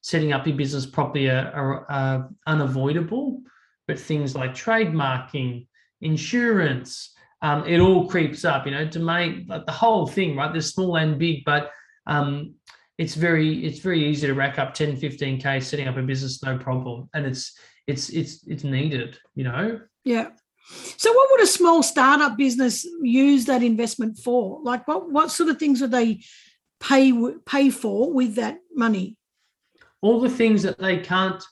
setting 0.00 0.32
up 0.32 0.46
your 0.46 0.56
business 0.56 0.86
properly 0.86 1.28
are, 1.28 1.52
are, 1.52 1.90
are 1.90 2.30
unavoidable, 2.46 3.42
but 3.86 4.00
things 4.00 4.34
like 4.34 4.54
trademarking, 4.54 5.66
insurance, 6.00 7.14
um, 7.42 7.66
it 7.66 7.78
all 7.78 8.08
creeps 8.08 8.46
up. 8.46 8.64
You 8.64 8.72
know, 8.72 8.88
to 8.88 8.98
make 8.98 9.48
like 9.48 9.66
the 9.66 9.72
whole 9.72 10.06
thing 10.06 10.34
right. 10.34 10.50
There's 10.50 10.72
small 10.72 10.96
and 10.96 11.18
big, 11.18 11.44
but 11.44 11.70
um, 12.06 12.54
it's 12.96 13.14
very 13.14 13.66
it's 13.66 13.80
very 13.80 14.02
easy 14.02 14.26
to 14.26 14.34
rack 14.34 14.58
up 14.58 14.72
10, 14.72 14.96
15k 14.96 15.62
setting 15.62 15.88
up 15.88 15.98
a 15.98 16.02
business, 16.02 16.42
no 16.42 16.56
problem, 16.56 17.10
and 17.12 17.26
it's 17.26 17.52
it's 17.86 18.08
it's 18.08 18.46
it's 18.46 18.64
needed. 18.64 19.18
You 19.34 19.44
know. 19.44 19.80
Yeah. 20.04 20.28
So, 20.96 21.12
what 21.12 21.28
would 21.32 21.42
a 21.42 21.46
small 21.46 21.82
startup 21.82 22.38
business 22.38 22.86
use 23.02 23.44
that 23.46 23.62
investment 23.62 24.18
for? 24.18 24.60
Like, 24.62 24.88
what 24.88 25.10
what 25.10 25.30
sort 25.30 25.50
of 25.50 25.58
things 25.58 25.80
would 25.80 25.90
they 25.90 26.20
pay 26.80 27.12
pay 27.46 27.70
for 27.70 28.12
with 28.12 28.34
that 28.36 28.58
money? 28.74 29.16
All 30.00 30.20
the 30.20 30.30
things 30.30 30.62
that 30.62 30.78
they 30.78 30.98
can't 30.98 31.42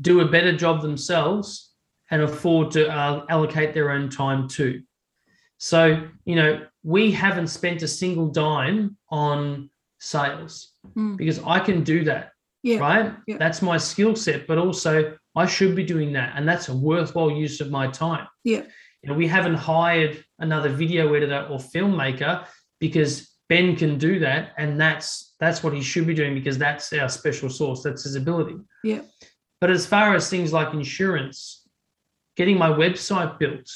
do 0.00 0.20
a 0.20 0.28
better 0.28 0.56
job 0.56 0.82
themselves 0.82 1.72
and 2.10 2.22
afford 2.22 2.70
to 2.72 2.88
uh, 2.88 3.24
allocate 3.28 3.74
their 3.74 3.90
own 3.90 4.08
time 4.10 4.48
to. 4.48 4.80
So, 5.58 6.06
you 6.24 6.36
know, 6.36 6.66
we 6.82 7.10
haven't 7.10 7.48
spent 7.48 7.82
a 7.82 7.88
single 7.88 8.28
dime 8.28 8.96
on 9.10 9.70
sales 9.98 10.74
Mm. 10.96 11.16
because 11.16 11.40
I 11.44 11.58
can 11.60 11.82
do 11.84 12.04
that. 12.04 12.30
Yeah. 12.62 12.78
Right. 12.78 13.12
Yeah. 13.26 13.36
That's 13.36 13.60
my 13.60 13.76
skill 13.76 14.16
set, 14.16 14.46
but 14.46 14.56
also 14.58 15.16
I 15.36 15.44
should 15.46 15.74
be 15.76 15.84
doing 15.84 16.12
that. 16.14 16.32
And 16.34 16.48
that's 16.48 16.68
a 16.68 16.74
worthwhile 16.74 17.30
use 17.30 17.60
of 17.60 17.70
my 17.70 17.88
time. 17.88 18.26
Yeah. 18.44 18.62
You 19.02 19.10
know, 19.10 19.14
we 19.14 19.26
haven't 19.28 19.54
hired 19.54 20.24
another 20.38 20.70
video 20.70 21.12
editor 21.14 21.46
or 21.50 21.58
filmmaker 21.58 22.46
because 22.80 23.28
Ben 23.48 23.76
can 23.76 23.98
do 23.98 24.18
that. 24.20 24.52
And 24.58 24.80
that's 24.80 25.34
that's 25.40 25.62
what 25.62 25.72
he 25.72 25.82
should 25.82 26.06
be 26.06 26.14
doing 26.14 26.34
because 26.34 26.58
that's 26.58 26.92
our 26.92 27.08
special 27.08 27.48
source. 27.48 27.82
That's 27.82 28.04
his 28.04 28.14
ability. 28.14 28.56
Yeah. 28.84 29.02
But 29.60 29.70
as 29.70 29.86
far 29.86 30.14
as 30.14 30.28
things 30.28 30.52
like 30.52 30.74
insurance, 30.74 31.66
getting 32.36 32.58
my 32.58 32.68
website 32.68 33.38
built, 33.38 33.68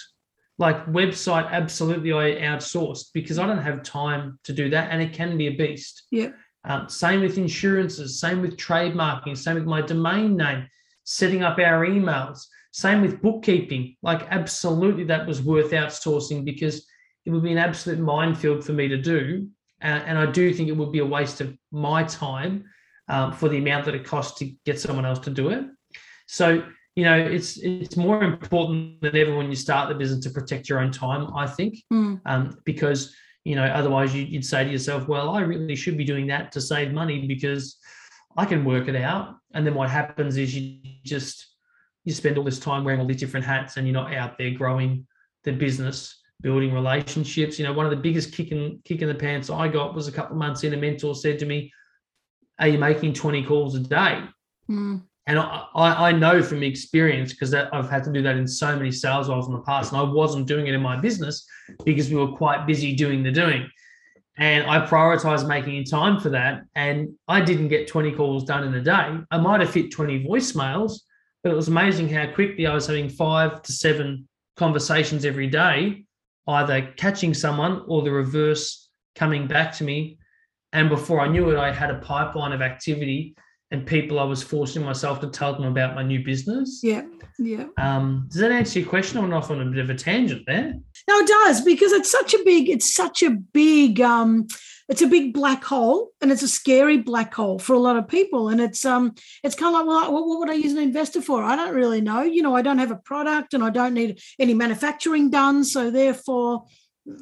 like 0.59 0.87
website, 0.87 1.51
absolutely 1.51 2.13
I 2.13 2.41
outsourced 2.41 3.07
because 3.15 3.39
I 3.39 3.47
don't 3.47 3.59
have 3.59 3.83
time 3.83 4.39
to 4.45 4.53
do 4.53 4.71
that. 4.71 4.91
And 4.91 5.03
it 5.03 5.13
can 5.13 5.37
be 5.37 5.49
a 5.49 5.57
beast. 5.57 6.05
Yeah. 6.11 6.31
Um, 6.65 6.89
same 6.89 7.23
with 7.23 7.39
insurances, 7.39 8.21
same 8.21 8.41
with 8.41 8.57
trademarking, 8.57 9.37
same 9.37 9.57
with 9.57 9.65
my 9.65 9.83
domain 9.83 10.37
name, 10.37 10.69
setting 11.03 11.43
up 11.43 11.59
our 11.59 11.85
emails, 11.85 12.47
same 12.73 13.03
with 13.03 13.21
bookkeeping. 13.21 13.97
Like, 14.03 14.29
absolutely, 14.31 15.05
that 15.05 15.27
was 15.27 15.43
worth 15.43 15.73
outsourcing 15.73 16.45
because 16.45 16.87
it 17.25 17.31
would 17.31 17.43
be 17.43 17.53
an 17.53 17.59
absolute 17.59 17.99
minefield 17.99 18.65
for 18.65 18.73
me 18.73 18.87
to 18.89 18.97
do. 18.97 19.49
Uh, 19.83 20.03
and 20.07 20.19
I 20.19 20.27
do 20.27 20.53
think 20.55 20.69
it 20.69 20.77
would 20.77 20.93
be 20.93 21.01
a 21.01 21.07
waste 21.07 21.41
of 21.41 21.57
my 21.71 22.05
time 22.05 22.65
um, 23.09 23.33
for 23.33 23.49
the 23.49 23.59
amount 23.59 23.85
that 23.87 23.95
it 23.95 24.05
costs 24.05 24.39
to 24.39 24.53
get 24.65 24.81
someone 24.81 25.05
else 25.05 25.19
to 25.21 25.31
do 25.31 25.51
it. 25.51 25.65
So, 26.27 26.65
you 26.95 27.05
know, 27.05 27.17
it's 27.19 27.59
it's 27.59 27.97
more 27.97 28.23
important 28.23 29.01
than 29.01 29.17
ever 29.17 29.37
when 29.37 29.49
you 29.49 29.57
start 29.57 29.89
the 29.89 29.95
business 29.95 30.25
to 30.25 30.31
protect 30.31 30.69
your 30.69 30.79
own 30.81 30.93
time. 30.93 31.35
I 31.35 31.47
think, 31.47 31.79
Mm. 31.93 32.21
um, 32.27 32.59
because 32.65 33.15
you 33.45 33.57
know 33.57 33.65
otherwise 33.65 34.15
you, 34.15 34.27
would 34.33 34.45
say 34.45 34.65
to 34.65 34.71
yourself, 34.71 35.09
well, 35.09 35.31
I 35.31 35.41
really 35.41 35.75
should 35.75 35.97
be 35.97 36.05
doing 36.05 36.27
that 36.29 36.53
to 36.53 36.61
save 36.61 36.93
money 36.93 37.27
because 37.27 37.77
I 38.37 38.45
can 38.45 38.65
work 38.65 38.89
it 38.89 38.97
out. 38.97 39.37
And 39.55 39.67
then 39.67 39.75
what 39.75 39.91
happens 39.91 40.37
is 40.37 40.57
you 40.57 40.79
just 41.05 41.47
you 42.05 42.13
spend 42.13 42.39
all 42.39 42.45
this 42.45 42.59
time 42.59 42.85
wearing 42.85 43.01
all 43.01 43.07
these 43.07 43.21
different 43.21 43.47
hats 43.47 43.77
and 43.77 43.87
you're 43.87 43.95
not 43.95 44.15
out 44.15 44.39
there 44.39 44.51
growing 44.51 45.07
the 45.45 45.53
business 45.53 46.22
building 46.43 46.73
relationships 46.75 47.59
you 47.59 47.65
know 47.65 47.73
one 47.73 47.87
of 47.87 47.91
the 47.91 47.97
biggest 47.97 48.33
kick 48.35 48.51
in 48.53 48.81
kick 48.85 49.01
in 49.03 49.09
the 49.09 49.15
pants 49.15 49.49
i 49.51 49.67
got 49.69 49.95
was 49.95 50.09
a 50.09 50.13
couple 50.13 50.33
of 50.33 50.39
months 50.39 50.65
in 50.65 50.75
a 50.75 50.77
mentor 50.77 51.15
said 51.15 51.39
to 51.39 51.47
me 51.47 51.73
are 52.59 52.69
you 52.69 52.79
making 52.79 53.13
20 53.13 53.45
calls 53.45 53.75
a 53.75 53.81
day 53.81 54.23
Mm. 54.71 55.03
and 55.27 55.39
I, 55.41 55.67
I 55.75 56.09
I 56.09 56.13
know 56.13 56.41
from 56.41 56.63
experience 56.63 57.33
because 57.33 57.53
I've 57.53 57.91
had 57.91 58.05
to 58.05 58.13
do 58.13 58.23
that 58.23 58.37
in 58.37 58.47
so 58.47 58.77
many 58.77 58.93
sales 58.93 59.29
roles 59.29 59.49
in 59.49 59.53
the 59.53 59.61
past, 59.63 59.91
and 59.91 60.01
I 60.01 60.05
wasn't 60.05 60.47
doing 60.47 60.69
it 60.69 60.75
in 60.75 60.81
my 60.81 60.97
business 60.97 61.45
because 61.85 62.09
we 62.09 62.15
were 62.17 62.33
quite 62.37 62.65
busy 62.65 62.95
doing 62.95 63.25
the 63.25 63.33
doing. 63.33 63.69
And 64.39 64.65
I 64.71 64.87
prioritized 64.87 65.49
making 65.49 65.85
time 65.85 66.21
for 66.21 66.31
that. 66.31 66.63
And 66.77 67.09
I 67.27 67.41
didn't 67.41 67.69
get 67.69 67.89
20 67.89 68.13
calls 68.13 68.45
done 68.45 68.63
in 68.65 68.73
a 68.75 68.81
day. 68.81 69.19
I 69.33 69.39
might 69.39 69.61
have 69.61 69.75
hit 69.75 69.91
20 69.91 70.25
voicemails, 70.25 71.01
but 71.43 71.51
it 71.53 71.57
was 71.57 71.69
amazing 71.69 72.09
how 72.09 72.27
quickly 72.33 72.67
I 72.67 72.73
was 72.75 72.87
having 72.87 73.09
five 73.09 73.63
to 73.63 73.73
seven 73.73 74.29
conversations 74.57 75.25
every 75.25 75.49
day, 75.49 76.05
either 76.49 76.93
catching 76.97 77.35
someone 77.35 77.85
or 77.87 78.03
the 78.03 78.11
reverse 78.11 78.89
coming 79.15 79.47
back 79.47 79.73
to 79.77 79.85
me. 79.85 80.19
And 80.73 80.89
before 80.89 81.21
I 81.21 81.29
knew 81.29 81.51
it, 81.51 81.59
I 81.59 81.73
had 81.73 81.91
a 81.91 81.99
pipeline 81.99 82.53
of 82.53 82.63
activity 82.63 83.37
and 83.73 83.87
people 83.87 84.21
I 84.21 84.25
was 84.25 84.43
forcing 84.43 84.85
myself 84.85 85.19
to 85.21 85.29
tell 85.29 85.55
them 85.55 85.65
about 85.65 85.95
my 85.95 86.03
new 86.03 86.23
business. 86.23 86.81
Yeah. 86.83 87.03
Yeah. 87.39 87.67
Um, 87.79 88.27
does 88.31 88.41
that 88.41 88.53
answer 88.53 88.81
your 88.81 88.89
question? 88.89 89.19
I 89.19 89.23
went 89.23 89.33
off 89.33 89.51
on 89.51 89.61
a 89.61 89.65
bit 89.65 89.79
of 89.79 89.89
a 89.89 89.95
tangent 89.95 90.43
there. 90.47 90.75
No, 91.09 91.19
it 91.19 91.27
does 91.27 91.63
because 91.63 91.93
it's 91.93 92.11
such 92.11 92.35
a 92.35 92.45
big, 92.45 92.69
it's 92.69 92.95
such 92.95 93.23
a 93.23 93.31
big, 93.31 94.01
um, 94.01 94.47
it's 94.89 95.01
a 95.01 95.07
big 95.07 95.33
black 95.33 95.65
hole, 95.65 96.11
and 96.21 96.31
it's 96.31 96.43
a 96.43 96.49
scary 96.49 96.99
black 96.99 97.33
hole 97.33 97.59
for 97.59 97.73
a 97.73 97.79
lot 97.79 97.97
of 97.97 98.07
people. 98.07 98.51
And 98.51 98.61
it's 98.61 98.85
um, 98.85 99.15
it's 99.43 99.55
kind 99.55 99.75
of 99.75 99.81
like, 99.81 99.87
well, 99.87 100.13
what, 100.13 100.27
what 100.27 100.39
would 100.41 100.51
I 100.51 100.55
use 100.55 100.73
an 100.73 100.79
investor 100.79 101.23
for? 101.23 101.43
I 101.43 101.57
don't 101.57 101.75
really 101.75 102.03
know. 102.03 102.23
You 102.23 102.43
know, 102.43 102.55
I 102.55 102.63
don't 102.63 102.79
have 102.79 102.91
a 102.91 102.97
product, 102.97 103.55
and 103.55 103.65
I 103.65 103.71
don't 103.71 103.95
need 103.95 104.21
any 104.39 104.53
manufacturing 104.53 105.31
done, 105.31 105.65
so 105.65 105.91
therefore, 105.91 106.65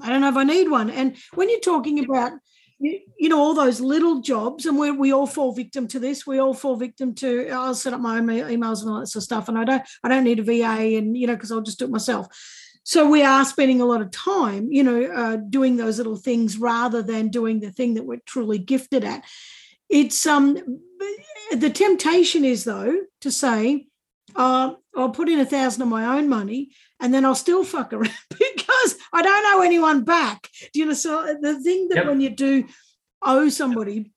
I 0.03 0.09
don't 0.09 0.21
know 0.21 0.31
if 0.31 0.37
I 0.37 0.45
need 0.45 0.69
one. 0.69 0.91
And 0.91 1.17
when 1.35 1.49
you're 1.49 1.61
talking 1.61 2.05
about 2.05 2.33
you, 2.81 3.01
you 3.19 3.29
know 3.29 3.39
all 3.39 3.55
those 3.55 3.81
little 3.81 4.21
jobs 4.21 4.67
and 4.67 4.79
we 4.79 4.91
we 4.91 5.13
all 5.13 5.27
fall 5.27 5.53
victim 5.53 5.87
to 5.89 5.99
this. 5.99 6.27
We 6.27 6.39
all 6.39 6.55
fall 6.55 6.77
victim 6.77 7.15
to 7.17 7.49
i'll 7.51 7.75
set 7.75 7.93
up 7.93 8.01
my 8.01 8.19
own 8.19 8.27
emails 8.27 8.81
and 8.81 8.91
all 8.91 9.01
that 9.01 9.07
sort 9.07 9.21
of 9.21 9.25
stuff 9.25 9.49
and 9.49 9.59
i 9.59 9.65
don't 9.65 9.83
i 10.03 10.09
don't 10.09 10.25
need 10.25 10.39
a 10.39 10.43
va 10.43 10.81
and 10.81 11.17
you 11.17 11.27
know 11.27 11.35
because 11.35 11.53
i'll 11.53 11.61
just 11.61 11.79
do 11.79 11.85
it 11.85 11.91
myself. 11.91 12.27
So 12.83 13.09
we 13.09 13.23
are 13.23 13.45
spending 13.45 13.81
a 13.81 13.87
lot 13.87 14.01
of 14.01 14.11
time 14.11 14.73
you 14.73 14.83
know 14.83 15.05
uh, 15.05 15.37
doing 15.37 15.77
those 15.77 15.99
little 15.99 16.17
things 16.17 16.57
rather 16.57 17.03
than 17.03 17.29
doing 17.29 17.61
the 17.61 17.71
thing 17.71 17.95
that 17.95 18.07
we're 18.07 18.21
truly 18.27 18.59
gifted 18.59 19.05
at. 19.05 19.25
It's 19.89 20.27
um 20.27 20.57
the 21.53 21.71
temptation 21.71 22.45
is 22.45 22.65
though 22.65 23.01
to 23.21 23.31
say 23.31 23.87
uh, 24.37 24.75
I'll 24.97 25.11
put 25.11 25.29
in 25.29 25.41
a 25.41 25.47
thousand 25.47 25.83
of 25.83 25.89
my 25.89 26.19
own 26.19 26.29
money 26.29 26.71
and 27.01 27.13
then 27.13 27.25
I'll 27.25 27.35
still 27.35 27.65
fuck 27.65 27.93
around 27.93 28.13
because 28.31 28.97
I 29.13 29.23
don't 29.23 29.57
owe 29.57 29.63
anyone 29.63 30.05
back. 30.05 30.49
Do 30.73 30.81
you 30.81 30.87
know? 30.87 30.95
So 30.95 31.37
the 31.41 31.61
thing 31.61 31.89
that 31.89 31.99
Yep. 31.99 32.07
when 32.07 32.21
you 32.21 32.31
do 32.31 32.65
owe 33.23 33.49
somebody 33.49 34.13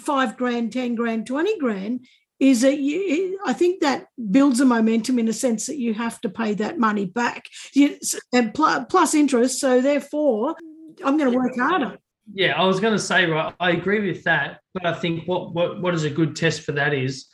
five 0.00 0.36
grand, 0.36 0.72
10 0.72 0.94
grand, 0.94 1.26
20 1.26 1.58
grand, 1.58 2.06
is 2.38 2.60
that 2.62 2.78
you, 2.78 3.38
I 3.46 3.52
think 3.54 3.80
that 3.80 4.08
builds 4.30 4.60
a 4.60 4.64
momentum 4.66 5.18
in 5.18 5.28
a 5.28 5.32
sense 5.32 5.66
that 5.66 5.78
you 5.78 5.94
have 5.94 6.20
to 6.20 6.28
pay 6.28 6.54
that 6.54 6.78
money 6.78 7.06
back 7.06 7.46
you, 7.72 7.98
and 8.32 8.52
pl- 8.52 8.84
plus 8.90 9.14
interest. 9.14 9.58
So 9.58 9.80
therefore, 9.80 10.54
I'm 11.04 11.16
going 11.16 11.30
to 11.30 11.38
work 11.38 11.56
harder. 11.56 11.98
Yeah, 12.34 12.60
I 12.60 12.64
was 12.66 12.80
going 12.80 12.92
to 12.92 12.98
say, 12.98 13.26
right, 13.26 13.54
I 13.60 13.70
agree 13.70 14.10
with 14.10 14.24
that, 14.24 14.60
but 14.74 14.84
I 14.84 14.94
think 14.94 15.26
what 15.26 15.54
what 15.54 15.80
what 15.80 15.94
is 15.94 16.04
a 16.04 16.10
good 16.10 16.34
test 16.34 16.62
for 16.62 16.72
that 16.72 16.92
is, 16.92 17.26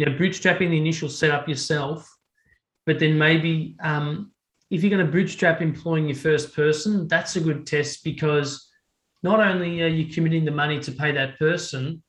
you 0.00 0.06
know, 0.06 0.12
bootstrapping 0.12 0.70
the 0.70 0.78
initial 0.78 1.10
setup 1.10 1.46
yourself, 1.46 2.10
but 2.86 2.98
then 2.98 3.18
maybe 3.18 3.76
um, 3.82 4.32
if 4.70 4.82
you're 4.82 4.88
going 4.88 5.04
to 5.04 5.12
bootstrap 5.12 5.60
employing 5.60 6.06
your 6.06 6.16
first 6.16 6.56
person, 6.56 7.06
that's 7.06 7.36
a 7.36 7.40
good 7.40 7.66
test 7.66 8.02
because 8.02 8.70
not 9.22 9.40
only 9.40 9.82
are 9.82 9.88
you 9.88 10.06
committing 10.10 10.46
the 10.46 10.50
money 10.52 10.80
to 10.80 10.90
pay 10.90 11.12
that 11.12 11.38
person, 11.38 12.02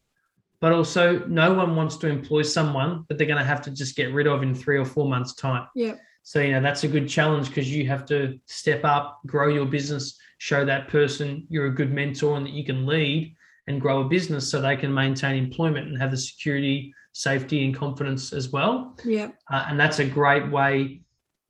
but 0.62 0.72
also 0.72 1.20
no 1.28 1.54
one 1.54 1.76
wants 1.76 1.98
to 1.98 2.08
employ 2.08 2.44
someone 2.44 3.04
that 3.10 3.18
they're 3.18 3.28
going 3.28 3.38
to 3.38 3.44
have 3.44 3.62
to 3.64 3.72
just 3.72 3.98
get 3.98 4.14
rid 4.14 4.26
of 4.26 4.42
in 4.42 4.56
three 4.56 4.78
or 4.78 4.86
four 4.86 5.10
months' 5.10 5.34
time. 5.34 5.68
Yeah. 5.76 5.96
So, 6.24 6.40
you 6.40 6.54
know, 6.54 6.62
that's 6.62 6.86
a 6.86 6.88
good 6.88 7.10
challenge 7.10 7.50
because 7.50 7.70
you 7.70 7.86
have 7.88 8.06
to 8.06 8.40
step 8.46 8.86
up, 8.86 9.20
grow 9.26 9.50
your 9.50 9.66
business, 9.66 10.18
show 10.38 10.64
that 10.64 10.88
person 10.88 11.46
you're 11.50 11.66
a 11.66 11.76
good 11.76 11.92
mentor 11.92 12.38
and 12.38 12.46
that 12.46 12.54
you 12.54 12.64
can 12.64 12.86
lead 12.86 13.36
and 13.68 13.82
grow 13.82 14.00
a 14.00 14.06
business 14.08 14.50
so 14.50 14.62
they 14.62 14.78
can 14.78 14.94
maintain 14.94 15.36
employment 15.36 15.90
and 15.90 16.02
have 16.02 16.12
the 16.12 16.18
security, 16.18 16.94
safety, 17.14 17.66
and 17.66 17.76
confidence 17.76 18.34
as 18.34 18.50
well. 18.50 18.98
Yeah. 19.04 19.30
Uh, 19.52 19.66
and 19.70 19.80
that's 19.80 20.00
a 20.00 20.06
great 20.06 20.50
way. 20.52 21.02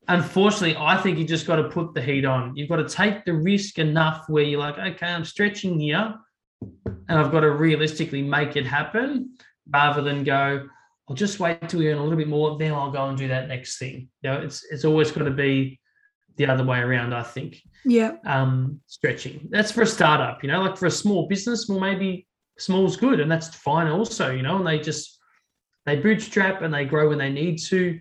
Unfortunately, 0.08 0.76
I 0.76 0.96
think 1.00 1.18
you 1.18 1.24
just 1.24 1.46
got 1.46 1.56
to 1.56 1.68
put 1.68 1.94
the 1.94 2.02
heat 2.02 2.24
on. 2.24 2.56
You've 2.56 2.68
got 2.68 2.76
to 2.76 2.88
take 2.88 3.24
the 3.24 3.34
risk 3.34 3.78
enough 3.78 4.24
where 4.28 4.42
you're 4.42 4.58
like, 4.58 4.78
okay, 4.78 5.06
I'm 5.06 5.24
stretching 5.24 5.78
here 5.78 6.14
and 7.08 7.18
I've 7.18 7.30
got 7.30 7.40
to 7.40 7.50
realistically 7.50 8.22
make 8.22 8.56
it 8.56 8.66
happen 8.66 9.36
rather 9.72 10.02
than 10.02 10.24
go, 10.24 10.68
I'll 11.08 11.16
just 11.16 11.40
wait 11.40 11.68
till 11.68 11.80
we 11.80 11.88
earn 11.88 11.98
a 11.98 12.02
little 12.02 12.18
bit 12.18 12.28
more, 12.28 12.58
then 12.58 12.72
I'll 12.72 12.90
go 12.90 13.08
and 13.08 13.18
do 13.18 13.28
that 13.28 13.48
next 13.48 13.78
thing. 13.78 14.08
You 14.22 14.30
know, 14.30 14.40
it's 14.40 14.64
it's 14.70 14.84
always 14.84 15.10
got 15.10 15.24
to 15.24 15.30
be 15.30 15.80
the 16.36 16.46
other 16.46 16.64
way 16.64 16.78
around, 16.78 17.12
I 17.12 17.22
think. 17.22 17.60
Yeah. 17.84 18.12
Um, 18.24 18.80
stretching. 18.86 19.48
That's 19.50 19.72
for 19.72 19.82
a 19.82 19.86
startup, 19.86 20.42
you 20.42 20.50
know, 20.50 20.62
like 20.62 20.76
for 20.76 20.86
a 20.86 20.90
small 20.90 21.28
business, 21.28 21.68
well, 21.68 21.80
maybe 21.80 22.26
small's 22.58 22.96
good, 22.96 23.20
and 23.20 23.30
that's 23.30 23.48
fine 23.48 23.88
also, 23.88 24.30
you 24.30 24.42
know, 24.42 24.56
and 24.56 24.66
they 24.66 24.78
just 24.78 25.18
they 25.86 25.96
bootstrap 25.96 26.62
and 26.62 26.72
they 26.72 26.84
grow 26.84 27.08
when 27.08 27.18
they 27.18 27.30
need 27.30 27.58
to, 27.58 28.00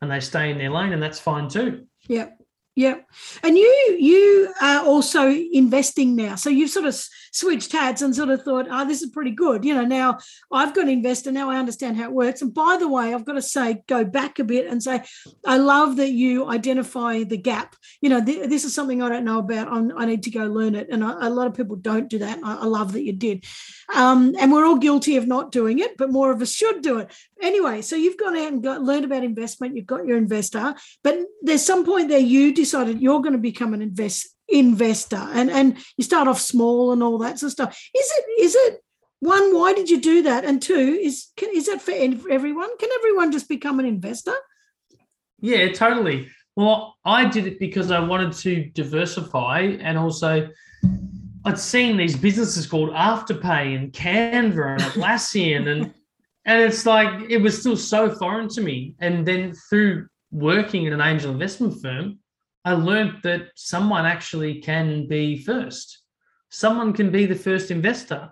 and 0.00 0.10
they 0.10 0.20
stay 0.20 0.50
in 0.50 0.58
their 0.58 0.70
lane, 0.70 0.92
and 0.92 1.02
that's 1.02 1.20
fine 1.20 1.48
too. 1.48 1.86
Yeah. 2.08 2.30
Yeah. 2.74 2.98
And 3.42 3.58
you 3.58 3.96
you 3.98 4.54
are 4.62 4.84
also 4.84 5.28
investing 5.28 6.14
now. 6.14 6.36
So 6.36 6.48
you've 6.48 6.70
sort 6.70 6.86
of 6.86 6.96
switched 7.38 7.72
hats 7.72 8.02
and 8.02 8.14
sort 8.14 8.30
of 8.30 8.42
thought, 8.42 8.66
oh, 8.70 8.86
this 8.86 9.02
is 9.02 9.10
pretty 9.10 9.30
good. 9.30 9.64
You 9.64 9.74
know, 9.74 9.84
now 9.84 10.18
I've 10.52 10.74
got 10.74 10.84
an 10.84 10.90
investor. 10.90 11.30
Now 11.30 11.50
I 11.50 11.56
understand 11.56 11.96
how 11.96 12.04
it 12.04 12.12
works. 12.12 12.42
And 12.42 12.52
by 12.52 12.76
the 12.78 12.88
way, 12.88 13.14
I've 13.14 13.24
got 13.24 13.34
to 13.34 13.42
say, 13.42 13.82
go 13.86 14.04
back 14.04 14.38
a 14.38 14.44
bit 14.44 14.66
and 14.66 14.82
say, 14.82 15.02
I 15.46 15.58
love 15.58 15.96
that 15.96 16.10
you 16.10 16.48
identify 16.48 17.24
the 17.24 17.36
gap. 17.36 17.76
You 18.00 18.10
know, 18.10 18.24
th- 18.24 18.48
this 18.48 18.64
is 18.64 18.74
something 18.74 19.02
I 19.02 19.08
don't 19.08 19.24
know 19.24 19.38
about. 19.38 19.68
I'm, 19.68 19.96
I 19.96 20.04
need 20.04 20.24
to 20.24 20.30
go 20.30 20.44
learn 20.44 20.74
it. 20.74 20.88
And 20.90 21.04
I, 21.04 21.26
a 21.26 21.30
lot 21.30 21.46
of 21.46 21.54
people 21.54 21.76
don't 21.76 22.10
do 22.10 22.18
that. 22.18 22.40
I, 22.42 22.56
I 22.56 22.64
love 22.64 22.92
that 22.92 23.02
you 23.02 23.12
did. 23.12 23.44
Um, 23.94 24.34
and 24.38 24.52
we're 24.52 24.66
all 24.66 24.78
guilty 24.78 25.16
of 25.16 25.26
not 25.26 25.52
doing 25.52 25.78
it, 25.78 25.96
but 25.96 26.10
more 26.10 26.30
of 26.30 26.42
us 26.42 26.52
should 26.52 26.82
do 26.82 26.98
it. 26.98 27.12
Anyway, 27.40 27.82
so 27.82 27.96
you've 27.96 28.18
gone 28.18 28.36
out 28.36 28.52
and 28.52 28.62
got 28.62 28.82
learned 28.82 29.04
about 29.04 29.24
investment. 29.24 29.76
You've 29.76 29.86
got 29.86 30.06
your 30.06 30.18
investor, 30.18 30.74
but 31.02 31.18
there's 31.42 31.64
some 31.64 31.84
point 31.84 32.08
there 32.08 32.18
you 32.18 32.52
decided 32.52 33.00
you're 33.00 33.22
going 33.22 33.32
to 33.32 33.38
become 33.38 33.74
an 33.74 33.82
invest 33.82 34.34
investor, 34.48 35.16
and 35.16 35.50
and 35.50 35.76
you 35.96 36.04
start 36.04 36.28
off 36.28 36.40
small 36.40 36.92
and 36.92 37.02
all 37.02 37.18
that 37.18 37.38
sort 37.38 37.48
of 37.48 37.52
stuff. 37.52 37.80
Is 37.94 38.12
it 38.18 38.42
is 38.42 38.54
it 38.54 38.82
one? 39.20 39.54
Why 39.54 39.72
did 39.72 39.90
you 39.90 40.00
do 40.00 40.22
that? 40.22 40.44
And 40.44 40.60
two, 40.60 40.98
is 41.02 41.28
can, 41.36 41.50
is 41.54 41.66
that 41.66 41.82
for 41.82 41.92
everyone? 42.30 42.76
Can 42.78 42.90
everyone 42.98 43.32
just 43.32 43.48
become 43.48 43.78
an 43.80 43.86
investor? 43.86 44.34
Yeah, 45.40 45.72
totally. 45.72 46.28
Well, 46.56 46.96
I 47.04 47.26
did 47.26 47.46
it 47.46 47.60
because 47.60 47.92
I 47.92 48.00
wanted 48.00 48.32
to 48.32 48.64
diversify 48.70 49.76
and 49.80 49.96
also 49.96 50.48
I'd 51.44 51.58
seen 51.58 51.96
these 51.96 52.16
businesses 52.16 52.66
called 52.66 52.90
Afterpay 52.90 53.76
and 53.76 53.92
Canva 53.92 54.74
and 54.74 54.82
Atlassian 54.82 55.68
and 55.68 55.94
and 56.44 56.62
it's 56.62 56.84
like 56.86 57.30
it 57.30 57.38
was 57.38 57.60
still 57.60 57.76
so 57.76 58.10
foreign 58.10 58.48
to 58.48 58.60
me. 58.60 58.94
And 59.00 59.24
then 59.24 59.54
through 59.68 60.08
working 60.30 60.86
in 60.86 60.92
an 60.92 61.00
angel 61.00 61.30
investment 61.30 61.80
firm, 61.80 62.18
I 62.68 62.72
learned 62.72 63.20
that 63.22 63.48
someone 63.54 64.04
actually 64.04 64.60
can 64.60 65.08
be 65.08 65.38
first. 65.42 66.02
Someone 66.50 66.92
can 66.92 67.10
be 67.10 67.24
the 67.24 67.34
first 67.34 67.70
investor. 67.70 68.30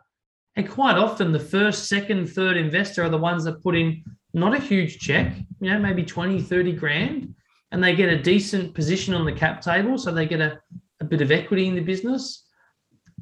And 0.57 0.68
quite 0.68 0.99
often 0.99 1.32
the 1.32 1.41
first, 1.41 1.89
second, 1.89 2.26
third 2.26 2.59
investor 2.59 3.03
are 3.03 3.09
the 3.09 3.16
ones 3.16 3.45
that 3.45 3.62
put 3.62 3.74
in 3.74 4.05
not 4.34 4.55
a 4.55 4.61
huge 4.61 4.99
check, 4.99 5.34
you 5.61 5.70
know, 5.70 5.78
maybe 5.78 6.05
20, 6.05 6.43
30 6.43 6.72
grand, 6.74 7.34
and 7.72 7.82
they 7.82 7.97
get 7.97 8.11
a 8.11 8.22
decent 8.22 8.74
position 8.74 9.14
on 9.14 9.24
the 9.24 9.32
cap 9.32 9.62
table. 9.62 9.97
So 9.97 10.12
they 10.12 10.26
get 10.26 10.43
a, 10.43 10.61
a 11.01 11.07
bit 11.07 11.22
of 11.22 11.32
equity 11.32 11.66
in 11.66 11.74
the 11.74 11.80
business. 11.80 12.45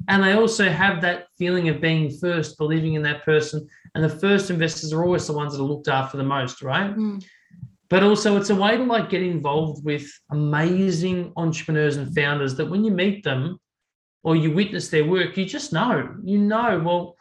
And 0.09 0.21
they 0.21 0.33
also 0.33 0.67
have 0.69 1.01
that 1.01 1.27
feeling 1.37 1.69
of 1.69 1.79
being 1.79 2.11
first, 2.11 2.57
believing 2.57 2.95
in 2.95 3.03
that 3.03 3.23
person. 3.23 3.65
And 3.93 4.03
the 4.03 4.09
first 4.09 4.49
investors 4.49 4.91
are 4.91 5.01
always 5.01 5.27
the 5.27 5.33
ones 5.33 5.53
that 5.53 5.63
are 5.63 5.71
looked 5.71 5.87
after 5.87 6.17
the 6.17 6.23
most, 6.23 6.61
right? 6.61 6.93
Mm. 6.93 7.23
But 7.89 8.03
also, 8.03 8.37
it's 8.37 8.49
a 8.49 8.55
way 8.55 8.77
to 8.77 8.83
like 8.83 9.09
get 9.09 9.21
involved 9.21 9.85
with 9.85 10.09
amazing 10.31 11.31
entrepreneurs 11.37 11.97
and 11.97 12.13
founders 12.15 12.55
that 12.55 12.69
when 12.69 12.83
you 12.83 12.91
meet 12.91 13.23
them 13.23 13.59
or 14.23 14.35
you 14.35 14.51
witness 14.51 14.89
their 14.89 15.05
work, 15.05 15.37
you 15.37 15.45
just 15.45 15.71
know, 15.71 16.15
you 16.23 16.39
know, 16.39 16.81
well, 16.83 17.15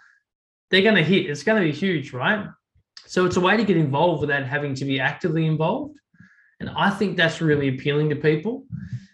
they're 0.70 0.82
going 0.82 0.94
to 0.94 1.04
hit. 1.04 1.28
It's 1.28 1.42
going 1.42 1.60
to 1.62 1.68
be 1.70 1.76
huge, 1.76 2.12
right? 2.12 2.46
So 3.06 3.26
it's 3.26 3.36
a 3.36 3.40
way 3.40 3.56
to 3.56 3.64
get 3.64 3.76
involved 3.76 4.22
without 4.22 4.44
having 4.44 4.74
to 4.76 4.84
be 4.86 4.98
actively 4.98 5.46
involved. 5.46 5.98
And 6.60 6.70
I 6.70 6.88
think 6.88 7.16
that's 7.16 7.42
really 7.42 7.68
appealing 7.68 8.08
to 8.08 8.16
people. 8.16 8.64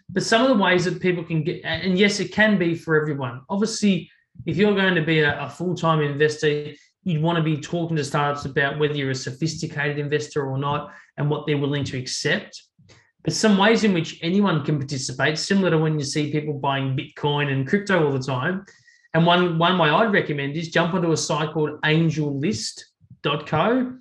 But 0.09 0.23
some 0.23 0.41
of 0.43 0.49
the 0.49 0.63
ways 0.63 0.85
that 0.85 1.01
people 1.01 1.23
can 1.23 1.43
get, 1.43 1.61
and 1.65 1.97
yes, 1.97 2.19
it 2.21 2.31
can 2.31 2.57
be 2.57 2.75
for 2.75 2.99
everyone. 2.99 3.41
Obviously, 3.49 4.09
if 4.45 4.55
you're 4.57 4.75
going 4.75 4.95
to 4.95 5.01
be 5.01 5.19
a, 5.19 5.41
a 5.41 5.49
full 5.49 5.75
time 5.75 5.99
investor, 5.99 6.71
you'd 7.03 7.21
want 7.21 7.37
to 7.37 7.43
be 7.43 7.57
talking 7.57 7.97
to 7.97 8.03
startups 8.03 8.45
about 8.45 8.79
whether 8.79 8.93
you're 8.93 9.11
a 9.11 9.15
sophisticated 9.15 9.99
investor 9.99 10.45
or 10.45 10.57
not 10.57 10.91
and 11.17 11.29
what 11.29 11.45
they're 11.45 11.57
willing 11.57 11.83
to 11.85 11.97
accept. 11.97 12.63
But 13.23 13.33
some 13.33 13.57
ways 13.57 13.83
in 13.83 13.93
which 13.93 14.19
anyone 14.21 14.65
can 14.65 14.79
participate, 14.79 15.37
similar 15.37 15.71
to 15.71 15.77
when 15.77 15.99
you 15.99 16.05
see 16.05 16.31
people 16.31 16.55
buying 16.55 16.97
Bitcoin 16.97 17.51
and 17.51 17.67
crypto 17.67 18.05
all 18.05 18.11
the 18.11 18.19
time. 18.19 18.65
And 19.13 19.25
one, 19.25 19.59
one 19.59 19.77
way 19.77 19.89
I'd 19.89 20.13
recommend 20.13 20.55
is 20.55 20.69
jump 20.69 20.93
onto 20.93 21.11
a 21.11 21.17
site 21.17 21.51
called 21.51 21.81
angellist.co. 21.81 23.93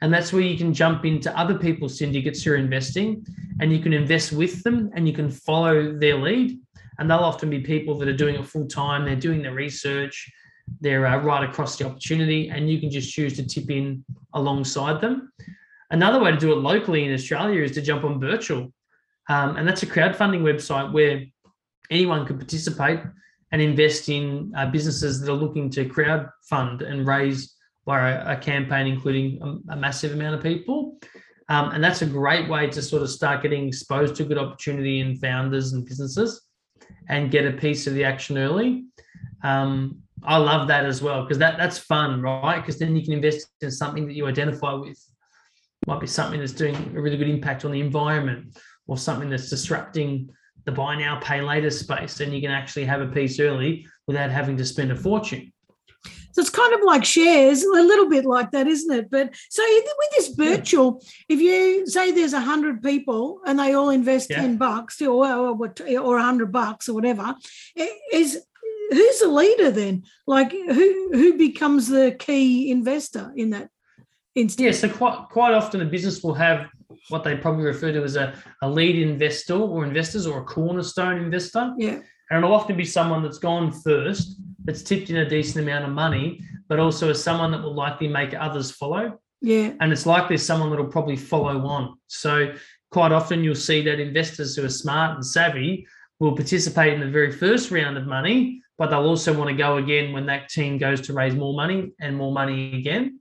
And 0.00 0.14
that's 0.14 0.32
where 0.32 0.42
you 0.42 0.58
can 0.58 0.74
jump 0.74 1.04
into 1.04 1.36
other 1.36 1.58
people's 1.58 1.98
syndicates 1.98 2.42
who 2.42 2.52
are 2.52 2.56
investing 2.56 3.26
and 3.60 3.72
you 3.72 3.80
can 3.80 3.92
invest 3.92 4.32
with 4.32 4.62
them 4.62 4.90
and 4.94 5.08
you 5.08 5.14
can 5.14 5.30
follow 5.30 5.98
their 5.98 6.16
lead. 6.16 6.58
And 6.98 7.10
they'll 7.10 7.18
often 7.18 7.50
be 7.50 7.60
people 7.60 7.96
that 7.98 8.08
are 8.08 8.16
doing 8.16 8.34
it 8.34 8.46
full 8.46 8.66
time, 8.66 9.04
they're 9.04 9.16
doing 9.16 9.42
the 9.42 9.52
research, 9.52 10.30
they're 10.80 11.06
uh, 11.06 11.22
right 11.22 11.48
across 11.48 11.76
the 11.76 11.86
opportunity, 11.86 12.50
and 12.50 12.68
you 12.68 12.80
can 12.80 12.90
just 12.90 13.12
choose 13.12 13.36
to 13.36 13.46
tip 13.46 13.70
in 13.70 14.04
alongside 14.34 15.00
them. 15.00 15.32
Another 15.90 16.20
way 16.20 16.30
to 16.30 16.36
do 16.36 16.52
it 16.52 16.56
locally 16.56 17.04
in 17.04 17.14
Australia 17.14 17.62
is 17.62 17.72
to 17.72 17.82
jump 17.82 18.04
on 18.04 18.20
Birchal. 18.20 18.72
Um, 19.28 19.56
and 19.56 19.66
that's 19.66 19.82
a 19.82 19.86
crowdfunding 19.86 20.42
website 20.42 20.92
where 20.92 21.24
anyone 21.90 22.26
can 22.26 22.38
participate 22.38 23.00
and 23.52 23.62
invest 23.62 24.08
in 24.08 24.52
uh, 24.56 24.66
businesses 24.70 25.20
that 25.20 25.30
are 25.30 25.36
looking 25.36 25.70
to 25.70 25.86
crowd 25.86 26.28
fund 26.48 26.82
and 26.82 27.06
raise 27.06 27.54
via 27.86 28.22
a, 28.26 28.32
a 28.32 28.36
campaign, 28.36 28.86
including 28.86 29.40
a, 29.42 29.72
a, 29.72 29.76
massive 29.76 30.12
amount 30.12 30.34
of 30.34 30.42
people. 30.42 31.00
Um, 31.48 31.70
and 31.70 31.82
that's 31.82 32.02
a 32.02 32.06
great 32.06 32.48
way 32.48 32.68
to 32.68 32.82
sort 32.82 33.02
of 33.02 33.08
start 33.08 33.42
getting 33.42 33.66
exposed 33.66 34.16
to 34.16 34.24
good 34.24 34.36
opportunity 34.36 35.00
in 35.00 35.16
founders 35.16 35.72
and 35.72 35.86
businesses 35.86 36.42
and 37.08 37.30
get 37.30 37.46
a 37.46 37.52
piece 37.52 37.86
of 37.86 37.94
the 37.94 38.04
action 38.04 38.36
early. 38.36 38.84
Um, 39.42 40.02
I 40.24 40.36
love 40.36 40.68
that 40.68 40.84
as 40.84 41.00
well 41.00 41.22
because 41.22 41.38
that 41.38 41.56
that's 41.56 41.78
fun, 41.78 42.20
right? 42.20 42.60
Because 42.60 42.78
then 42.78 42.94
you 42.96 43.02
can 43.02 43.14
invest 43.14 43.48
in 43.62 43.70
something 43.70 44.06
that 44.06 44.14
you 44.14 44.26
identify 44.26 44.74
with. 44.74 45.02
Might 45.88 46.00
be 46.00 46.06
something 46.06 46.38
that's 46.38 46.52
doing 46.52 46.76
a 46.94 47.00
really 47.00 47.16
good 47.16 47.30
impact 47.30 47.64
on 47.64 47.72
the 47.72 47.80
environment, 47.80 48.58
or 48.86 48.98
something 48.98 49.30
that's 49.30 49.48
disrupting 49.48 50.28
the 50.66 50.72
buy 50.72 50.94
now, 50.94 51.18
pay 51.20 51.40
later 51.40 51.70
space. 51.70 52.20
And 52.20 52.34
you 52.34 52.42
can 52.42 52.50
actually 52.50 52.84
have 52.84 53.00
a 53.00 53.06
piece 53.06 53.40
early 53.40 53.86
without 54.06 54.30
having 54.30 54.58
to 54.58 54.66
spend 54.66 54.92
a 54.92 54.96
fortune. 54.96 55.50
So 56.32 56.42
it's 56.42 56.50
kind 56.50 56.74
of 56.74 56.80
like 56.84 57.06
shares, 57.06 57.62
a 57.62 57.68
little 57.70 58.10
bit 58.10 58.26
like 58.26 58.50
that, 58.50 58.66
isn't 58.66 58.94
it? 58.94 59.10
But 59.10 59.34
so 59.48 59.62
with 59.66 60.10
this 60.14 60.36
Birchal, 60.36 61.00
yeah. 61.00 61.36
if 61.36 61.40
you 61.40 61.86
say 61.86 62.10
there's 62.12 62.34
a 62.34 62.40
hundred 62.40 62.82
people 62.82 63.40
and 63.46 63.58
they 63.58 63.72
all 63.72 63.88
invest 63.88 64.28
yeah. 64.28 64.42
ten 64.42 64.58
bucks 64.58 65.00
or 65.00 65.26
or 65.26 66.18
a 66.18 66.22
hundred 66.22 66.52
bucks 66.52 66.86
or 66.90 66.94
whatever, 66.94 67.34
is 68.12 68.44
who's 68.90 69.20
the 69.20 69.28
leader 69.28 69.70
then? 69.70 70.04
Like 70.26 70.52
who 70.52 71.08
who 71.12 71.38
becomes 71.38 71.88
the 71.88 72.14
key 72.18 72.70
investor 72.70 73.32
in 73.34 73.50
that 73.50 73.70
Yeah, 74.34 74.72
so 74.72 74.88
quite 74.88 75.26
quite 75.30 75.52
often 75.52 75.80
a 75.80 75.84
business 75.84 76.22
will 76.22 76.34
have 76.34 76.68
what 77.08 77.24
they 77.24 77.36
probably 77.36 77.64
refer 77.64 77.92
to 77.92 78.02
as 78.02 78.16
a, 78.16 78.34
a 78.62 78.68
lead 78.68 78.96
investor 78.96 79.54
or 79.54 79.84
investors 79.84 80.26
or 80.26 80.40
a 80.40 80.44
cornerstone 80.44 81.18
investor. 81.18 81.72
Yeah. 81.76 82.00
And 82.30 82.44
it'll 82.44 82.54
often 82.54 82.76
be 82.76 82.84
someone 82.84 83.22
that's 83.22 83.38
gone 83.38 83.72
first, 83.72 84.40
that's 84.64 84.82
tipped 84.82 85.10
in 85.10 85.16
a 85.16 85.28
decent 85.28 85.64
amount 85.64 85.86
of 85.86 85.90
money, 85.90 86.40
but 86.68 86.78
also 86.78 87.10
as 87.10 87.22
someone 87.22 87.50
that 87.52 87.62
will 87.62 87.74
likely 87.74 88.08
make 88.08 88.34
others 88.34 88.70
follow. 88.70 89.18
Yeah. 89.40 89.72
And 89.80 89.92
it's 89.92 90.04
likely 90.04 90.36
someone 90.36 90.70
that'll 90.70 90.86
probably 90.86 91.16
follow 91.16 91.66
on. 91.66 91.98
So 92.06 92.52
quite 92.90 93.12
often 93.12 93.42
you'll 93.42 93.54
see 93.54 93.82
that 93.82 94.00
investors 94.00 94.56
who 94.56 94.64
are 94.64 94.70
smart 94.70 95.14
and 95.14 95.24
savvy 95.24 95.86
will 96.20 96.34
participate 96.34 96.92
in 96.92 97.00
the 97.00 97.08
very 97.08 97.32
first 97.32 97.70
round 97.70 97.96
of 97.96 98.06
money, 98.06 98.60
but 98.76 98.90
they'll 98.90 99.00
also 99.00 99.32
want 99.32 99.48
to 99.48 99.56
go 99.56 99.76
again 99.76 100.12
when 100.12 100.26
that 100.26 100.48
team 100.48 100.76
goes 100.76 101.00
to 101.02 101.12
raise 101.12 101.34
more 101.34 101.54
money 101.54 101.92
and 102.00 102.16
more 102.16 102.32
money 102.32 102.76
again. 102.76 103.20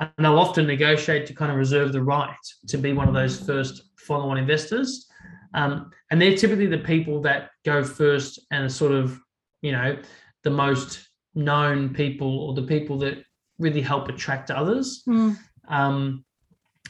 And 0.00 0.10
they'll 0.18 0.38
often 0.38 0.66
negotiate 0.66 1.26
to 1.26 1.34
kind 1.34 1.50
of 1.50 1.56
reserve 1.56 1.92
the 1.92 2.02
right 2.02 2.36
to 2.68 2.76
be 2.76 2.92
one 2.92 3.08
of 3.08 3.14
those 3.14 3.40
first 3.40 3.82
follow 3.96 4.28
on 4.28 4.36
investors. 4.36 5.06
Um, 5.54 5.90
and 6.10 6.20
they're 6.20 6.36
typically 6.36 6.66
the 6.66 6.78
people 6.78 7.20
that 7.22 7.50
go 7.64 7.82
first 7.82 8.40
and 8.50 8.64
are 8.64 8.68
sort 8.68 8.92
of, 8.92 9.18
you 9.62 9.72
know, 9.72 9.98
the 10.44 10.50
most 10.50 11.08
known 11.34 11.92
people 11.92 12.40
or 12.40 12.54
the 12.54 12.62
people 12.62 12.98
that 12.98 13.24
really 13.58 13.80
help 13.80 14.08
attract 14.08 14.50
others. 14.50 15.02
Mm. 15.08 15.38
Um, 15.68 16.24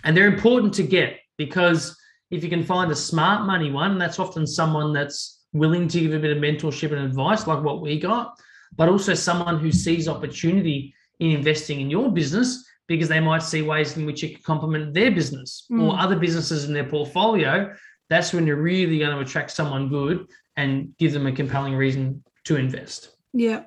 and 0.05 0.17
they're 0.17 0.33
important 0.33 0.75
to 0.75 0.83
get 0.83 1.19
because 1.37 1.97
if 2.31 2.43
you 2.43 2.51
can 2.51 2.65
find 2.65 2.91
a 2.91 2.97
smart 2.97 3.47
money 3.47 3.71
one, 3.71 3.99
that's 3.99 4.19
often 4.19 4.47
someone 4.47 4.93
that's 4.93 5.45
willing 5.53 5.89
to 5.89 6.01
give 6.01 6.13
a 6.13 6.19
bit 6.19 6.37
of 6.37 6.43
mentorship 6.43 6.93
and 6.93 7.05
advice, 7.05 7.47
like 7.47 7.63
what 7.63 7.81
we 7.81 7.99
got, 7.99 8.35
but 8.77 8.89
also 8.89 9.15
someone 9.15 9.59
who 9.59 9.73
sees 9.73 10.09
opportunity 10.09 10.93
in 11.21 11.31
investing 11.31 11.81
in 11.81 11.89
your 11.89 12.11
business 12.11 12.65
because 12.89 13.09
they 13.09 13.21
might 13.21 13.43
see 13.43 13.63
ways 13.63 13.97
in 13.97 14.07
which 14.07 14.23
it 14.23 14.35
could 14.35 14.45
complement 14.45 14.95
their 14.95 15.11
business 15.11 15.67
mm. 15.71 15.83
or 15.83 15.99
other 15.99 16.17
businesses 16.17 16.65
in 16.65 16.73
their 16.73 16.85
portfolio. 16.85 17.75
That's 18.09 18.33
when 18.33 18.47
you're 18.47 18.57
really 18.57 18.99
going 18.99 19.15
to 19.15 19.21
attract 19.21 19.51
someone 19.51 19.89
good 19.89 20.27
and 20.57 20.97
give 20.99 21.13
them 21.13 21.27
a 21.27 21.33
compelling 21.33 21.75
reason 21.75 22.23
to 22.45 22.57
invest. 22.57 23.17
Yeah. 23.33 23.65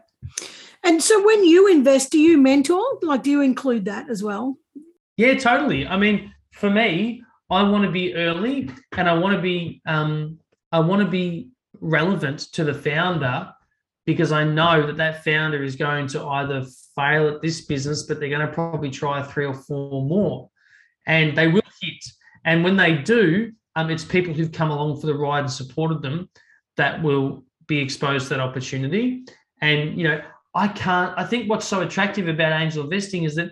And 0.83 1.03
so 1.03 1.23
when 1.25 1.43
you 1.43 1.67
invest, 1.67 2.11
do 2.11 2.19
you 2.19 2.37
mentor? 2.37 2.83
Like, 3.01 3.23
do 3.23 3.31
you 3.31 3.41
include 3.41 3.85
that 3.85 4.09
as 4.09 4.23
well? 4.23 4.57
Yeah, 5.17 5.35
totally. 5.37 5.85
I 5.85 5.97
mean, 5.97 6.33
for 6.53 6.69
me, 6.69 7.23
I 7.49 7.63
want 7.63 7.83
to 7.83 7.91
be 7.91 8.15
early 8.15 8.69
and 8.95 9.09
I 9.09 9.13
want 9.13 9.35
to 9.35 9.41
be 9.41 9.81
um, 9.85 10.39
I 10.71 10.79
want 10.79 11.01
to 11.01 11.07
be 11.07 11.49
relevant 11.81 12.39
to 12.53 12.63
the 12.63 12.73
founder 12.73 13.51
because 14.05 14.31
I 14.31 14.43
know 14.43 14.85
that 14.87 14.97
that 14.97 15.23
founder 15.23 15.63
is 15.63 15.75
going 15.75 16.07
to 16.07 16.25
either 16.25 16.65
fail 16.95 17.27
at 17.27 17.41
this 17.41 17.61
business, 17.61 18.03
but 18.03 18.19
they're 18.19 18.29
going 18.29 18.45
to 18.45 18.53
probably 18.53 18.89
try 18.89 19.21
three 19.21 19.45
or 19.45 19.53
four 19.53 20.03
more, 20.03 20.49
and 21.07 21.37
they 21.37 21.47
will 21.47 21.61
hit. 21.81 22.03
And 22.45 22.63
when 22.63 22.77
they 22.77 22.95
do, 22.95 23.51
um, 23.75 23.89
it's 23.89 24.03
people 24.03 24.33
who've 24.33 24.51
come 24.51 24.71
along 24.71 24.99
for 24.99 25.07
the 25.07 25.13
ride 25.13 25.41
and 25.41 25.51
supported 25.51 26.01
them 26.01 26.29
that 26.77 27.01
will 27.03 27.43
be 27.67 27.79
exposed 27.79 28.27
to 28.27 28.29
that 28.29 28.39
opportunity. 28.39 29.25
And 29.61 29.97
you 29.97 30.05
know, 30.05 30.21
I 30.55 30.67
can't. 30.69 31.13
I 31.17 31.25
think 31.25 31.49
what's 31.49 31.67
so 31.67 31.81
attractive 31.81 32.27
about 32.27 32.59
angel 32.59 32.83
investing 32.83 33.23
is 33.23 33.35
that 33.35 33.51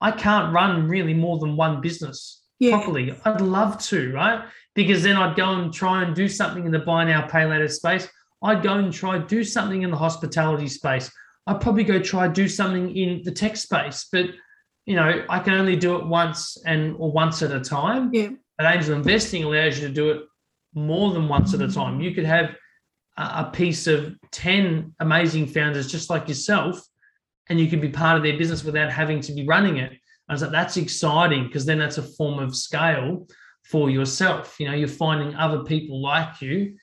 I 0.00 0.10
can't 0.10 0.52
run 0.52 0.88
really 0.88 1.14
more 1.14 1.38
than 1.38 1.56
one 1.56 1.80
business 1.80 2.42
yeah. 2.58 2.76
properly. 2.76 3.14
I'd 3.24 3.40
love 3.40 3.78
to, 3.84 4.12
right? 4.12 4.44
Because 4.74 5.02
then 5.02 5.16
I'd 5.16 5.36
go 5.36 5.52
and 5.54 5.72
try 5.72 6.02
and 6.02 6.14
do 6.14 6.28
something 6.28 6.66
in 6.66 6.72
the 6.72 6.80
buy 6.80 7.04
now, 7.04 7.26
pay 7.26 7.46
later 7.46 7.68
space. 7.68 8.08
I'd 8.44 8.62
go 8.62 8.74
and 8.74 8.92
try 8.92 9.18
do 9.18 9.42
something 9.42 9.82
in 9.82 9.90
the 9.90 9.96
hospitality 9.96 10.68
space. 10.68 11.10
I'd 11.46 11.60
probably 11.60 11.84
go 11.84 11.98
try 11.98 12.28
do 12.28 12.46
something 12.46 12.94
in 12.96 13.22
the 13.24 13.32
tech 13.32 13.56
space, 13.56 14.06
but 14.12 14.26
you 14.86 14.96
know, 14.96 15.24
I 15.30 15.38
can 15.38 15.54
only 15.54 15.76
do 15.76 15.96
it 15.96 16.06
once 16.06 16.58
and 16.66 16.94
or 16.98 17.10
once 17.10 17.42
at 17.42 17.52
a 17.52 17.60
time. 17.60 18.10
Yeah. 18.12 18.28
But 18.58 18.66
angel 18.66 18.94
investing 18.94 19.44
allows 19.44 19.80
you 19.80 19.88
to 19.88 19.92
do 19.92 20.10
it 20.10 20.22
more 20.74 21.12
than 21.12 21.26
once 21.26 21.54
at 21.54 21.60
a 21.60 21.64
mm-hmm. 21.64 21.72
time. 21.72 22.00
You 22.00 22.14
could 22.14 22.26
have 22.26 22.54
a 23.16 23.44
piece 23.44 23.86
of 23.86 24.14
10 24.32 24.94
amazing 25.00 25.46
founders 25.46 25.90
just 25.90 26.10
like 26.10 26.28
yourself, 26.28 26.80
and 27.48 27.58
you 27.58 27.68
could 27.68 27.80
be 27.80 27.88
part 27.88 28.16
of 28.16 28.22
their 28.22 28.36
business 28.36 28.64
without 28.64 28.90
having 28.90 29.20
to 29.20 29.32
be 29.32 29.46
running 29.46 29.78
it. 29.78 29.92
I 30.28 30.32
was 30.32 30.42
like, 30.42 30.50
that's 30.50 30.76
exciting 30.76 31.46
because 31.46 31.64
then 31.64 31.78
that's 31.78 31.98
a 31.98 32.02
form 32.02 32.38
of 32.38 32.56
scale 32.56 33.26
for 33.64 33.88
yourself. 33.88 34.56
You 34.58 34.68
know, 34.68 34.74
you're 34.74 34.88
finding 34.88 35.34
other 35.34 35.64
people 35.64 36.02
like 36.02 36.40
you 36.42 36.76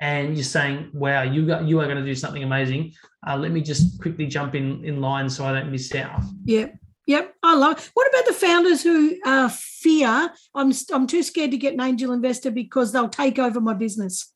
and 0.00 0.36
you're 0.36 0.44
saying, 0.44 0.90
wow, 0.92 1.22
you 1.22 1.46
got 1.46 1.64
you 1.64 1.80
are 1.80 1.84
going 1.84 1.96
to 1.96 2.04
do 2.04 2.14
something 2.14 2.42
amazing. 2.42 2.92
Uh, 3.26 3.36
let 3.36 3.50
me 3.50 3.60
just 3.60 4.00
quickly 4.00 4.26
jump 4.26 4.54
in 4.54 4.84
in 4.84 5.00
line 5.00 5.28
so 5.28 5.44
I 5.44 5.52
don't 5.52 5.70
miss 5.70 5.94
out. 5.94 6.20
Yep. 6.44 6.78
Yep, 7.06 7.34
I 7.44 7.54
love. 7.54 7.78
It. 7.78 7.90
What 7.94 8.08
about 8.08 8.26
the 8.26 8.32
founders 8.32 8.82
who 8.82 9.16
uh, 9.24 9.48
fear 9.48 10.28
I'm 10.56 10.72
I'm 10.92 11.06
too 11.06 11.22
scared 11.22 11.52
to 11.52 11.56
get 11.56 11.74
an 11.74 11.80
angel 11.80 12.12
investor 12.12 12.50
because 12.50 12.90
they'll 12.90 13.08
take 13.08 13.38
over 13.38 13.60
my 13.60 13.74
business? 13.74 14.32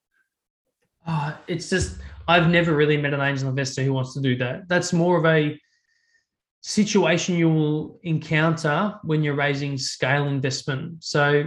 Oh, 1.07 1.37
it's 1.49 1.69
just 1.69 1.99
I've 2.29 2.49
never 2.49 2.77
really 2.77 2.97
met 2.97 3.13
an 3.13 3.21
angel 3.21 3.49
investor 3.49 3.83
who 3.83 3.93
wants 3.93 4.15
to 4.15 4.21
do 4.21 4.37
that. 4.37 4.69
That's 4.69 4.93
more 4.93 5.19
of 5.19 5.27
a 5.27 5.61
situation 6.61 7.37
you 7.37 7.49
will 7.49 7.99
encounter 8.05 8.95
when 9.03 9.25
you're 9.25 9.35
raising 9.35 9.77
scale 9.77 10.29
investment. 10.29 11.03
So, 11.03 11.45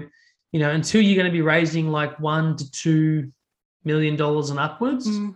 you 0.51 0.59
know, 0.59 0.71
until 0.71 1.01
you're 1.01 1.15
going 1.15 1.31
to 1.31 1.31
be 1.31 1.41
raising 1.41 1.87
like 1.87 2.19
one 2.19 2.57
to 2.57 2.71
two 2.71 3.31
million 3.85 4.15
dollars 4.15 4.49
and 4.49 4.59
upwards, 4.59 5.07
mm. 5.07 5.35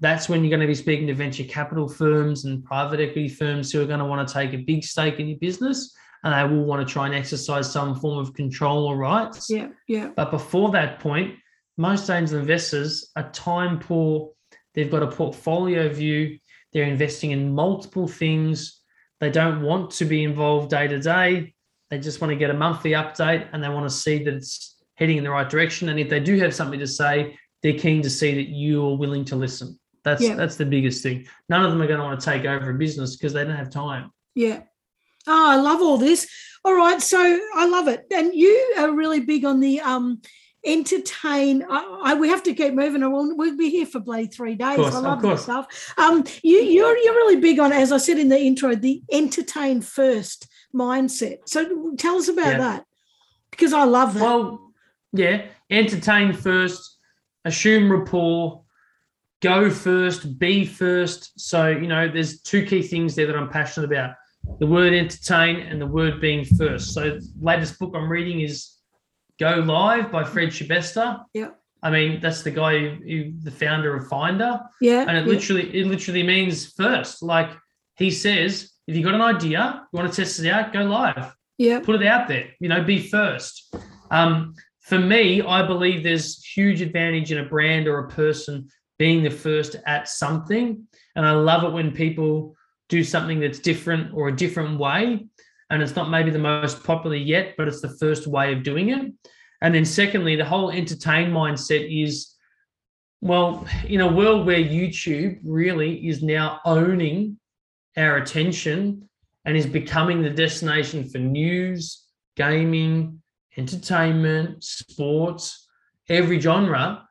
that's 0.00 0.28
when 0.28 0.42
you're 0.42 0.50
going 0.50 0.60
to 0.60 0.66
be 0.66 0.74
speaking 0.74 1.06
to 1.06 1.14
venture 1.14 1.44
capital 1.44 1.88
firms 1.88 2.44
and 2.44 2.64
private 2.64 3.00
equity 3.00 3.28
firms 3.28 3.72
who 3.72 3.80
are 3.80 3.86
going 3.86 3.98
to 3.98 4.04
want 4.04 4.26
to 4.26 4.32
take 4.32 4.52
a 4.52 4.58
big 4.58 4.84
stake 4.84 5.20
in 5.20 5.28
your 5.28 5.38
business 5.38 5.94
and 6.24 6.34
they 6.34 6.54
will 6.54 6.64
want 6.64 6.86
to 6.86 6.92
try 6.92 7.06
and 7.06 7.14
exercise 7.14 7.70
some 7.70 7.94
form 7.94 8.18
of 8.18 8.34
control 8.34 8.86
or 8.86 8.96
rights. 8.96 9.48
Yeah, 9.48 9.68
yeah. 9.86 10.10
But 10.16 10.30
before 10.30 10.70
that 10.72 10.98
point, 10.98 11.36
most 11.76 12.10
angel 12.10 12.40
investors 12.40 13.10
are 13.16 13.30
time 13.30 13.78
poor. 13.78 14.32
They've 14.74 14.90
got 14.90 15.02
a 15.02 15.08
portfolio 15.08 15.88
view. 15.88 16.38
They're 16.72 16.84
investing 16.84 17.30
in 17.30 17.54
multiple 17.54 18.08
things. 18.08 18.80
They 19.20 19.30
don't 19.30 19.62
want 19.62 19.92
to 19.92 20.04
be 20.04 20.24
involved 20.24 20.70
day 20.70 20.88
to 20.88 20.98
day. 20.98 21.54
They 21.90 21.98
just 21.98 22.20
want 22.20 22.30
to 22.32 22.36
get 22.36 22.50
a 22.50 22.54
monthly 22.54 22.92
update 22.92 23.48
and 23.52 23.62
they 23.62 23.68
want 23.68 23.88
to 23.88 23.94
see 23.94 24.22
that 24.24 24.34
it's 24.34 24.76
heading 24.94 25.16
in 25.16 25.24
the 25.24 25.30
right 25.30 25.48
direction. 25.48 25.88
And 25.88 25.98
if 25.98 26.08
they 26.08 26.20
do 26.20 26.38
have 26.38 26.54
something 26.54 26.80
to 26.80 26.86
say, 26.86 27.38
they're 27.62 27.78
keen 27.78 28.02
to 28.02 28.10
see 28.10 28.34
that 28.34 28.50
you're 28.50 28.96
willing 28.96 29.24
to 29.26 29.36
listen. 29.36 29.78
That's 30.04 30.22
yeah. 30.22 30.34
that's 30.34 30.56
the 30.56 30.66
biggest 30.66 31.02
thing. 31.02 31.26
None 31.48 31.64
of 31.64 31.70
them 31.70 31.82
are 31.82 31.86
going 31.86 31.98
to 31.98 32.04
want 32.04 32.20
to 32.20 32.24
take 32.24 32.44
over 32.44 32.70
a 32.70 32.74
business 32.74 33.16
because 33.16 33.32
they 33.32 33.44
don't 33.44 33.56
have 33.56 33.70
time. 33.70 34.10
Yeah. 34.34 34.62
Oh, 35.26 35.50
I 35.50 35.56
love 35.56 35.82
all 35.82 35.98
this. 35.98 36.28
All 36.64 36.74
right, 36.74 37.00
so 37.00 37.18
I 37.54 37.66
love 37.66 37.88
it. 37.88 38.06
And 38.12 38.34
you 38.34 38.74
are 38.78 38.92
really 38.92 39.20
big 39.20 39.44
on 39.44 39.60
the 39.60 39.80
um 39.80 40.20
entertain. 40.64 41.64
I, 41.68 42.00
I, 42.04 42.14
we 42.14 42.28
have 42.28 42.42
to 42.44 42.54
keep 42.54 42.74
moving. 42.74 43.00
We'll, 43.00 43.36
we'll 43.36 43.56
be 43.56 43.70
here 43.70 43.86
for 43.86 44.00
bloody 44.00 44.26
three 44.26 44.54
days. 44.54 44.76
Course, 44.76 44.94
I 44.94 45.00
love 45.00 45.22
this 45.22 45.42
stuff. 45.42 45.94
Um, 45.96 46.24
you, 46.42 46.58
you're 46.58 46.96
you're 46.96 47.14
really 47.14 47.40
big 47.40 47.58
on, 47.58 47.72
as 47.72 47.92
I 47.92 47.98
said 47.98 48.18
in 48.18 48.28
the 48.28 48.38
intro, 48.38 48.74
the 48.74 49.02
entertain 49.10 49.80
first 49.80 50.48
mindset. 50.74 51.38
So 51.46 51.94
tell 51.96 52.16
us 52.16 52.28
about 52.28 52.46
yeah. 52.46 52.58
that 52.58 52.84
because 53.50 53.72
I 53.72 53.84
love 53.84 54.14
that. 54.14 54.22
Well, 54.22 54.72
yeah, 55.12 55.46
entertain 55.70 56.32
first, 56.32 56.97
assume 57.44 57.90
rapport, 57.90 58.62
go 59.42 59.70
first, 59.70 60.38
be 60.38 60.64
first. 60.64 61.38
So 61.38 61.68
you 61.68 61.86
know, 61.86 62.08
there's 62.08 62.40
two 62.40 62.64
key 62.64 62.82
things 62.82 63.14
there 63.14 63.26
that 63.26 63.36
I'm 63.36 63.50
passionate 63.50 63.86
about: 63.86 64.14
the 64.58 64.66
word 64.66 64.92
entertain 64.92 65.60
and 65.60 65.80
the 65.80 65.86
word 65.86 66.20
being 66.20 66.44
first. 66.44 66.92
So, 66.92 67.18
latest 67.40 67.78
book 67.78 67.92
I'm 67.94 68.10
reading 68.10 68.40
is 68.40 68.76
Go 69.38 69.56
Live 69.56 70.10
by 70.10 70.24
Fred 70.24 70.48
Schebesta. 70.48 71.24
Yeah. 71.32 71.50
I 71.82 71.90
mean, 71.90 72.20
that's 72.20 72.42
the 72.42 72.50
guy 72.50 72.78
who, 72.78 72.88
who 72.88 73.32
the 73.40 73.52
founder 73.52 73.94
of 73.94 74.08
Finder. 74.08 74.60
Yeah. 74.80 75.04
And 75.06 75.16
it 75.16 75.26
yeah. 75.26 75.32
literally, 75.32 75.76
it 75.78 75.86
literally 75.86 76.24
means 76.24 76.72
first. 76.72 77.22
Like 77.22 77.50
he 77.96 78.10
says, 78.10 78.72
if 78.88 78.96
you 78.96 79.04
got 79.04 79.14
an 79.14 79.20
idea, 79.20 79.86
you 79.92 79.96
want 79.96 80.12
to 80.12 80.16
test 80.16 80.40
it 80.40 80.48
out, 80.48 80.72
go 80.72 80.82
live. 80.82 81.34
Yeah. 81.56 81.80
Put 81.80 82.02
it 82.02 82.06
out 82.06 82.26
there. 82.26 82.50
You 82.58 82.68
know, 82.68 82.82
be 82.82 82.98
first. 82.98 83.72
Um, 84.10 84.54
for 84.88 84.98
me, 84.98 85.42
I 85.42 85.66
believe 85.66 86.02
there's 86.02 86.44
huge 86.44 86.80
advantage 86.80 87.30
in 87.30 87.38
a 87.38 87.44
brand 87.44 87.86
or 87.86 87.98
a 87.98 88.08
person 88.08 88.68
being 88.98 89.22
the 89.22 89.30
first 89.30 89.76
at 89.86 90.08
something. 90.08 90.86
And 91.14 91.26
I 91.26 91.32
love 91.32 91.64
it 91.64 91.72
when 91.72 91.92
people 91.92 92.56
do 92.88 93.04
something 93.04 93.38
that's 93.38 93.58
different 93.58 94.14
or 94.14 94.28
a 94.28 94.36
different 94.36 94.78
way 94.78 95.28
and 95.70 95.82
it's 95.82 95.96
not 95.96 96.10
maybe 96.10 96.30
the 96.30 96.38
most 96.38 96.82
popular 96.82 97.16
yet, 97.16 97.54
but 97.56 97.68
it's 97.68 97.80
the 97.80 97.96
first 97.98 98.26
way 98.26 98.52
of 98.52 98.62
doing 98.62 98.90
it. 98.90 99.12
And 99.60 99.74
then, 99.74 99.84
secondly, 99.84 100.36
the 100.36 100.44
whole 100.44 100.70
entertain 100.70 101.30
mindset 101.30 101.86
is 101.90 102.34
well, 103.20 103.66
in 103.88 104.00
a 104.00 104.12
world 104.12 104.46
where 104.46 104.60
YouTube 104.60 105.40
really 105.44 106.06
is 106.06 106.22
now 106.22 106.60
owning 106.64 107.36
our 107.96 108.18
attention 108.18 109.08
and 109.44 109.56
is 109.56 109.66
becoming 109.66 110.22
the 110.22 110.30
destination 110.30 111.08
for 111.08 111.18
news, 111.18 112.04
gaming, 112.36 113.17
entertainment, 113.58 114.64
sports, 114.64 115.68
every 116.08 116.40
genre, 116.40 117.06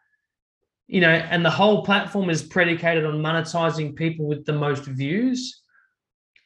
you 0.88 1.02
know, 1.02 1.10
and 1.10 1.46
the 1.46 1.50
whole 1.50 1.84
platform 1.84 2.30
is 2.30 2.42
predicated 2.42 3.06
on 3.06 3.22
monetizing 3.22 3.96
people 3.96 4.26
with 4.26 4.46
the 4.46 4.54
most 4.54 4.86
views 4.86 5.62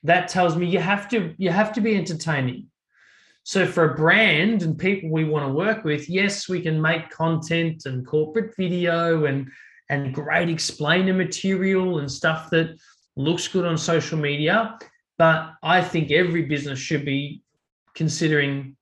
that 0.03 0.27
tells 0.27 0.55
me 0.55 0.65
you 0.65 0.79
have 0.79 1.07
to 1.09 1.33
you 1.37 1.51
have 1.51 1.71
to 1.73 1.81
be 1.81 1.95
entertaining 1.95 2.67
So 3.43 3.65
for 3.65 3.91
a 3.91 3.95
brand 3.95 4.61
and 4.63 4.77
people 4.77 5.09
we 5.09 5.25
want 5.25 5.45
to 5.47 5.53
work 5.53 5.83
with, 5.83 6.09
yes, 6.09 6.47
we 6.47 6.61
can 6.61 6.81
make 6.81 7.09
content 7.09 7.83
and 7.85 8.05
corporate 8.05 8.55
video 8.55 9.25
and 9.25 9.49
and 9.89 10.13
great 10.13 10.49
explainer 10.49 11.13
material 11.13 11.99
and 11.99 12.09
stuff 12.09 12.49
that 12.51 12.79
looks 13.15 13.47
good 13.47 13.65
on 13.65 13.77
social 13.77 14.17
media. 14.17 14.77
But 15.17 15.53
I 15.61 15.81
think 15.81 16.11
every 16.11 16.43
business 16.43 16.79
should 16.79 17.05
be 17.05 17.43
considering 17.93 18.77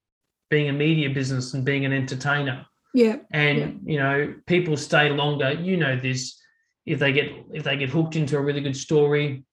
being 0.50 0.70
a 0.70 0.74
media 0.74 1.10
business 1.10 1.54
and 1.54 1.64
being 1.64 1.86
an 1.86 1.94
entertainer. 1.94 2.66
Yeah. 2.94 3.18
And 3.32 3.58
yeah. 3.58 3.94
you 3.94 4.00
know, 4.00 4.36
people 4.48 4.76
stay 4.78 5.10
longer. 5.10 5.54
You 5.54 5.78
know 5.78 5.96
this. 6.00 6.38
If 6.86 7.00
they 7.00 7.12
get 7.12 7.32
if 7.54 7.64
they 7.64 7.78
get 7.78 7.90
hooked 7.90 8.16
into 8.16 8.38
a 8.38 8.42
really 8.42 8.62
good 8.62 8.78
story, 8.78 9.44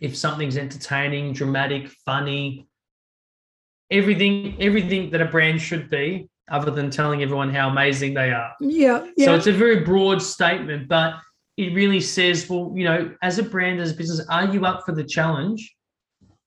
if 0.00 0.16
something's 0.16 0.56
entertaining, 0.56 1.34
dramatic, 1.34 1.88
funny, 2.06 2.66
everything 3.90 4.56
everything 4.60 5.10
that 5.10 5.20
a 5.20 5.26
brand 5.26 5.60
should 5.60 5.90
be, 5.90 6.30
other 6.50 6.70
than 6.70 6.90
telling 6.90 7.22
everyone 7.22 7.52
how 7.52 7.68
amazing 7.68 8.14
they 8.14 8.32
are. 8.32 8.52
Yeah. 8.60 9.06
yeah. 9.16 9.26
So 9.26 9.34
it's 9.34 9.46
a 9.46 9.52
very 9.52 9.80
broad 9.80 10.20
statement, 10.20 10.88
but 10.88 11.14
it 11.56 11.74
really 11.74 12.00
says, 12.00 12.48
well, 12.48 12.72
you 12.74 12.84
know, 12.84 13.14
as 13.22 13.38
a 13.38 13.42
brand, 13.42 13.80
as 13.80 13.92
a 13.92 13.94
business, 13.94 14.26
are 14.28 14.46
you 14.46 14.64
up 14.64 14.84
for 14.84 14.92
the 14.92 15.04
challenge 15.04 15.74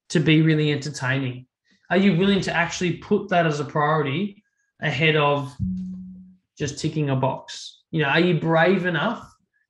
to 0.10 0.20
be 0.20 0.42
really 0.42 0.72
entertaining? 0.72 1.46
Are 1.90 1.98
you 1.98 2.18
willing 2.18 2.42
to 2.42 2.56
actually 2.56 2.94
put 2.98 3.30
that 3.30 3.46
as 3.46 3.60
a 3.60 3.66
priority 3.66 4.44
ahead 4.82 5.16
of 5.16 5.54
just 6.58 6.80
ticking 6.80 7.10
a 7.10 7.16
box? 7.16 7.84
You 7.92 8.02
know, 8.02 8.10
are 8.10 8.20
you 8.20 8.40
brave 8.40 8.86
enough 8.86 9.30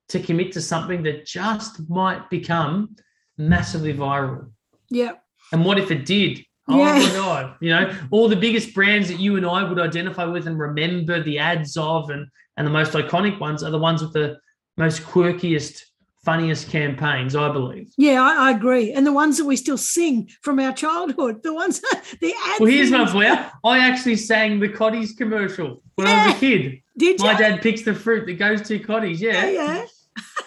to 0.09 0.19
commit 0.19 0.51
to 0.53 0.61
something 0.61 1.03
that 1.03 1.25
just 1.25 1.89
might 1.89 2.29
become 2.29 2.95
massively 3.37 3.93
viral? 3.93 4.51
Yeah. 4.89 5.13
And 5.51 5.65
what 5.65 5.79
if 5.79 5.91
it 5.91 6.05
did? 6.05 6.43
Oh 6.69 6.77
Yeah. 6.77 6.99
my 6.99 7.11
god! 7.11 7.55
You 7.59 7.71
know, 7.71 7.93
all 8.09 8.29
the 8.29 8.37
biggest 8.37 8.73
brands 8.73 9.09
that 9.09 9.19
you 9.19 9.35
and 9.35 9.45
I 9.45 9.67
would 9.67 9.79
identify 9.79 10.23
with 10.23 10.47
and 10.47 10.57
remember 10.57 11.21
the 11.21 11.37
ads 11.39 11.75
of, 11.75 12.09
and 12.09 12.25
and 12.55 12.65
the 12.65 12.71
most 12.71 12.93
iconic 12.93 13.39
ones 13.39 13.63
are 13.63 13.71
the 13.71 13.77
ones 13.79 14.01
with 14.01 14.13
the 14.13 14.37
most 14.77 15.01
quirkiest, 15.01 15.81
funniest 16.23 16.69
campaigns. 16.69 17.35
I 17.35 17.51
believe. 17.51 17.91
Yeah, 17.97 18.21
I, 18.21 18.47
I 18.47 18.51
agree. 18.51 18.91
And 18.93 19.05
the 19.05 19.13
ones 19.13 19.37
that 19.37 19.45
we 19.45 19.55
still 19.55 19.77
sing 19.77 20.29
from 20.41 20.59
our 20.59 20.73
childhood, 20.73 21.43
the 21.43 21.53
ones, 21.53 21.79
the 22.21 22.33
ads. 22.47 22.59
Well, 22.59 22.69
here's 22.69 22.91
one 22.91 23.07
for 23.07 23.23
you. 23.23 23.37
I 23.63 23.79
actually 23.79 24.15
sang 24.17 24.59
the 24.59 24.69
Cottee's 24.69 25.13
commercial 25.13 25.81
when 25.95 26.07
I 26.07 26.27
was 26.27 26.35
a 26.35 26.39
kid. 26.39 26.81
Did 26.97 27.19
you? 27.19 27.25
My 27.25 27.33
dad 27.37 27.61
picks 27.61 27.81
the 27.81 27.95
fruit 27.95 28.25
that 28.27 28.33
goes 28.33 28.61
to 28.67 28.79
Cottee's. 28.79 29.21
yeah, 29.21 29.45
Yeah, 29.45 29.49
yeah. 29.49 29.85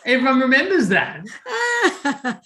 Everyone 0.05 0.41
remembers 0.41 0.89
that. 0.89 1.25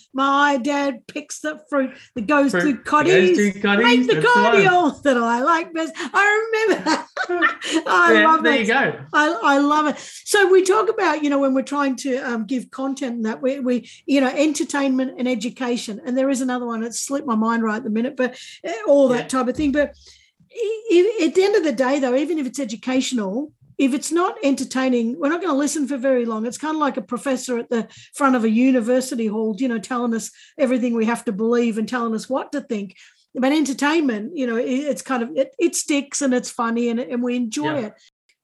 My 0.15 0.57
dad 0.57 1.07
picks 1.07 1.41
the 1.41 1.61
fruit 1.69 1.91
that 2.15 2.27
goes 2.27 2.53
Fruit 2.53 2.63
to 2.63 2.91
Cottee's. 2.91 3.37
goes 3.61 3.63
to 3.63 3.77
Make 3.79 4.07
the 4.07 4.23
cordial 4.23 4.91
that 5.03 5.17
I 5.19 5.41
like 5.43 5.73
best. 5.75 5.93
I 5.97 6.69
remember. 6.69 7.07
I 7.87 8.13
Yeah, 8.15 8.27
love 8.27 8.43
there 8.43 8.53
that 8.53 8.61
you 8.61 8.67
go. 8.67 9.05
I, 9.13 9.39
I 9.43 9.59
love 9.59 9.87
it. 9.89 9.99
So 9.99 10.51
we 10.51 10.63
talk 10.63 10.89
about, 10.89 11.23
you 11.23 11.29
know, 11.31 11.39
when 11.39 11.53
we're 11.55 11.63
trying 11.63 11.97
to 11.97 12.17
um, 12.19 12.47
give 12.47 12.71
content 12.71 13.17
and 13.17 13.25
that 13.27 13.43
we, 13.43 13.61
we, 13.61 13.91
you 14.07 14.21
know, 14.21 14.29
entertainment 14.35 15.15
and 15.19 15.29
education. 15.29 16.01
And 16.05 16.17
there 16.17 16.31
is 16.31 16.41
another 16.41 16.65
one 16.67 16.81
that 16.81 16.95
slipped 16.95 17.27
my 17.27 17.35
mind 17.37 17.63
right 17.63 17.77
at 17.77 17.85
the 17.85 17.91
minute, 17.91 18.17
but 18.17 18.39
uh, 18.67 18.73
all 18.89 19.09
that 19.09 19.25
Yeah. 19.25 19.29
type 19.41 19.49
of 19.49 19.57
thing. 19.57 19.73
But 19.73 19.91
at 19.91 21.35
the 21.35 21.43
end 21.45 21.57
of 21.57 21.63
the 21.65 21.73
day, 21.73 21.99
though, 22.01 22.17
even 22.17 22.39
if 22.39 22.47
it's 22.47 22.59
educational, 22.59 23.53
if 23.81 23.95
it's 23.95 24.13
not 24.13 24.37
entertaining, 24.45 25.19
we're 25.19 25.31
not 25.31 25.41
going 25.41 25.53
to 25.55 25.59
listen 25.59 25.89
for 25.89 25.97
very 25.97 26.27
long. 26.27 26.45
It's 26.45 26.59
kind 26.59 26.77
of 26.77 26.81
like 26.81 26.99
a 26.99 27.03
professor 27.03 27.57
at 27.59 27.71
the 27.71 27.89
front 28.15 28.37
of 28.37 28.45
a 28.45 28.51
university 28.51 29.27
hall, 29.27 29.57
you 29.59 29.69
know, 29.69 29.79
telling 29.79 30.13
us 30.15 30.31
everything 30.59 30.95
we 30.95 31.07
have 31.07 31.25
to 31.25 31.33
believe 31.33 31.79
and 31.79 31.89
telling 31.89 32.15
us 32.15 32.29
what 32.29 32.53
to 32.53 32.61
think. 32.61 32.95
But 33.35 33.53
entertainment, 33.53 34.37
you 34.37 34.47
know, 34.47 34.57
it, 34.57 34.69
it's 34.69 35.01
kind 35.01 35.23
of 35.23 35.31
it, 35.35 35.55
it 35.59 35.75
sticks 35.77 36.21
and 36.21 36.35
it's 36.35 36.51
funny 36.51 36.91
and, 36.91 37.01
and 37.01 37.23
we 37.23 37.37
enjoy 37.37 37.81
Yeah. 37.81 37.87
it. 37.87 37.93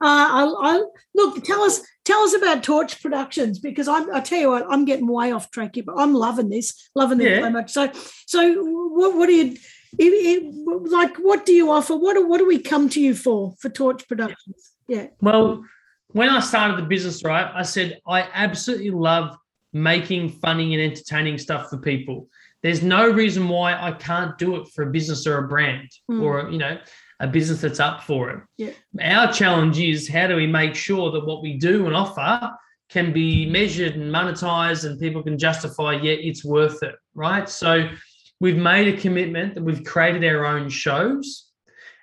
Uh, 0.01 0.29
I, 0.41 0.55
I 0.73 0.83
look. 1.15 1.45
Tell 1.45 1.63
us, 1.63 1.83
tell 2.07 2.21
us 2.21 2.35
about 2.35 2.63
Torch 2.63 3.03
Productions 3.03 3.59
because 3.59 3.89
I'm. 3.89 4.15
I 4.15 4.21
tell 4.21 4.41
you 4.41 4.51
what, 4.51 4.67
I'm 4.71 4.85
getting 4.87 5.07
way 5.07 5.33
off 5.33 5.51
track 5.51 5.75
here, 5.75 5.85
but 5.85 5.97
I'm 5.99 6.15
loving 6.15 6.49
this, 6.49 6.91
loving 6.95 7.19
this 7.19 7.29
Yeah. 7.29 7.41
so 7.43 7.51
much. 7.51 7.71
So, 7.73 7.91
so 8.27 8.63
what, 8.63 9.17
what 9.17 9.27
do 9.27 9.33
you, 9.35 9.57
it, 9.99 10.05
it, 10.05 10.91
like? 10.91 11.17
What 11.17 11.45
do 11.47 11.53
you 11.53 11.71
offer? 11.71 11.97
What 11.97 12.15
do, 12.15 12.27
what 12.27 12.39
do 12.39 12.47
we 12.47 12.59
come 12.59 12.89
to 12.91 13.01
you 13.01 13.15
for 13.15 13.55
for 13.59 13.69
Torch 13.71 14.07
Productions? 14.09 14.73
Yeah, 14.89 15.07
Well, 15.21 15.65
when 16.13 16.29
I 16.31 16.41
started 16.41 16.79
the 16.79 16.89
business, 16.89 17.25
right, 17.25 17.51
I 17.55 17.63
said 17.63 17.99
I 18.07 18.29
absolutely 18.33 18.91
love 18.91 19.37
making 19.73 20.31
funny 20.31 20.75
and 20.75 20.83
entertaining 20.83 21.39
stuff 21.39 21.69
for 21.69 21.79
people. 21.79 22.29
There's 22.63 22.83
no 22.83 23.11
reason 23.11 23.49
why 23.49 23.75
I 23.75 23.93
can't 23.93 24.37
do 24.39 24.57
it 24.57 24.69
for 24.69 24.85
a 24.85 24.91
business 24.91 25.27
or 25.27 25.39
a 25.39 25.49
brand 25.49 25.89
Mm. 26.11 26.23
or 26.23 26.51
you 26.51 26.59
know 26.59 26.79
a 27.21 27.27
business 27.27 27.61
that's 27.63 27.81
up 27.81 28.03
for 28.05 28.31
it. 28.31 28.41
Yeah. 28.59 28.71
Our 29.01 29.33
challenge 29.33 29.79
is 29.79 30.09
how 30.09 30.27
do 30.27 30.37
we 30.37 30.47
make 30.47 30.75
sure 30.75 31.11
that 31.13 31.27
what 31.27 31.43
we 31.43 31.55
do 31.59 31.87
and 31.87 31.97
offer 31.97 32.51
can 32.91 33.13
be 33.13 33.47
measured 33.47 33.95
and 33.97 34.15
monetized 34.15 34.85
and 34.85 35.01
people 35.01 35.23
can 35.23 35.39
justify, 35.39 35.95
yeah, 35.95 36.13
it's 36.13 36.45
worth 36.45 36.83
it, 36.83 36.95
right? 37.15 37.49
So 37.49 37.89
we've 38.39 38.59
made 38.59 38.87
a 38.95 39.01
commitment 39.01 39.55
that 39.55 39.65
we've 39.65 39.83
created 39.83 40.25
our 40.25 40.45
own 40.45 40.69
shows 40.69 41.47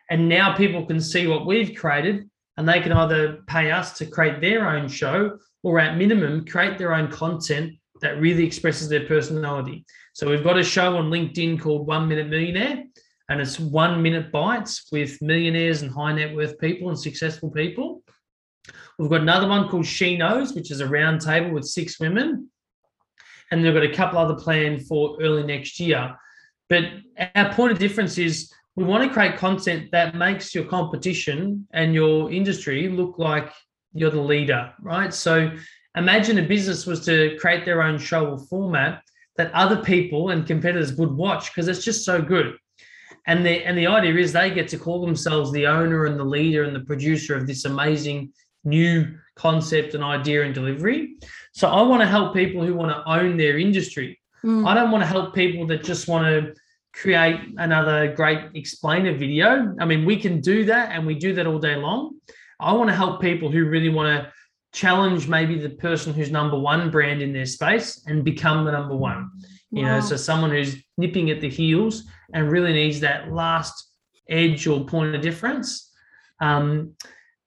and 0.09 0.27
now 0.27 0.55
people 0.55 0.85
can 0.85 0.99
see 0.99 1.27
what 1.27 1.45
we've 1.45 1.75
created 1.75 2.29
and 2.57 2.67
they 2.67 2.79
can 2.79 2.91
either 2.91 3.39
pay 3.47 3.71
us 3.71 3.97
to 3.97 4.05
create 4.05 4.41
their 4.41 4.67
own 4.67 4.87
show 4.87 5.37
or 5.63 5.79
at 5.79 5.97
minimum 5.97 6.45
create 6.45 6.77
their 6.77 6.93
own 6.93 7.09
content 7.09 7.73
that 8.01 8.19
really 8.19 8.45
expresses 8.45 8.89
their 8.89 9.05
personality. 9.07 9.85
So 10.13 10.29
we've 10.29 10.43
got 10.43 10.57
a 10.57 10.63
show 10.63 10.97
on 10.97 11.09
LinkedIn 11.09 11.59
called 11.59 11.87
One 11.87 12.07
Minute 12.07 12.27
Millionaire, 12.27 12.83
and 13.29 13.41
it's 13.41 13.59
one 13.59 14.01
minute 14.01 14.31
bites 14.31 14.89
with 14.91 15.21
millionaires 15.21 15.81
and 15.81 15.91
high 15.91 16.13
net 16.13 16.35
worth 16.35 16.59
people 16.59 16.89
and 16.89 16.99
successful 16.99 17.49
people. 17.49 18.03
We've 18.99 19.09
got 19.09 19.21
another 19.21 19.47
one 19.47 19.69
called 19.69 19.85
She 19.85 20.17
Knows, 20.17 20.53
which 20.53 20.69
is 20.69 20.81
a 20.81 20.87
round 20.87 21.21
table 21.21 21.51
with 21.51 21.65
six 21.65 21.99
women. 21.99 22.49
And 23.49 23.63
they've 23.63 23.73
got 23.73 23.83
a 23.83 23.93
couple 23.93 24.19
other 24.19 24.35
planned 24.35 24.85
for 24.87 25.17
early 25.21 25.43
next 25.43 25.79
year. 25.79 26.15
But 26.69 26.85
our 27.35 27.53
point 27.53 27.71
of 27.71 27.79
difference 27.79 28.17
is 28.17 28.51
we 28.75 28.83
want 28.83 29.03
to 29.03 29.13
create 29.13 29.37
content 29.37 29.91
that 29.91 30.15
makes 30.15 30.55
your 30.55 30.65
competition 30.65 31.67
and 31.73 31.93
your 31.93 32.31
industry 32.31 32.89
look 32.89 33.19
like 33.19 33.51
you're 33.93 34.09
the 34.09 34.21
leader, 34.21 34.73
right? 34.81 35.13
So 35.13 35.51
imagine 35.95 36.39
a 36.39 36.43
business 36.43 36.85
was 36.85 37.05
to 37.05 37.37
create 37.39 37.65
their 37.65 37.83
own 37.83 37.99
show 37.99 38.31
or 38.31 38.39
format 38.39 39.01
that 39.37 39.53
other 39.53 39.77
people 39.77 40.29
and 40.29 40.45
competitors 40.45 40.93
would 40.93 41.11
watch 41.11 41.51
because 41.51 41.67
it's 41.67 41.85
just 41.85 42.03
so 42.03 42.21
good. 42.21 42.55
And 43.25 43.45
the 43.45 43.63
and 43.63 43.77
the 43.77 43.87
idea 43.87 44.15
is 44.15 44.33
they 44.33 44.49
get 44.51 44.67
to 44.69 44.77
call 44.77 45.05
themselves 45.05 45.51
the 45.51 45.67
owner 45.67 46.05
and 46.05 46.19
the 46.19 46.25
leader 46.25 46.63
and 46.63 46.75
the 46.75 46.81
producer 46.81 47.35
of 47.37 47.47
this 47.47 47.65
amazing 47.65 48.33
new 48.65 49.17
concept 49.35 49.93
and 49.93 50.03
idea 50.03 50.43
and 50.43 50.53
delivery. 50.53 51.15
So 51.53 51.69
I 51.69 51.81
want 51.83 52.01
to 52.01 52.07
help 52.07 52.33
people 52.33 52.65
who 52.65 52.73
want 52.73 52.91
to 52.91 53.09
own 53.09 53.37
their 53.37 53.57
industry. 53.57 54.19
Mm. 54.43 54.67
I 54.67 54.73
don't 54.73 54.91
want 54.91 55.03
to 55.03 55.07
help 55.07 55.33
people 55.33 55.65
that 55.67 55.83
just 55.83 56.07
want 56.07 56.25
to 56.25 56.53
create 56.93 57.39
another 57.57 58.13
great 58.13 58.39
explainer 58.53 59.13
video. 59.13 59.75
I 59.79 59.85
mean, 59.85 60.05
we 60.05 60.17
can 60.17 60.41
do 60.41 60.65
that 60.65 60.91
and 60.91 61.05
we 61.05 61.15
do 61.15 61.33
that 61.33 61.47
all 61.47 61.59
day 61.59 61.75
long. 61.75 62.15
I 62.59 62.71
want 62.73 62.89
to 62.89 62.95
help 62.95 63.21
people 63.21 63.51
who 63.51 63.65
really 63.65 63.89
want 63.89 64.23
to 64.23 64.31
challenge 64.73 65.27
maybe 65.27 65.57
the 65.57 65.69
person 65.69 66.13
who's 66.13 66.31
number 66.31 66.57
one 66.57 66.89
brand 66.89 67.21
in 67.21 67.33
their 67.33 67.45
space 67.45 68.03
and 68.07 68.23
become 68.23 68.65
the 68.65 68.71
number 68.71 68.95
one. 68.95 69.29
You 69.71 69.83
know, 69.83 69.99
so 70.01 70.15
someone 70.15 70.51
who's 70.51 70.75
nipping 70.99 71.31
at 71.31 71.41
the 71.41 71.49
heels 71.49 72.03
and 72.31 72.51
really 72.51 72.73
needs 72.73 72.99
that 72.99 73.33
last 73.33 73.91
edge 74.29 74.67
or 74.67 74.85
point 74.85 75.15
of 75.15 75.21
difference. 75.21 75.91
Um, 76.39 76.95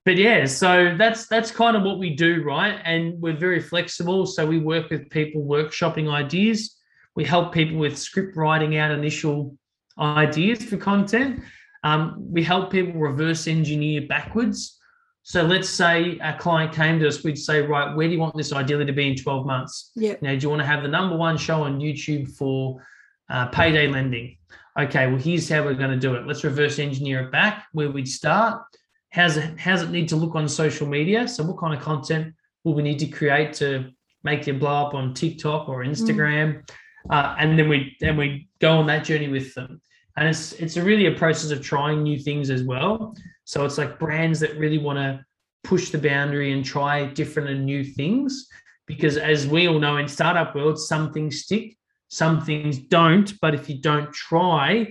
but 0.04 0.16
yeah, 0.16 0.44
so 0.44 0.96
that's 0.98 1.28
that's 1.28 1.50
kind 1.50 1.76
of 1.76 1.84
what 1.84 1.98
we 1.98 2.14
do, 2.14 2.42
right? 2.42 2.80
And 2.84 3.20
we're 3.20 3.36
very 3.36 3.60
flexible. 3.60 4.26
So 4.26 4.44
we 4.44 4.58
work 4.58 4.90
with 4.90 5.08
people 5.10 5.44
workshopping 5.44 6.10
ideas. 6.10 6.75
We 7.16 7.24
help 7.24 7.52
people 7.52 7.78
with 7.78 7.98
script 7.98 8.36
writing 8.36 8.76
out 8.76 8.92
initial 8.92 9.56
ideas 9.98 10.62
for 10.64 10.76
content. 10.76 11.42
Um, 11.82 12.14
we 12.18 12.42
help 12.42 12.70
people 12.70 13.00
reverse 13.00 13.48
engineer 13.48 14.02
backwards. 14.02 14.78
So 15.22 15.42
let's 15.42 15.68
say 15.68 16.18
a 16.22 16.36
client 16.38 16.72
came 16.72 17.00
to 17.00 17.08
us, 17.08 17.24
we'd 17.24 17.38
say, 17.38 17.60
right, 17.60 17.96
where 17.96 18.06
do 18.06 18.14
you 18.14 18.20
want 18.20 18.36
this 18.36 18.52
ideally 18.52 18.84
to 18.84 18.92
be 18.92 19.08
in 19.08 19.16
12 19.16 19.44
months? 19.44 19.90
yeah, 19.96 20.14
Now, 20.20 20.30
do 20.30 20.38
you 20.38 20.48
want 20.48 20.60
to 20.60 20.66
have 20.66 20.82
the 20.82 20.88
number 20.88 21.16
one 21.16 21.36
show 21.36 21.64
on 21.64 21.80
YouTube 21.80 22.36
for 22.36 22.80
uh, 23.28 23.46
payday 23.46 23.88
lending? 23.88 24.36
Okay, 24.78 25.08
well, 25.08 25.16
here's 25.16 25.48
how 25.48 25.64
we're 25.64 25.74
going 25.74 25.90
to 25.90 25.98
do 25.98 26.14
it. 26.14 26.26
Let's 26.26 26.44
reverse 26.44 26.78
engineer 26.78 27.22
it 27.22 27.32
back 27.32 27.66
where 27.72 27.90
we'd 27.90 28.06
start. 28.06 28.62
How's 29.10 29.36
it, 29.36 29.58
how's 29.58 29.82
it 29.82 29.90
need 29.90 30.08
to 30.10 30.16
look 30.16 30.34
on 30.36 30.48
social 30.48 30.86
media? 30.86 31.26
So, 31.26 31.42
what 31.42 31.58
kind 31.58 31.74
of 31.74 31.80
content 31.80 32.34
will 32.62 32.74
we 32.74 32.82
need 32.82 32.98
to 32.98 33.06
create 33.06 33.52
to 33.54 33.90
make 34.22 34.46
it 34.46 34.60
blow 34.60 34.86
up 34.86 34.94
on 34.94 35.14
TikTok 35.14 35.68
or 35.68 35.82
Instagram? 35.82 36.68
Uh, 37.10 37.36
and 37.38 37.58
then 37.58 37.68
we 37.68 37.96
then 38.00 38.16
we 38.16 38.48
go 38.60 38.72
on 38.72 38.86
that 38.86 39.04
journey 39.04 39.28
with 39.28 39.54
them. 39.54 39.80
And 40.16 40.28
it's 40.28 40.52
it's 40.54 40.76
a 40.76 40.82
really 40.82 41.06
a 41.06 41.12
process 41.12 41.50
of 41.50 41.62
trying 41.62 42.02
new 42.02 42.18
things 42.18 42.50
as 42.50 42.62
well. 42.62 43.14
So 43.44 43.64
it's 43.64 43.78
like 43.78 43.98
brands 43.98 44.40
that 44.40 44.56
really 44.56 44.78
want 44.78 44.98
to 44.98 45.24
push 45.62 45.90
the 45.90 45.98
boundary 45.98 46.52
and 46.52 46.64
try 46.64 47.06
different 47.06 47.48
and 47.48 47.64
new 47.64 47.84
things 47.84 48.48
because 48.86 49.16
as 49.16 49.48
we 49.48 49.66
all 49.66 49.80
know 49.80 49.96
in 49.96 50.06
startup 50.06 50.54
world 50.54 50.78
some 50.78 51.12
things 51.12 51.42
stick 51.42 51.76
some 52.06 52.40
things 52.40 52.78
don't 52.78 53.32
but 53.40 53.52
if 53.52 53.68
you 53.68 53.80
don't 53.80 54.12
try 54.12 54.86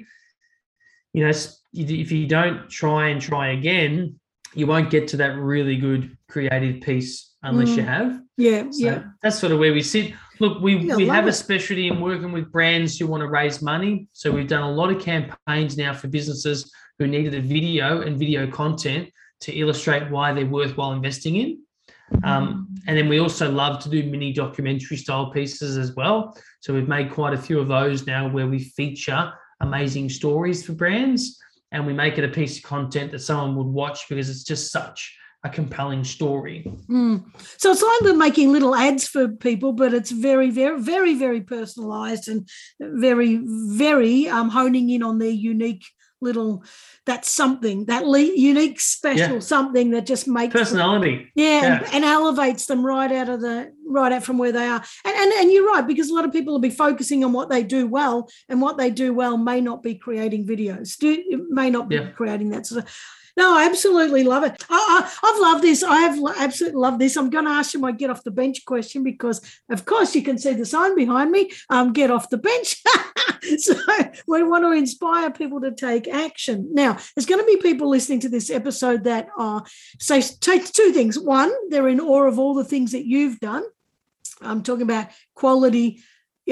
you 1.15 1.23
know, 1.23 1.31
if 1.73 2.11
you 2.11 2.27
don't 2.27 2.69
try 2.69 3.07
and 3.07 3.21
try 3.21 3.51
again, 3.51 4.19
you 4.53 4.67
won't 4.67 4.89
get 4.89 5.07
to 5.07 5.17
that 5.17 5.37
really 5.37 5.77
good 5.77 6.17
creative 6.27 6.81
piece 6.81 7.34
unless 7.45 7.69
mm. 7.69 7.77
you 7.77 7.83
have. 7.83 8.21
Yeah, 8.37 8.63
so 8.71 8.85
yeah. 8.85 9.03
That's 9.21 9.39
sort 9.39 9.53
of 9.53 9.59
where 9.59 9.73
we 9.73 9.81
sit. 9.81 10.13
Look, 10.39 10.61
we, 10.61 10.75
yeah, 10.75 10.95
we 10.95 11.07
have 11.07 11.27
it. 11.27 11.29
a 11.29 11.33
specialty 11.33 11.87
in 11.87 12.01
working 12.01 12.31
with 12.31 12.51
brands 12.51 12.97
who 12.97 13.07
want 13.07 13.21
to 13.21 13.29
raise 13.29 13.61
money. 13.61 14.07
So 14.11 14.31
we've 14.31 14.47
done 14.47 14.63
a 14.63 14.71
lot 14.71 14.91
of 14.91 15.01
campaigns 15.01 15.77
now 15.77 15.93
for 15.93 16.07
businesses 16.07 16.71
who 16.99 17.07
needed 17.07 17.35
a 17.35 17.41
video 17.41 18.01
and 18.01 18.17
video 18.17 18.49
content 18.49 19.09
to 19.41 19.53
illustrate 19.53 20.09
why 20.09 20.33
they're 20.33 20.45
worthwhile 20.45 20.91
investing 20.91 21.37
in. 21.37 21.61
Um, 22.23 22.67
and 22.87 22.97
then 22.97 23.09
we 23.09 23.19
also 23.19 23.49
love 23.49 23.81
to 23.83 23.89
do 23.89 24.03
mini 24.03 24.31
documentary 24.31 24.97
style 24.97 25.31
pieces 25.31 25.77
as 25.77 25.95
well. 25.95 26.37
So 26.59 26.73
we've 26.73 26.87
made 26.87 27.11
quite 27.11 27.33
a 27.33 27.37
few 27.37 27.59
of 27.59 27.67
those 27.67 28.05
now 28.05 28.27
where 28.29 28.47
we 28.47 28.59
feature 28.59 29.33
amazing 29.61 30.09
stories 30.09 30.65
for 30.65 30.73
brands 30.73 31.39
and 31.71 31.85
we 31.85 31.93
make 31.93 32.17
it 32.17 32.23
a 32.23 32.29
piece 32.29 32.57
of 32.57 32.63
content 32.63 33.11
that 33.11 33.19
someone 33.19 33.55
would 33.55 33.67
watch 33.67 34.07
because 34.07 34.29
it's 34.29 34.43
just 34.43 34.71
such 34.71 35.17
a 35.45 35.49
compelling 35.49 36.03
story. 36.03 36.65
Mm. 36.89 37.23
So 37.57 37.71
it's 37.71 37.81
like 37.81 38.01
we're 38.01 38.15
making 38.17 38.51
little 38.51 38.73
ads 38.75 39.07
for 39.07 39.27
people, 39.27 39.73
but 39.73 39.93
it's 39.93 40.09
very, 40.09 40.49
very, 40.49 40.81
very, 40.81 41.13
very 41.13 41.41
personalized 41.41 42.27
and 42.27 42.49
very, 42.79 43.39
very 43.45 44.27
um, 44.27 44.49
honing 44.49 44.89
in 44.89 45.03
on 45.03 45.19
their 45.19 45.29
unique 45.29 45.85
little 46.21 46.63
that's 47.05 47.29
something 47.29 47.85
that 47.85 48.07
le- 48.07 48.19
unique 48.19 48.79
special 48.79 49.35
yeah. 49.35 49.39
something 49.39 49.91
that 49.91 50.05
just 50.07 50.27
makes 50.27 50.53
personality 50.53 51.17
them, 51.17 51.31
yeah, 51.35 51.61
yeah. 51.61 51.75
And, 51.83 51.93
and, 51.93 52.05
elevates 52.05 52.65
them 52.65 52.85
right 52.85 53.11
out 53.11 53.27
of 53.27 53.41
the 53.41 53.71
right 53.85 54.11
out 54.13 54.23
from 54.23 54.37
where 54.37 54.53
they 54.53 54.65
are 54.65 54.81
and, 55.03 55.15
and 55.15 55.33
and 55.33 55.51
you're 55.51 55.67
right 55.67 55.85
because 55.85 56.09
a 56.09 56.13
lot 56.13 56.23
of 56.23 56.31
people 56.31 56.53
will 56.53 56.61
be 56.61 56.69
focusing 56.69 57.23
on 57.25 57.33
what 57.33 57.49
they 57.49 57.63
do 57.63 57.85
well 57.85 58.29
and 58.47 58.61
what 58.61 58.77
they 58.77 58.89
do 58.89 59.13
well 59.13 59.37
may 59.37 59.59
not 59.59 59.83
be 59.83 59.93
creating 59.93 60.47
videos 60.47 60.97
do 60.97 61.45
may 61.49 61.69
not 61.69 61.89
be 61.89 61.97
yeah. 61.97 62.09
creating 62.11 62.49
that 62.49 62.65
sort 62.65 62.83
of 62.83 62.89
no, 63.37 63.57
I 63.57 63.65
absolutely 63.65 64.23
love 64.23 64.43
it. 64.43 64.63
I, 64.69 65.11
have 65.23 65.39
loved 65.39 65.63
this. 65.63 65.83
I 65.83 65.99
have 66.01 66.17
absolutely 66.37 66.79
loved 66.79 66.99
this. 66.99 67.17
I'm 67.17 67.29
going 67.29 67.45
to 67.45 67.51
ask 67.51 67.73
you 67.73 67.79
my 67.79 67.91
get 67.91 68.09
off 68.09 68.23
the 68.23 68.31
bench 68.31 68.63
question 68.65 69.03
because, 69.03 69.41
of 69.69 69.85
course, 69.85 70.15
you 70.15 70.23
can 70.23 70.37
see 70.37 70.53
the 70.53 70.65
sign 70.65 70.95
behind 70.95 71.31
me. 71.31 71.51
Um, 71.69 71.91
get 71.93 72.11
off 72.11 72.29
the 72.29 72.37
bench. 72.37 72.81
so 73.57 73.75
we 74.27 74.43
want 74.43 74.63
to 74.63 74.71
inspire 74.71 75.31
people 75.31 75.59
to 75.61 75.71
take 75.71 76.07
action. 76.07 76.69
Now, 76.71 76.97
there's 77.15 77.25
going 77.25 77.41
to 77.41 77.45
be 77.45 77.57
people 77.57 77.89
listening 77.89 78.21
to 78.21 78.29
this 78.29 78.49
episode 78.49 79.03
that 79.03 79.27
are 79.37 79.63
say 79.99 80.21
take 80.21 80.71
two 80.71 80.91
things. 80.91 81.19
One, 81.19 81.51
they're 81.69 81.89
in 81.89 81.99
awe 81.99 82.27
of 82.27 82.39
all 82.39 82.53
the 82.53 82.63
things 82.63 82.93
that 82.93 83.05
you've 83.05 83.39
done. 83.39 83.63
I'm 84.41 84.63
talking 84.63 84.83
about 84.83 85.07
quality 85.33 86.01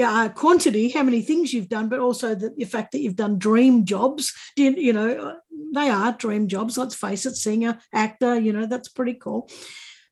uh, 0.02 0.28
quantity, 0.30 0.90
how 0.90 1.02
many 1.02 1.22
things 1.22 1.52
you've 1.52 1.68
done, 1.68 1.88
but 1.88 2.00
also 2.00 2.34
the, 2.34 2.50
the 2.56 2.64
fact 2.64 2.92
that 2.92 3.00
you've 3.00 3.16
done 3.16 3.38
dream 3.38 3.84
jobs. 3.84 4.32
You, 4.56 4.72
you 4.72 4.92
know, 4.92 5.08
uh, 5.08 5.34
they 5.74 5.88
are 5.88 6.12
dream 6.12 6.48
jobs. 6.48 6.76
Let's 6.76 6.94
face 6.94 7.26
it, 7.26 7.36
singer, 7.36 7.78
actor. 7.92 8.38
You 8.38 8.52
know, 8.52 8.66
that's 8.66 8.88
pretty 8.88 9.14
cool. 9.14 9.48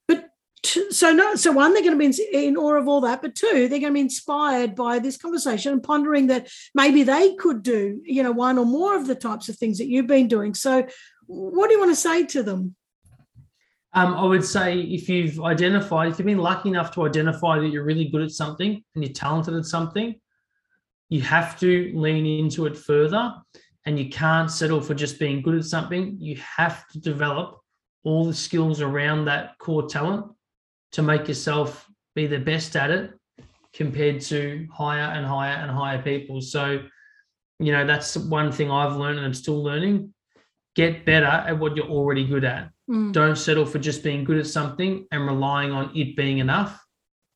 But 0.07 0.31
so 0.91 1.13
no, 1.13 1.35
so 1.35 1.53
one, 1.53 1.73
they're 1.73 1.83
going 1.83 1.99
to 1.99 1.99
be 1.99 2.07
in, 2.07 2.15
in 2.33 2.57
awe 2.57 2.79
of 2.79 2.87
all 2.87 3.01
that, 3.01 3.23
but 3.23 3.35
two, 3.35 3.69
they're 3.69 3.81
going 3.81 3.93
to 3.93 3.93
be 3.93 4.01
inspired 4.01 4.77
by 4.77 4.99
this 4.99 5.17
conversation 5.17 5.73
and 5.73 5.83
pondering 5.83 6.29
that 6.29 6.49
maybe 6.75 7.03
they 7.03 7.35
could 7.35 7.63
do, 7.63 8.01
you 8.05 8.23
know, 8.23 8.33
one 8.33 8.59
or 8.59 8.67
more 8.67 8.97
of 8.97 9.07
the 9.07 9.15
types 9.15 9.49
of 9.49 9.57
things 9.57 9.79
that 9.79 9.89
you've 9.89 10.07
been 10.07 10.29
doing. 10.29 10.55
So, 10.55 10.87
what 11.27 11.69
do 11.69 11.75
you 11.75 11.81
want 11.81 11.93
to 11.93 11.97
say 11.97 12.27
to 12.27 12.43
them? 12.43 12.77
Um, 13.95 14.15
I 14.15 14.25
would 14.25 14.45
say 14.45 14.81
if 14.81 15.09
you've 15.09 15.41
identified, 15.41 16.11
if 16.11 16.19
you've 16.19 16.27
been 16.27 16.39
lucky 16.39 16.71
enough 16.71 16.93
to 16.95 17.07
identify 17.07 17.59
that 17.59 17.69
you're 17.69 17.85
really 17.85 18.07
good 18.07 18.23
at 18.23 18.31
something 18.31 18.83
and 18.95 19.05
you're 19.05 19.13
talented 19.13 19.55
at 19.55 19.67
something, 19.67 20.19
you 21.11 21.21
have 21.21 21.61
to 21.61 21.93
lean 21.95 22.25
into 22.27 22.65
it 22.65 22.77
further 22.77 23.35
and 23.85 23.99
you 23.99 24.09
can't 24.09 24.51
settle 24.51 24.81
for 24.81 24.95
just 24.95 25.19
being 25.19 25.43
good 25.43 25.57
at 25.57 25.65
something. 25.65 26.17
You 26.19 26.37
have 26.37 26.89
to 26.89 27.01
develop 27.01 27.61
all 28.05 28.25
the 28.25 28.35
skills 28.35 28.81
around 28.81 29.27
that 29.27 29.59
core 29.59 29.87
talent 29.87 30.27
to 30.93 31.03
make 31.03 31.29
yourself 31.29 31.87
be 32.15 32.27
the 32.27 32.39
best 32.39 32.77
at 32.77 32.91
it 32.91 33.13
compared 33.73 34.21
to 34.21 34.67
higher 34.73 35.13
and 35.13 35.27
higher 35.27 35.57
and 35.57 35.71
higher 35.71 36.01
people. 36.01 36.41
So, 36.41 36.83
you 37.59 37.73
know, 37.73 37.87
that's 37.87 38.17
one 38.17 38.53
thing 38.53 38.71
I've 38.71 38.97
learned 38.97 39.19
and 39.19 39.27
I'm 39.27 39.35
still 39.35 39.63
learning. 39.63 40.13
Get 40.75 41.05
better 41.05 41.27
at 41.27 41.59
what 41.59 41.77
you're 41.77 41.89
already 41.89 42.27
good 42.27 42.45
at 42.45 42.73
Mm. 42.93 43.13
Don't 43.13 43.37
settle 43.37 43.65
for 43.65 43.79
just 43.79 44.03
being 44.03 44.25
good 44.25 44.39
at 44.39 44.47
something 44.47 45.07
and 45.11 45.27
relying 45.27 45.73
on 45.73 45.91
it 45.97 46.17
being 46.17 46.39
enough. 46.39 46.85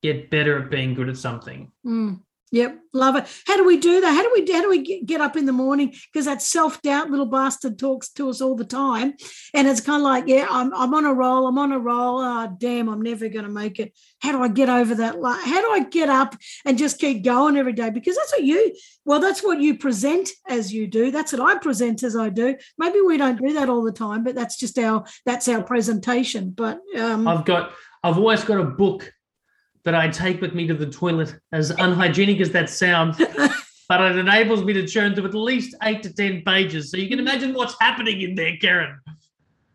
Get 0.02 0.30
better 0.30 0.62
at 0.62 0.70
being 0.70 0.94
good 0.94 1.08
at 1.08 1.16
something. 1.16 1.72
Mm. 1.84 2.20
Yep, 2.52 2.78
love 2.92 3.16
it. 3.16 3.26
How 3.44 3.56
do 3.56 3.64
we 3.64 3.76
do 3.76 4.00
that? 4.00 4.10
How 4.10 4.22
do 4.22 4.30
we 4.32 4.52
how 4.52 4.62
do 4.62 4.70
we 4.70 5.02
get 5.02 5.20
up 5.20 5.36
in 5.36 5.46
the 5.46 5.52
morning? 5.52 5.92
Because 6.12 6.26
that 6.26 6.40
self 6.40 6.80
doubt 6.80 7.10
little 7.10 7.26
bastard 7.26 7.76
talks 7.76 8.08
to 8.10 8.30
us 8.30 8.40
all 8.40 8.54
the 8.54 8.64
time, 8.64 9.14
and 9.52 9.66
it's 9.66 9.80
kind 9.80 10.00
of 10.00 10.04
like, 10.04 10.28
yeah, 10.28 10.46
I'm 10.48 10.72
I'm 10.72 10.94
on 10.94 11.06
a 11.06 11.12
roll. 11.12 11.48
I'm 11.48 11.58
on 11.58 11.72
a 11.72 11.78
roll. 11.78 12.20
Oh 12.20 12.56
damn, 12.56 12.88
I'm 12.88 13.02
never 13.02 13.28
going 13.28 13.44
to 13.44 13.50
make 13.50 13.80
it. 13.80 13.92
How 14.20 14.30
do 14.30 14.42
I 14.42 14.48
get 14.48 14.68
over 14.68 14.94
that? 14.94 15.16
How 15.16 15.60
do 15.60 15.70
I 15.72 15.88
get 15.90 16.08
up 16.08 16.36
and 16.64 16.78
just 16.78 17.00
keep 17.00 17.24
going 17.24 17.56
every 17.56 17.72
day? 17.72 17.90
Because 17.90 18.14
that's 18.14 18.32
what 18.32 18.44
you 18.44 18.76
well, 19.04 19.20
that's 19.20 19.42
what 19.42 19.60
you 19.60 19.76
present 19.76 20.30
as 20.48 20.72
you 20.72 20.86
do. 20.86 21.10
That's 21.10 21.32
what 21.32 21.42
I 21.42 21.58
present 21.58 22.04
as 22.04 22.14
I 22.14 22.28
do. 22.28 22.56
Maybe 22.78 23.00
we 23.00 23.16
don't 23.16 23.40
do 23.40 23.54
that 23.54 23.68
all 23.68 23.82
the 23.82 23.92
time, 23.92 24.22
but 24.22 24.36
that's 24.36 24.56
just 24.56 24.78
our 24.78 25.04
that's 25.24 25.48
our 25.48 25.64
presentation. 25.64 26.50
But 26.50 26.78
um, 26.96 27.26
I've 27.26 27.44
got 27.44 27.72
I've 28.04 28.18
always 28.18 28.44
got 28.44 28.60
a 28.60 28.64
book 28.64 29.12
that 29.86 29.94
I 29.94 30.08
take 30.08 30.40
with 30.40 30.52
me 30.52 30.66
to 30.66 30.74
the 30.74 30.90
toilet, 30.90 31.36
as 31.52 31.70
unhygienic 31.70 32.40
as 32.40 32.50
that 32.50 32.68
sounds. 32.68 33.18
but 33.88 34.00
it 34.00 34.18
enables 34.18 34.64
me 34.64 34.72
to 34.72 34.84
churn 34.84 35.14
through 35.14 35.26
at 35.26 35.34
least 35.34 35.76
eight 35.84 36.02
to 36.02 36.12
10 36.12 36.42
pages. 36.44 36.90
So 36.90 36.96
you 36.96 37.08
can 37.08 37.20
imagine 37.20 37.54
what's 37.54 37.76
happening 37.80 38.20
in 38.20 38.34
there, 38.34 38.56
Karen. 38.60 38.98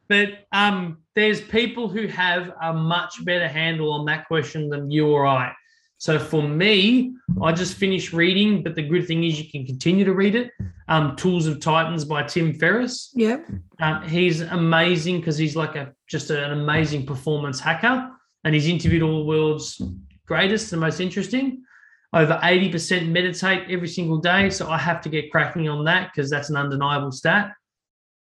But 0.09 0.45
um, 0.51 0.97
there's 1.15 1.39
people 1.39 1.87
who 1.87 2.07
have 2.07 2.51
a 2.61 2.73
much 2.73 3.23
better 3.23 3.47
handle 3.47 3.93
on 3.93 4.05
that 4.07 4.27
question 4.27 4.67
than 4.67 4.91
you 4.91 5.07
or 5.07 5.25
I. 5.25 5.53
So 5.97 6.19
for 6.19 6.43
me, 6.43 7.13
I 7.41 7.53
just 7.53 7.75
finished 7.75 8.11
reading, 8.11 8.63
but 8.63 8.75
the 8.75 8.83
good 8.83 9.07
thing 9.07 9.23
is 9.23 9.39
you 9.39 9.49
can 9.49 9.65
continue 9.65 10.03
to 10.03 10.13
read 10.13 10.35
it. 10.35 10.51
Um, 10.89 11.15
Tools 11.15 11.47
of 11.47 11.61
Titans 11.61 12.03
by 12.03 12.23
Tim 12.23 12.53
Ferriss. 12.53 13.11
Yeah. 13.13 13.37
Um, 13.79 14.03
he's 14.09 14.41
amazing 14.41 15.21
because 15.21 15.37
he's 15.37 15.55
like 15.55 15.77
a 15.77 15.93
just 16.07 16.31
an 16.31 16.51
amazing 16.51 17.05
performance 17.05 17.61
hacker 17.61 18.11
and 18.43 18.53
he's 18.53 18.67
interviewed 18.67 19.03
all 19.03 19.19
the 19.19 19.25
world's 19.25 19.81
greatest 20.25 20.71
and 20.71 20.81
most 20.81 20.99
interesting. 20.99 21.63
Over 22.13 22.39
80% 22.43 23.09
meditate 23.09 23.69
every 23.69 23.87
single 23.87 24.17
day. 24.17 24.49
So 24.49 24.69
I 24.69 24.77
have 24.77 25.01
to 25.01 25.09
get 25.09 25.31
cracking 25.31 25.69
on 25.69 25.85
that 25.85 26.11
because 26.11 26.29
that's 26.29 26.49
an 26.49 26.57
undeniable 26.57 27.11
stat. 27.11 27.51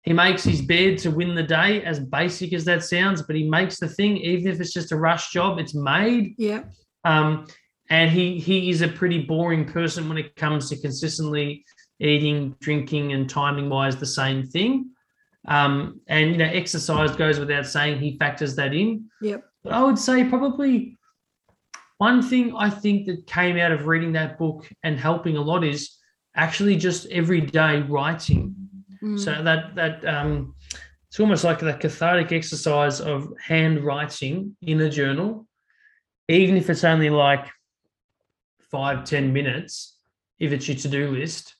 He 0.04 0.14
makes 0.14 0.44
his 0.44 0.62
bed 0.62 0.98
to 1.00 1.12
win 1.12 1.34
the 1.34 1.44
day, 1.44 1.82
as 1.84 2.00
basic 2.00 2.54
as 2.54 2.66
that 2.66 2.84
sounds, 2.84 3.22
but 3.22 3.38
he 3.38 3.50
makes 3.50 3.80
the 3.80 3.88
thing, 3.88 4.18
even 4.18 4.52
if 4.52 4.60
it's 4.60 4.74
just 4.74 4.92
a 4.92 4.98
rush 4.98 5.32
job, 5.32 5.60
it's 5.60 5.74
made. 5.74 6.36
Yeah. 6.38 6.64
Um, 7.06 7.48
and 7.90 8.12
he 8.12 8.40
he 8.40 8.70
is 8.70 8.82
a 8.82 8.88
pretty 8.88 9.22
boring 9.22 9.66
person 9.66 10.10
when 10.10 10.18
it 10.18 10.36
comes 10.36 10.70
to 10.70 10.78
consistently 10.78 11.64
eating, 12.00 12.56
drinking, 12.60 13.14
and 13.14 13.30
timing 13.30 13.70
wise 13.70 13.96
the 13.96 14.06
same 14.06 14.44
thing. 14.44 14.90
Um, 15.48 16.02
and 16.08 16.32
you 16.32 16.38
know, 16.38 16.46
exercise 16.46 17.16
goes 17.16 17.40
without 17.40 17.66
saying. 17.66 18.00
He 18.00 18.18
factors 18.18 18.56
that 18.56 18.74
in. 18.74 19.10
Yep. 19.22 19.44
But 19.64 19.74
I 19.74 19.84
would 19.84 19.98
say 19.98 20.24
probably 20.26 20.98
one 21.98 22.22
thing 22.22 22.54
I 22.56 22.70
think 22.70 23.08
that 23.08 23.28
came 23.28 23.58
out 23.58 23.72
of 23.72 23.88
reading 23.88 24.14
that 24.14 24.38
book 24.38 24.70
and 24.84 25.00
helping 25.00 25.38
a 25.38 25.42
lot 25.42 25.64
is 25.64 25.98
actually 26.36 26.76
just 26.76 27.08
everyday 27.10 27.82
writing. 27.82 28.56
Mm. 29.02 29.20
So 29.20 29.42
that 29.44 29.76
that 29.76 30.06
um, 30.06 30.56
it's 31.08 31.20
almost 31.20 31.44
like 31.44 31.60
that 31.60 31.80
cathartic 31.80 32.32
exercise 32.32 33.00
of 33.00 33.32
handwriting 33.40 34.56
in 34.62 34.82
a 34.82 34.90
journal, 34.90 35.48
even 36.28 36.58
if 36.58 36.70
it's 36.70 36.84
only 36.84 37.10
like 37.10 37.46
five 38.72 39.06
ten 39.06 39.32
minutes, 39.32 39.98
if 40.40 40.52
it's 40.52 40.68
your 40.68 40.78
to-do 40.78 41.12
list. 41.12 41.56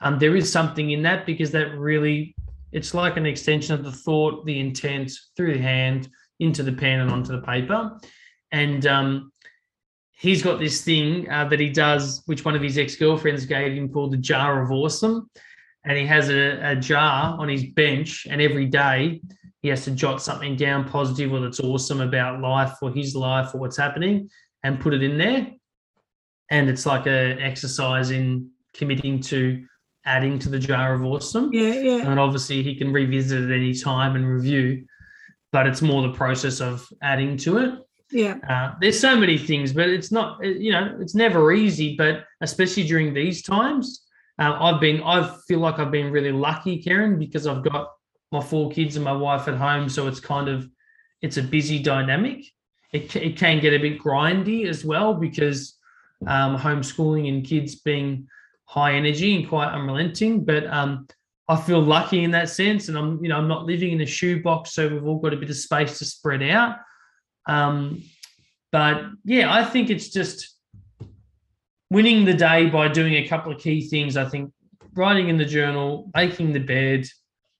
Um, 0.00 0.18
there 0.18 0.36
is 0.36 0.52
something 0.52 0.90
in 0.90 1.02
that 1.02 1.24
because 1.24 1.52
that 1.52 1.78
really 1.78 2.34
it's 2.72 2.92
like 2.92 3.16
an 3.16 3.24
extension 3.24 3.74
of 3.74 3.84
the 3.84 3.92
thought, 3.92 4.44
the 4.44 4.60
intent 4.60 5.12
through 5.36 5.54
the 5.54 5.62
hand 5.62 6.10
into 6.40 6.62
the 6.62 6.72
pen 6.72 7.00
and 7.00 7.10
onto 7.10 7.32
the 7.32 7.42
paper. 7.42 7.98
And 8.52 8.86
um, 8.86 9.32
he's 10.12 10.42
got 10.42 10.58
this 10.58 10.82
thing 10.82 11.30
uh, 11.30 11.48
that 11.48 11.60
he 11.60 11.70
does, 11.70 12.22
which 12.26 12.44
one 12.44 12.54
of 12.54 12.62
his 12.62 12.78
ex 12.78 12.96
girlfriends 12.96 13.46
gave 13.46 13.72
him 13.72 13.88
called 13.88 14.12
the 14.12 14.18
jar 14.18 14.62
of 14.62 14.70
awesome. 14.70 15.30
And 15.84 15.96
he 15.96 16.06
has 16.06 16.30
a, 16.30 16.70
a, 16.70 16.76
jar 16.76 17.38
on 17.38 17.48
his 17.48 17.64
bench, 17.64 18.26
and 18.28 18.40
every 18.42 18.66
day 18.66 19.20
he 19.62 19.68
has 19.68 19.84
to 19.84 19.92
jot 19.92 20.20
something 20.20 20.56
down 20.56 20.88
positive 20.88 21.32
or 21.32 21.40
that's 21.40 21.60
awesome 21.60 22.00
about 22.00 22.40
life 22.40 22.74
or 22.82 22.90
his 22.90 23.14
life 23.14 23.54
or 23.54 23.58
what's 23.58 23.76
happening 23.76 24.28
and 24.64 24.80
put 24.80 24.94
it 24.94 25.02
in 25.02 25.16
there. 25.16 25.48
And 26.50 26.68
it's 26.68 26.86
like 26.86 27.06
an 27.06 27.40
exercise 27.40 28.10
in 28.10 28.50
committing 28.74 29.20
to 29.20 29.64
adding 30.04 30.38
to 30.40 30.48
the 30.48 30.58
jar 30.58 30.94
of 30.94 31.04
awesome. 31.04 31.52
Yeah, 31.52 31.74
yeah. 31.74 32.10
And 32.10 32.18
obviously 32.18 32.62
he 32.62 32.74
can 32.76 32.92
revisit 32.92 33.48
it 33.48 33.54
any 33.54 33.74
time 33.74 34.16
and 34.16 34.26
review 34.26 34.86
but 35.56 35.66
it's 35.66 35.80
more 35.80 36.02
the 36.02 36.12
process 36.12 36.60
of 36.60 36.86
adding 37.00 37.34
to 37.34 37.56
it. 37.56 37.70
Yeah. 38.10 38.34
Uh, 38.46 38.74
there's 38.78 39.00
so 39.00 39.16
many 39.16 39.38
things, 39.38 39.72
but 39.72 39.88
it's 39.88 40.12
not, 40.12 40.44
you 40.44 40.70
know, 40.70 40.98
it's 41.00 41.14
never 41.14 41.50
easy, 41.50 41.96
but 41.96 42.26
especially 42.42 42.84
during 42.84 43.14
these 43.14 43.40
times, 43.40 44.02
uh, 44.38 44.54
I've 44.60 44.82
been, 44.82 45.02
I 45.02 45.34
feel 45.48 45.60
like 45.60 45.78
I've 45.78 45.90
been 45.90 46.10
really 46.12 46.30
lucky, 46.30 46.82
Karen, 46.82 47.18
because 47.18 47.46
I've 47.46 47.64
got 47.64 47.88
my 48.32 48.42
four 48.42 48.70
kids 48.70 48.96
and 48.96 49.04
my 49.06 49.14
wife 49.14 49.48
at 49.48 49.54
home. 49.54 49.88
So 49.88 50.06
it's 50.08 50.20
kind 50.20 50.50
of, 50.50 50.68
it's 51.22 51.38
a 51.38 51.42
busy 51.42 51.78
dynamic. 51.78 52.44
It, 52.92 53.16
it 53.16 53.38
can 53.38 53.58
get 53.58 53.72
a 53.72 53.78
bit 53.78 53.98
grindy 53.98 54.66
as 54.66 54.84
well 54.84 55.14
because 55.14 55.78
um, 56.26 56.58
homeschooling 56.58 57.30
and 57.30 57.42
kids 57.42 57.76
being 57.76 58.28
high 58.66 58.92
energy 58.92 59.36
and 59.36 59.48
quite 59.48 59.72
unrelenting. 59.72 60.44
But 60.44 60.66
um, 60.66 61.08
I 61.48 61.56
feel 61.56 61.80
lucky 61.80 62.24
in 62.24 62.32
that 62.32 62.48
sense, 62.48 62.88
and 62.88 62.98
I'm 62.98 63.22
you 63.22 63.28
know 63.28 63.36
I'm 63.36 63.48
not 63.48 63.66
living 63.66 63.92
in 63.92 64.00
a 64.00 64.06
shoebox, 64.06 64.72
so 64.72 64.88
we've 64.88 65.06
all 65.06 65.18
got 65.18 65.32
a 65.32 65.36
bit 65.36 65.50
of 65.50 65.56
space 65.56 65.98
to 65.98 66.04
spread 66.04 66.42
out. 66.42 66.78
Um, 67.46 68.02
but 68.72 69.04
yeah, 69.24 69.52
I 69.52 69.64
think 69.64 69.90
it's 69.90 70.08
just 70.08 70.56
winning 71.90 72.24
the 72.24 72.34
day 72.34 72.68
by 72.68 72.88
doing 72.88 73.14
a 73.14 73.28
couple 73.28 73.52
of 73.52 73.60
key 73.60 73.88
things. 73.88 74.16
I 74.16 74.28
think 74.28 74.52
writing 74.94 75.28
in 75.28 75.36
the 75.36 75.44
journal, 75.44 76.10
making 76.14 76.52
the 76.52 76.60
bed, 76.60 77.06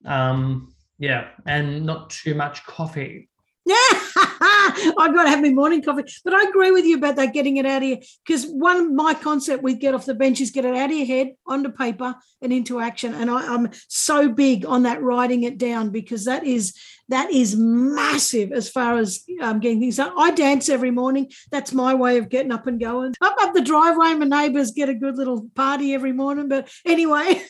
um, 0.05 0.73
yeah, 0.99 1.29
and 1.45 1.85
not 1.85 2.09
too 2.09 2.35
much 2.35 2.65
coffee. 2.65 3.29
Yeah, 3.67 3.75
I've 4.15 5.13
got 5.13 5.23
to 5.23 5.29
have 5.29 5.41
my 5.41 5.49
morning 5.49 5.81
coffee. 5.81 6.05
But 6.23 6.33
I 6.33 6.43
agree 6.43 6.71
with 6.71 6.85
you 6.85 6.95
about 6.95 7.17
that 7.17 7.33
getting 7.33 7.57
it 7.57 7.65
out 7.65 7.81
of 7.81 7.83
here. 7.83 7.97
Because 8.25 8.45
one 8.45 8.77
of 8.77 8.91
my 8.93 9.13
concept 9.13 9.61
with 9.61 9.79
get 9.79 9.93
off 9.93 10.05
the 10.05 10.13
bench 10.13 10.39
is 10.39 10.51
get 10.51 10.63
it 10.63 10.73
out 10.73 10.89
of 10.89 10.95
your 10.95 11.05
head 11.05 11.33
onto 11.45 11.69
paper 11.69 12.15
and 12.41 12.53
into 12.53 12.79
action. 12.79 13.13
And 13.13 13.29
I, 13.29 13.53
am 13.53 13.71
so 13.89 14.29
big 14.29 14.65
on 14.65 14.83
that 14.83 15.01
writing 15.01 15.43
it 15.43 15.57
down 15.57 15.89
because 15.89 16.23
that 16.25 16.45
is 16.45 16.79
that 17.09 17.29
is 17.29 17.57
massive 17.57 18.53
as 18.53 18.69
far 18.69 18.97
as 18.97 19.25
um, 19.41 19.59
getting 19.59 19.81
things 19.81 19.97
done. 19.97 20.13
I 20.17 20.31
dance 20.31 20.69
every 20.69 20.91
morning. 20.91 21.29
That's 21.51 21.73
my 21.73 21.93
way 21.93 22.19
of 22.19 22.29
getting 22.29 22.53
up 22.53 22.67
and 22.67 22.79
going. 22.79 23.15
Up 23.19 23.35
up 23.41 23.53
the 23.53 23.61
driveway, 23.61 24.13
my 24.13 24.25
neighbours 24.25 24.71
get 24.71 24.87
a 24.87 24.93
good 24.93 25.17
little 25.17 25.49
party 25.55 25.93
every 25.93 26.13
morning. 26.13 26.47
But 26.47 26.69
anyway. 26.85 27.41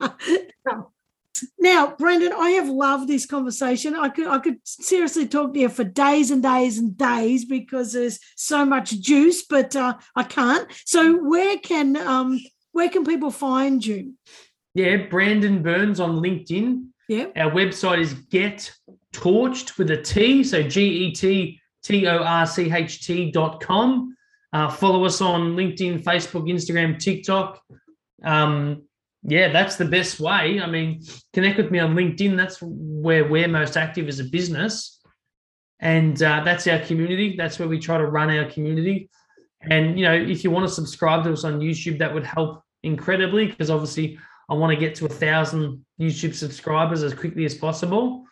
Now, 1.58 1.94
Brendan, 1.98 2.32
I 2.32 2.50
have 2.50 2.68
loved 2.68 3.08
this 3.08 3.26
conversation. 3.26 3.94
I 3.94 4.08
could 4.08 4.26
I 4.26 4.38
could 4.38 4.58
seriously 4.64 5.26
talk 5.26 5.54
to 5.54 5.60
you 5.60 5.68
for 5.68 5.84
days 5.84 6.30
and 6.30 6.42
days 6.42 6.78
and 6.78 6.96
days 6.96 7.44
because 7.44 7.92
there's 7.92 8.18
so 8.36 8.64
much 8.64 9.00
juice, 9.00 9.44
but 9.44 9.74
uh, 9.76 9.94
I 10.16 10.24
can't. 10.24 10.70
So 10.84 11.16
where 11.16 11.58
can 11.58 11.96
um 11.96 12.40
where 12.72 12.88
can 12.88 13.04
people 13.04 13.30
find 13.30 13.84
you? 13.84 14.14
Yeah, 14.74 14.96
Brandon 15.08 15.62
Burns 15.62 16.00
on 16.00 16.20
LinkedIn. 16.20 16.86
Yeah. 17.08 17.26
Our 17.36 17.50
website 17.50 18.00
is 18.00 18.14
Get 18.14 18.72
Torched 19.12 19.78
with 19.78 19.90
a 19.90 20.02
T, 20.02 20.42
so 20.42 20.62
G 20.62 21.06
E 21.06 21.12
T 21.12 21.60
T 21.82 22.06
O 22.06 22.18
R 22.18 22.46
C 22.46 22.72
H 22.72 23.06
T 23.06 23.30
dot 23.30 23.60
com. 23.60 24.16
Uh, 24.52 24.68
follow 24.68 25.04
us 25.04 25.20
on 25.20 25.56
LinkedIn, 25.56 26.02
Facebook, 26.02 26.48
Instagram, 26.48 26.98
TikTok. 26.98 27.60
Um, 28.22 28.84
yeah, 29.26 29.50
that's 29.50 29.76
the 29.76 29.86
best 29.86 30.20
way. 30.20 30.60
I 30.60 30.66
mean, 30.66 31.02
connect 31.32 31.56
with 31.56 31.70
me 31.70 31.78
on 31.78 31.94
LinkedIn. 31.94 32.36
That's 32.36 32.58
where 32.60 33.26
we're 33.26 33.48
most 33.48 33.76
active 33.76 34.06
as 34.06 34.20
a 34.20 34.24
business. 34.24 35.00
And 35.80 36.22
uh, 36.22 36.42
that's 36.44 36.66
our 36.66 36.78
community. 36.80 37.34
That's 37.36 37.58
where 37.58 37.68
we 37.68 37.78
try 37.78 37.96
to 37.96 38.06
run 38.06 38.30
our 38.30 38.50
community. 38.50 39.08
And, 39.62 39.98
you 39.98 40.04
know, 40.04 40.12
if 40.14 40.44
you 40.44 40.50
want 40.50 40.68
to 40.68 40.74
subscribe 40.74 41.24
to 41.24 41.32
us 41.32 41.44
on 41.44 41.60
YouTube, 41.60 41.98
that 41.98 42.12
would 42.12 42.24
help 42.24 42.62
incredibly 42.82 43.46
because 43.46 43.70
obviously 43.70 44.18
I 44.50 44.54
want 44.54 44.72
to 44.72 44.76
get 44.78 44.94
to 44.96 45.06
a 45.06 45.08
thousand 45.08 45.84
YouTube 45.98 46.34
subscribers 46.34 47.02
as 47.02 47.14
quickly 47.14 47.46
as 47.46 47.54
possible. 47.54 48.24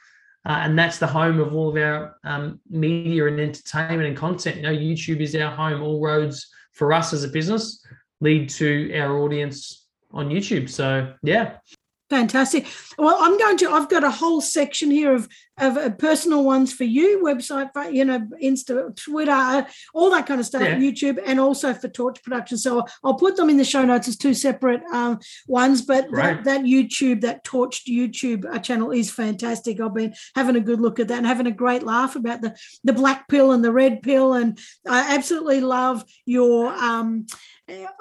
Uh, 0.44 0.58
and 0.60 0.78
that's 0.78 0.98
the 0.98 1.06
home 1.06 1.40
of 1.40 1.54
all 1.54 1.70
of 1.70 1.82
our 1.82 2.16
um, 2.24 2.60
media 2.68 3.26
and 3.28 3.40
entertainment 3.40 4.08
and 4.08 4.16
content. 4.16 4.56
You 4.56 4.62
know, 4.62 4.72
YouTube 4.72 5.20
is 5.20 5.34
our 5.36 5.50
home. 5.50 5.80
All 5.82 6.02
roads 6.02 6.48
for 6.72 6.92
us 6.92 7.14
as 7.14 7.24
a 7.24 7.28
business 7.28 7.82
lead 8.20 8.50
to 8.50 8.94
our 8.98 9.18
audience 9.20 9.81
on 10.12 10.28
YouTube. 10.28 10.68
So 10.68 11.14
yeah. 11.22 11.56
Fantastic. 12.12 12.66
Well, 12.98 13.16
I'm 13.18 13.38
going 13.38 13.56
to. 13.56 13.70
I've 13.70 13.88
got 13.88 14.04
a 14.04 14.10
whole 14.10 14.42
section 14.42 14.90
here 14.90 15.14
of 15.14 15.26
of 15.58 15.78
uh, 15.78 15.90
personal 15.90 16.44
ones 16.44 16.70
for 16.70 16.84
you, 16.84 17.22
website, 17.24 17.70
you 17.90 18.04
know, 18.04 18.28
Insta, 18.42 18.94
Twitter, 18.96 19.66
all 19.94 20.10
that 20.10 20.26
kind 20.26 20.38
of 20.38 20.44
stuff, 20.44 20.62
yeah. 20.62 20.76
YouTube, 20.76 21.18
and 21.24 21.40
also 21.40 21.72
for 21.72 21.88
Torch 21.88 22.22
Production. 22.22 22.58
So 22.58 22.84
I'll 23.02 23.14
put 23.14 23.36
them 23.36 23.48
in 23.48 23.56
the 23.56 23.64
show 23.64 23.82
notes 23.82 24.08
as 24.08 24.18
two 24.18 24.34
separate 24.34 24.82
um, 24.92 25.20
ones. 25.46 25.82
But 25.82 26.10
that, 26.12 26.44
that, 26.44 26.60
YouTube, 26.62 27.22
that 27.22 27.44
Torched 27.44 27.88
YouTube 27.88 28.44
uh, 28.52 28.58
channel 28.58 28.90
is 28.90 29.10
fantastic. 29.10 29.80
I've 29.80 29.94
been 29.94 30.14
having 30.34 30.56
a 30.56 30.60
good 30.60 30.82
look 30.82 31.00
at 31.00 31.08
that 31.08 31.16
and 31.18 31.26
having 31.26 31.46
a 31.46 31.52
great 31.52 31.82
laugh 31.82 32.14
about 32.14 32.42
the 32.42 32.54
the 32.84 32.92
black 32.92 33.26
pill 33.28 33.52
and 33.52 33.64
the 33.64 33.72
red 33.72 34.02
pill, 34.02 34.34
and 34.34 34.58
I 34.86 35.14
absolutely 35.14 35.62
love 35.62 36.04
your. 36.26 36.68
Um, 36.68 37.26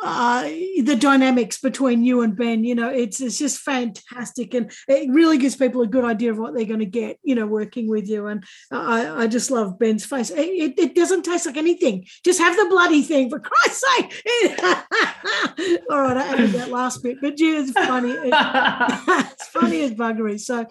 uh, 0.03 0.43
the 0.43 0.97
dynamics 0.99 1.59
between 1.59 2.03
you 2.03 2.21
and 2.21 2.35
Ben. 2.35 2.63
You 2.63 2.75
know, 2.75 2.89
it's 2.89 3.21
it's 3.21 3.37
just 3.37 3.59
fantastic, 3.59 4.53
and 4.53 4.71
it 4.87 5.09
really 5.11 5.37
gives 5.37 5.55
people 5.55 5.81
a 5.81 5.87
good 5.87 6.05
idea 6.05 6.31
of 6.31 6.37
what 6.37 6.53
they're 6.53 6.65
going 6.65 6.79
to 6.79 6.85
get. 6.85 7.19
You 7.23 7.35
know, 7.35 7.47
working 7.47 7.87
with 7.87 8.07
you, 8.07 8.27
and 8.27 8.43
I, 8.71 9.23
I 9.23 9.27
just 9.27 9.51
love 9.51 9.79
Ben's 9.79 10.05
face. 10.05 10.29
It, 10.29 10.39
it, 10.39 10.79
it, 10.79 10.95
doesn't 10.95 11.23
taste 11.23 11.45
like 11.45 11.57
anything. 11.57 12.05
Just 12.25 12.39
have 12.39 12.55
the 12.55 12.67
bloody 12.69 13.01
thing, 13.01 13.29
for 13.29 13.39
Christ's 13.39 13.83
sake! 13.95 14.21
All 15.89 16.01
right, 16.01 16.17
I 16.17 16.27
added 16.33 16.51
that 16.51 16.69
last 16.69 17.03
bit, 17.03 17.17
but 17.21 17.37
gee, 17.37 17.55
it's 17.55 17.71
funny. 17.71 18.11
It, 18.11 18.33
it's 19.31 19.47
funny 19.47 19.83
as 19.83 19.91
buggery. 19.91 20.39
So, 20.39 20.63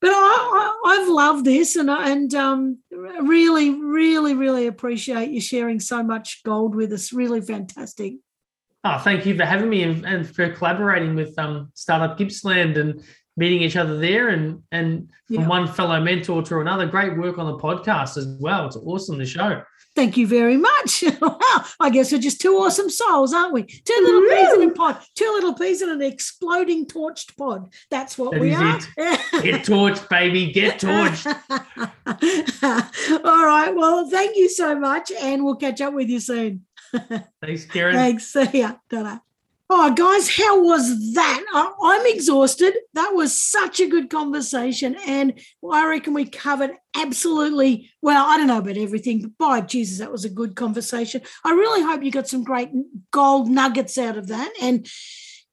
but 0.00 0.10
I, 0.10 0.76
I, 0.86 0.94
have 0.96 1.08
loved 1.08 1.44
this, 1.44 1.76
and 1.76 1.90
and 1.90 2.34
um, 2.34 2.78
really, 2.90 3.70
really, 3.70 4.34
really 4.34 4.66
appreciate 4.66 5.30
you 5.30 5.40
sharing 5.40 5.80
so 5.80 6.02
much 6.02 6.42
gold 6.44 6.74
with 6.74 6.92
us. 6.92 7.12
Really 7.12 7.40
fantastic. 7.40 8.14
Oh, 8.82 8.98
thank 8.98 9.26
you 9.26 9.36
for 9.36 9.44
having 9.44 9.68
me 9.68 9.82
and, 9.82 10.06
and 10.06 10.34
for 10.34 10.48
collaborating 10.50 11.14
with 11.14 11.38
um, 11.38 11.70
Startup 11.74 12.16
Gippsland 12.16 12.78
and 12.78 13.02
meeting 13.36 13.62
each 13.62 13.76
other 13.76 13.98
there 13.98 14.28
and 14.28 14.62
and 14.72 15.10
from 15.26 15.36
yeah. 15.36 15.46
one 15.46 15.66
fellow 15.66 16.00
mentor 16.00 16.42
to 16.42 16.60
another. 16.60 16.86
Great 16.86 17.16
work 17.16 17.38
on 17.38 17.46
the 17.46 17.58
podcast 17.58 18.16
as 18.16 18.26
well. 18.40 18.66
It's 18.66 18.76
awesome 18.76 19.18
the 19.18 19.26
show. 19.26 19.62
Thank 19.96 20.16
you 20.16 20.26
very 20.26 20.56
much. 20.56 21.02
well, 21.20 21.40
I 21.80 21.90
guess 21.90 22.12
we're 22.12 22.18
just 22.18 22.40
two 22.40 22.54
awesome 22.54 22.88
souls, 22.88 23.34
aren't 23.34 23.52
we? 23.52 23.64
Two 23.64 24.00
little 24.00 24.20
Woo! 24.20 24.28
peas 24.28 24.52
in 24.54 24.70
a 24.70 24.72
pod, 24.72 24.98
two 25.16 25.30
little 25.34 25.54
peas 25.54 25.82
in 25.82 25.90
an 25.90 26.00
exploding 26.00 26.86
torched 26.86 27.36
pod. 27.36 27.72
That's 27.90 28.16
what 28.16 28.32
that 28.32 28.40
we 28.40 28.54
are. 28.54 28.78
Get 29.42 29.64
torched, 29.66 30.08
baby. 30.08 30.52
Get 30.52 30.80
torched. 30.80 31.26
All 33.24 33.46
right. 33.46 33.74
Well, 33.74 34.08
thank 34.08 34.36
you 34.36 34.48
so 34.48 34.78
much, 34.78 35.10
and 35.10 35.44
we'll 35.44 35.56
catch 35.56 35.80
up 35.80 35.92
with 35.92 36.08
you 36.08 36.20
soon. 36.20 36.66
Thanks, 37.42 37.64
Karen. 37.66 37.94
Thanks. 37.94 38.34
Ya. 38.52 38.74
Ta-da. 38.88 39.18
Oh, 39.72 39.94
guys, 39.94 40.28
how 40.36 40.60
was 40.60 41.14
that? 41.14 41.44
I'm 41.54 42.06
exhausted. 42.06 42.74
That 42.94 43.10
was 43.14 43.40
such 43.40 43.78
a 43.78 43.86
good 43.86 44.10
conversation. 44.10 44.96
And 45.06 45.40
I 45.70 45.86
reckon 45.86 46.12
we 46.12 46.24
covered 46.24 46.72
absolutely, 46.96 47.88
well, 48.02 48.26
I 48.28 48.36
don't 48.36 48.48
know 48.48 48.58
about 48.58 48.76
everything, 48.76 49.20
but 49.20 49.38
by 49.38 49.60
Jesus, 49.60 50.00
that 50.00 50.10
was 50.10 50.24
a 50.24 50.28
good 50.28 50.56
conversation. 50.56 51.20
I 51.44 51.52
really 51.52 51.82
hope 51.82 52.02
you 52.02 52.10
got 52.10 52.26
some 52.26 52.42
great 52.42 52.70
gold 53.12 53.48
nuggets 53.48 53.96
out 53.96 54.18
of 54.18 54.26
that. 54.26 54.52
And, 54.60 54.88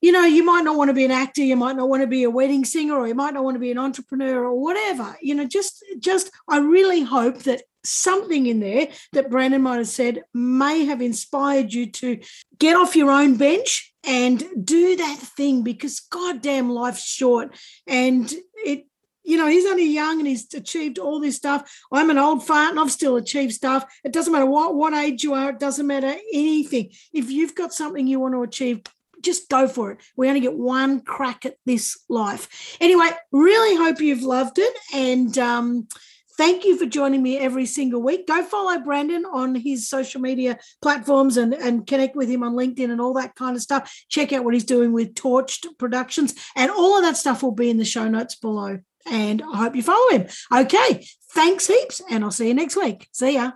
you 0.02 0.12
know, 0.12 0.26
you 0.26 0.44
might 0.44 0.64
not 0.64 0.78
want 0.78 0.90
to 0.90 0.96
be 0.96 1.06
an 1.06 1.12
actor, 1.12 1.44
you 1.44 1.56
might 1.56 1.76
not 1.76 1.88
want 1.88 2.02
to 2.02 2.08
be 2.08 2.24
a 2.24 2.30
wedding 2.32 2.66
singer, 2.66 2.96
or 2.96 3.08
you 3.08 3.14
might 3.14 3.36
not 3.36 3.44
want 3.44 3.54
to 3.54 3.60
be 3.60 3.72
an 3.72 3.78
entrepreneur 3.78 4.44
or 4.46 4.60
whatever. 4.60 5.16
You 5.22 5.36
know, 5.36 5.46
just, 5.46 5.86
just, 6.00 6.32
I 6.50 6.58
really 6.58 7.04
hope 7.04 7.44
that 7.44 7.62
something 7.88 8.48
in 8.48 8.60
there 8.60 8.88
that 9.14 9.30
Brandon 9.30 9.62
might 9.62 9.78
have 9.78 9.88
said 9.88 10.24
may 10.34 10.86
have 10.86 11.02
inspired 11.02 11.74
you 11.74 11.92
to 11.92 12.20
get 12.60 12.76
off 12.76 12.96
your 12.96 13.12
own 13.12 13.38
bench 13.38 13.94
and 14.06 14.44
do 14.64 14.96
that 14.96 15.18
thing 15.18 15.64
because 15.64 16.00
goddamn 16.00 16.70
life's 16.70 17.06
short 17.06 17.56
and 17.86 18.34
it 18.56 18.86
you 19.28 19.36
know, 19.36 19.48
he's 19.48 19.66
only 19.66 19.86
young 19.86 20.20
and 20.20 20.28
he's 20.28 20.48
achieved 20.54 20.98
all 20.98 21.20
this 21.20 21.36
stuff. 21.36 21.70
I'm 21.92 22.10
an 22.10 22.18
old 22.18 22.48
fart 22.48 22.72
and 22.72 22.80
I've 22.80 22.94
still 22.94 23.18
achieved 23.18 23.52
stuff. 23.52 23.84
It 24.06 24.14
doesn't 24.14 24.32
matter 24.32 24.46
what, 24.46 24.74
what 24.74 24.94
age 24.94 25.22
you 25.22 25.34
are, 25.34 25.50
it 25.50 25.60
doesn't 25.60 25.86
matter 25.86 26.16
anything. 26.32 26.92
If 27.12 27.30
you've 27.30 27.54
got 27.54 27.74
something 27.74 28.08
you 28.08 28.22
want 28.22 28.36
to 28.36 28.44
achieve, 28.44 28.84
just 29.22 29.50
go 29.50 29.68
for 29.68 29.92
it. 29.92 30.00
We 30.16 30.30
only 30.30 30.40
get 30.40 30.56
one 30.56 31.02
crack 31.02 31.46
at 31.46 31.56
this 31.66 32.00
life. 32.08 32.78
Anyway, 32.80 33.10
really 33.34 33.76
hope 33.76 34.00
you've 34.00 34.24
loved 34.24 34.60
it. 34.60 34.74
And 34.94 35.38
um, 35.38 35.90
Thank 36.38 36.66
you 36.66 36.78
for 36.78 36.86
joining 36.86 37.24
me 37.24 37.40
every 37.40 37.66
single 37.66 38.02
week. 38.02 38.28
Go 38.28 38.44
follow 38.44 38.80
Brandon 38.80 39.26
on 39.26 39.56
his 39.56 39.90
social 39.90 40.22
media 40.22 40.60
platforms 40.82 41.36
and, 41.36 41.54
and 41.54 41.88
connect 41.88 42.16
with 42.16 42.30
him 42.30 42.44
on 42.44 42.54
LinkedIn 42.54 42.92
and 42.92 43.02
all 43.02 43.14
that 43.16 43.36
kind 43.36 43.56
of 43.56 43.62
stuff. 43.62 43.92
Check 44.10 44.32
out 44.34 44.44
what 44.44 44.54
he's 44.54 44.64
doing 44.64 44.94
with 44.94 45.16
Torched 45.16 45.66
Productions, 45.80 46.36
and 46.56 46.70
all 46.70 46.98
of 46.98 47.04
that 47.04 47.18
stuff 47.18 47.42
will 47.42 47.52
be 47.52 47.70
in 47.70 47.78
the 47.78 47.86
show 47.86 48.08
notes 48.08 48.36
below. 48.36 48.80
And 49.10 49.42
I 49.42 49.58
hope 49.58 49.76
you 49.76 49.82
follow 49.82 50.10
him. 50.12 50.28
Okay, 50.54 51.08
thanks 51.32 51.68
heaps, 51.68 52.02
and 52.10 52.24
I'll 52.24 52.32
see 52.32 52.50
you 52.50 52.54
next 52.54 52.76
week. 52.76 53.08
See 53.14 53.34
ya. 53.34 53.54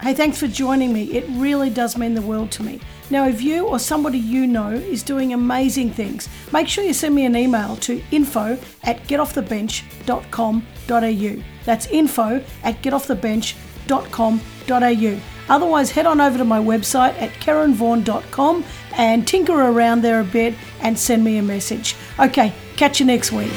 Hey, 0.00 0.14
thanks 0.14 0.38
for 0.38 0.48
joining 0.48 0.92
me. 0.92 1.04
It 1.12 1.24
really 1.28 1.70
does 1.70 1.96
mean 1.96 2.14
the 2.14 2.22
world 2.22 2.50
to 2.52 2.64
me. 2.64 2.80
Now, 3.12 3.28
if 3.28 3.42
you 3.42 3.66
or 3.66 3.78
somebody 3.78 4.18
you 4.18 4.46
know 4.46 4.70
is 4.70 5.02
doing 5.02 5.34
amazing 5.34 5.90
things, 5.90 6.30
make 6.50 6.66
sure 6.66 6.82
you 6.82 6.94
send 6.94 7.14
me 7.14 7.26
an 7.26 7.36
email 7.36 7.76
to 7.76 8.02
info 8.10 8.56
at 8.84 9.06
getoffthebench.com.au. 9.06 11.44
That's 11.66 11.86
info 11.88 12.42
at 12.64 12.80
getoffthebench.com.au. 12.80 15.54
Otherwise, 15.54 15.90
head 15.90 16.06
on 16.06 16.22
over 16.22 16.38
to 16.38 16.44
my 16.44 16.58
website 16.58 17.20
at 17.20 17.32
karenvaughan.com 17.32 18.64
and 18.96 19.28
tinker 19.28 19.60
around 19.60 20.00
there 20.00 20.20
a 20.20 20.24
bit 20.24 20.54
and 20.80 20.98
send 20.98 21.22
me 21.22 21.36
a 21.36 21.42
message. 21.42 21.94
Okay, 22.18 22.54
catch 22.78 22.98
you 22.98 23.04
next 23.04 23.30
week. 23.30 23.52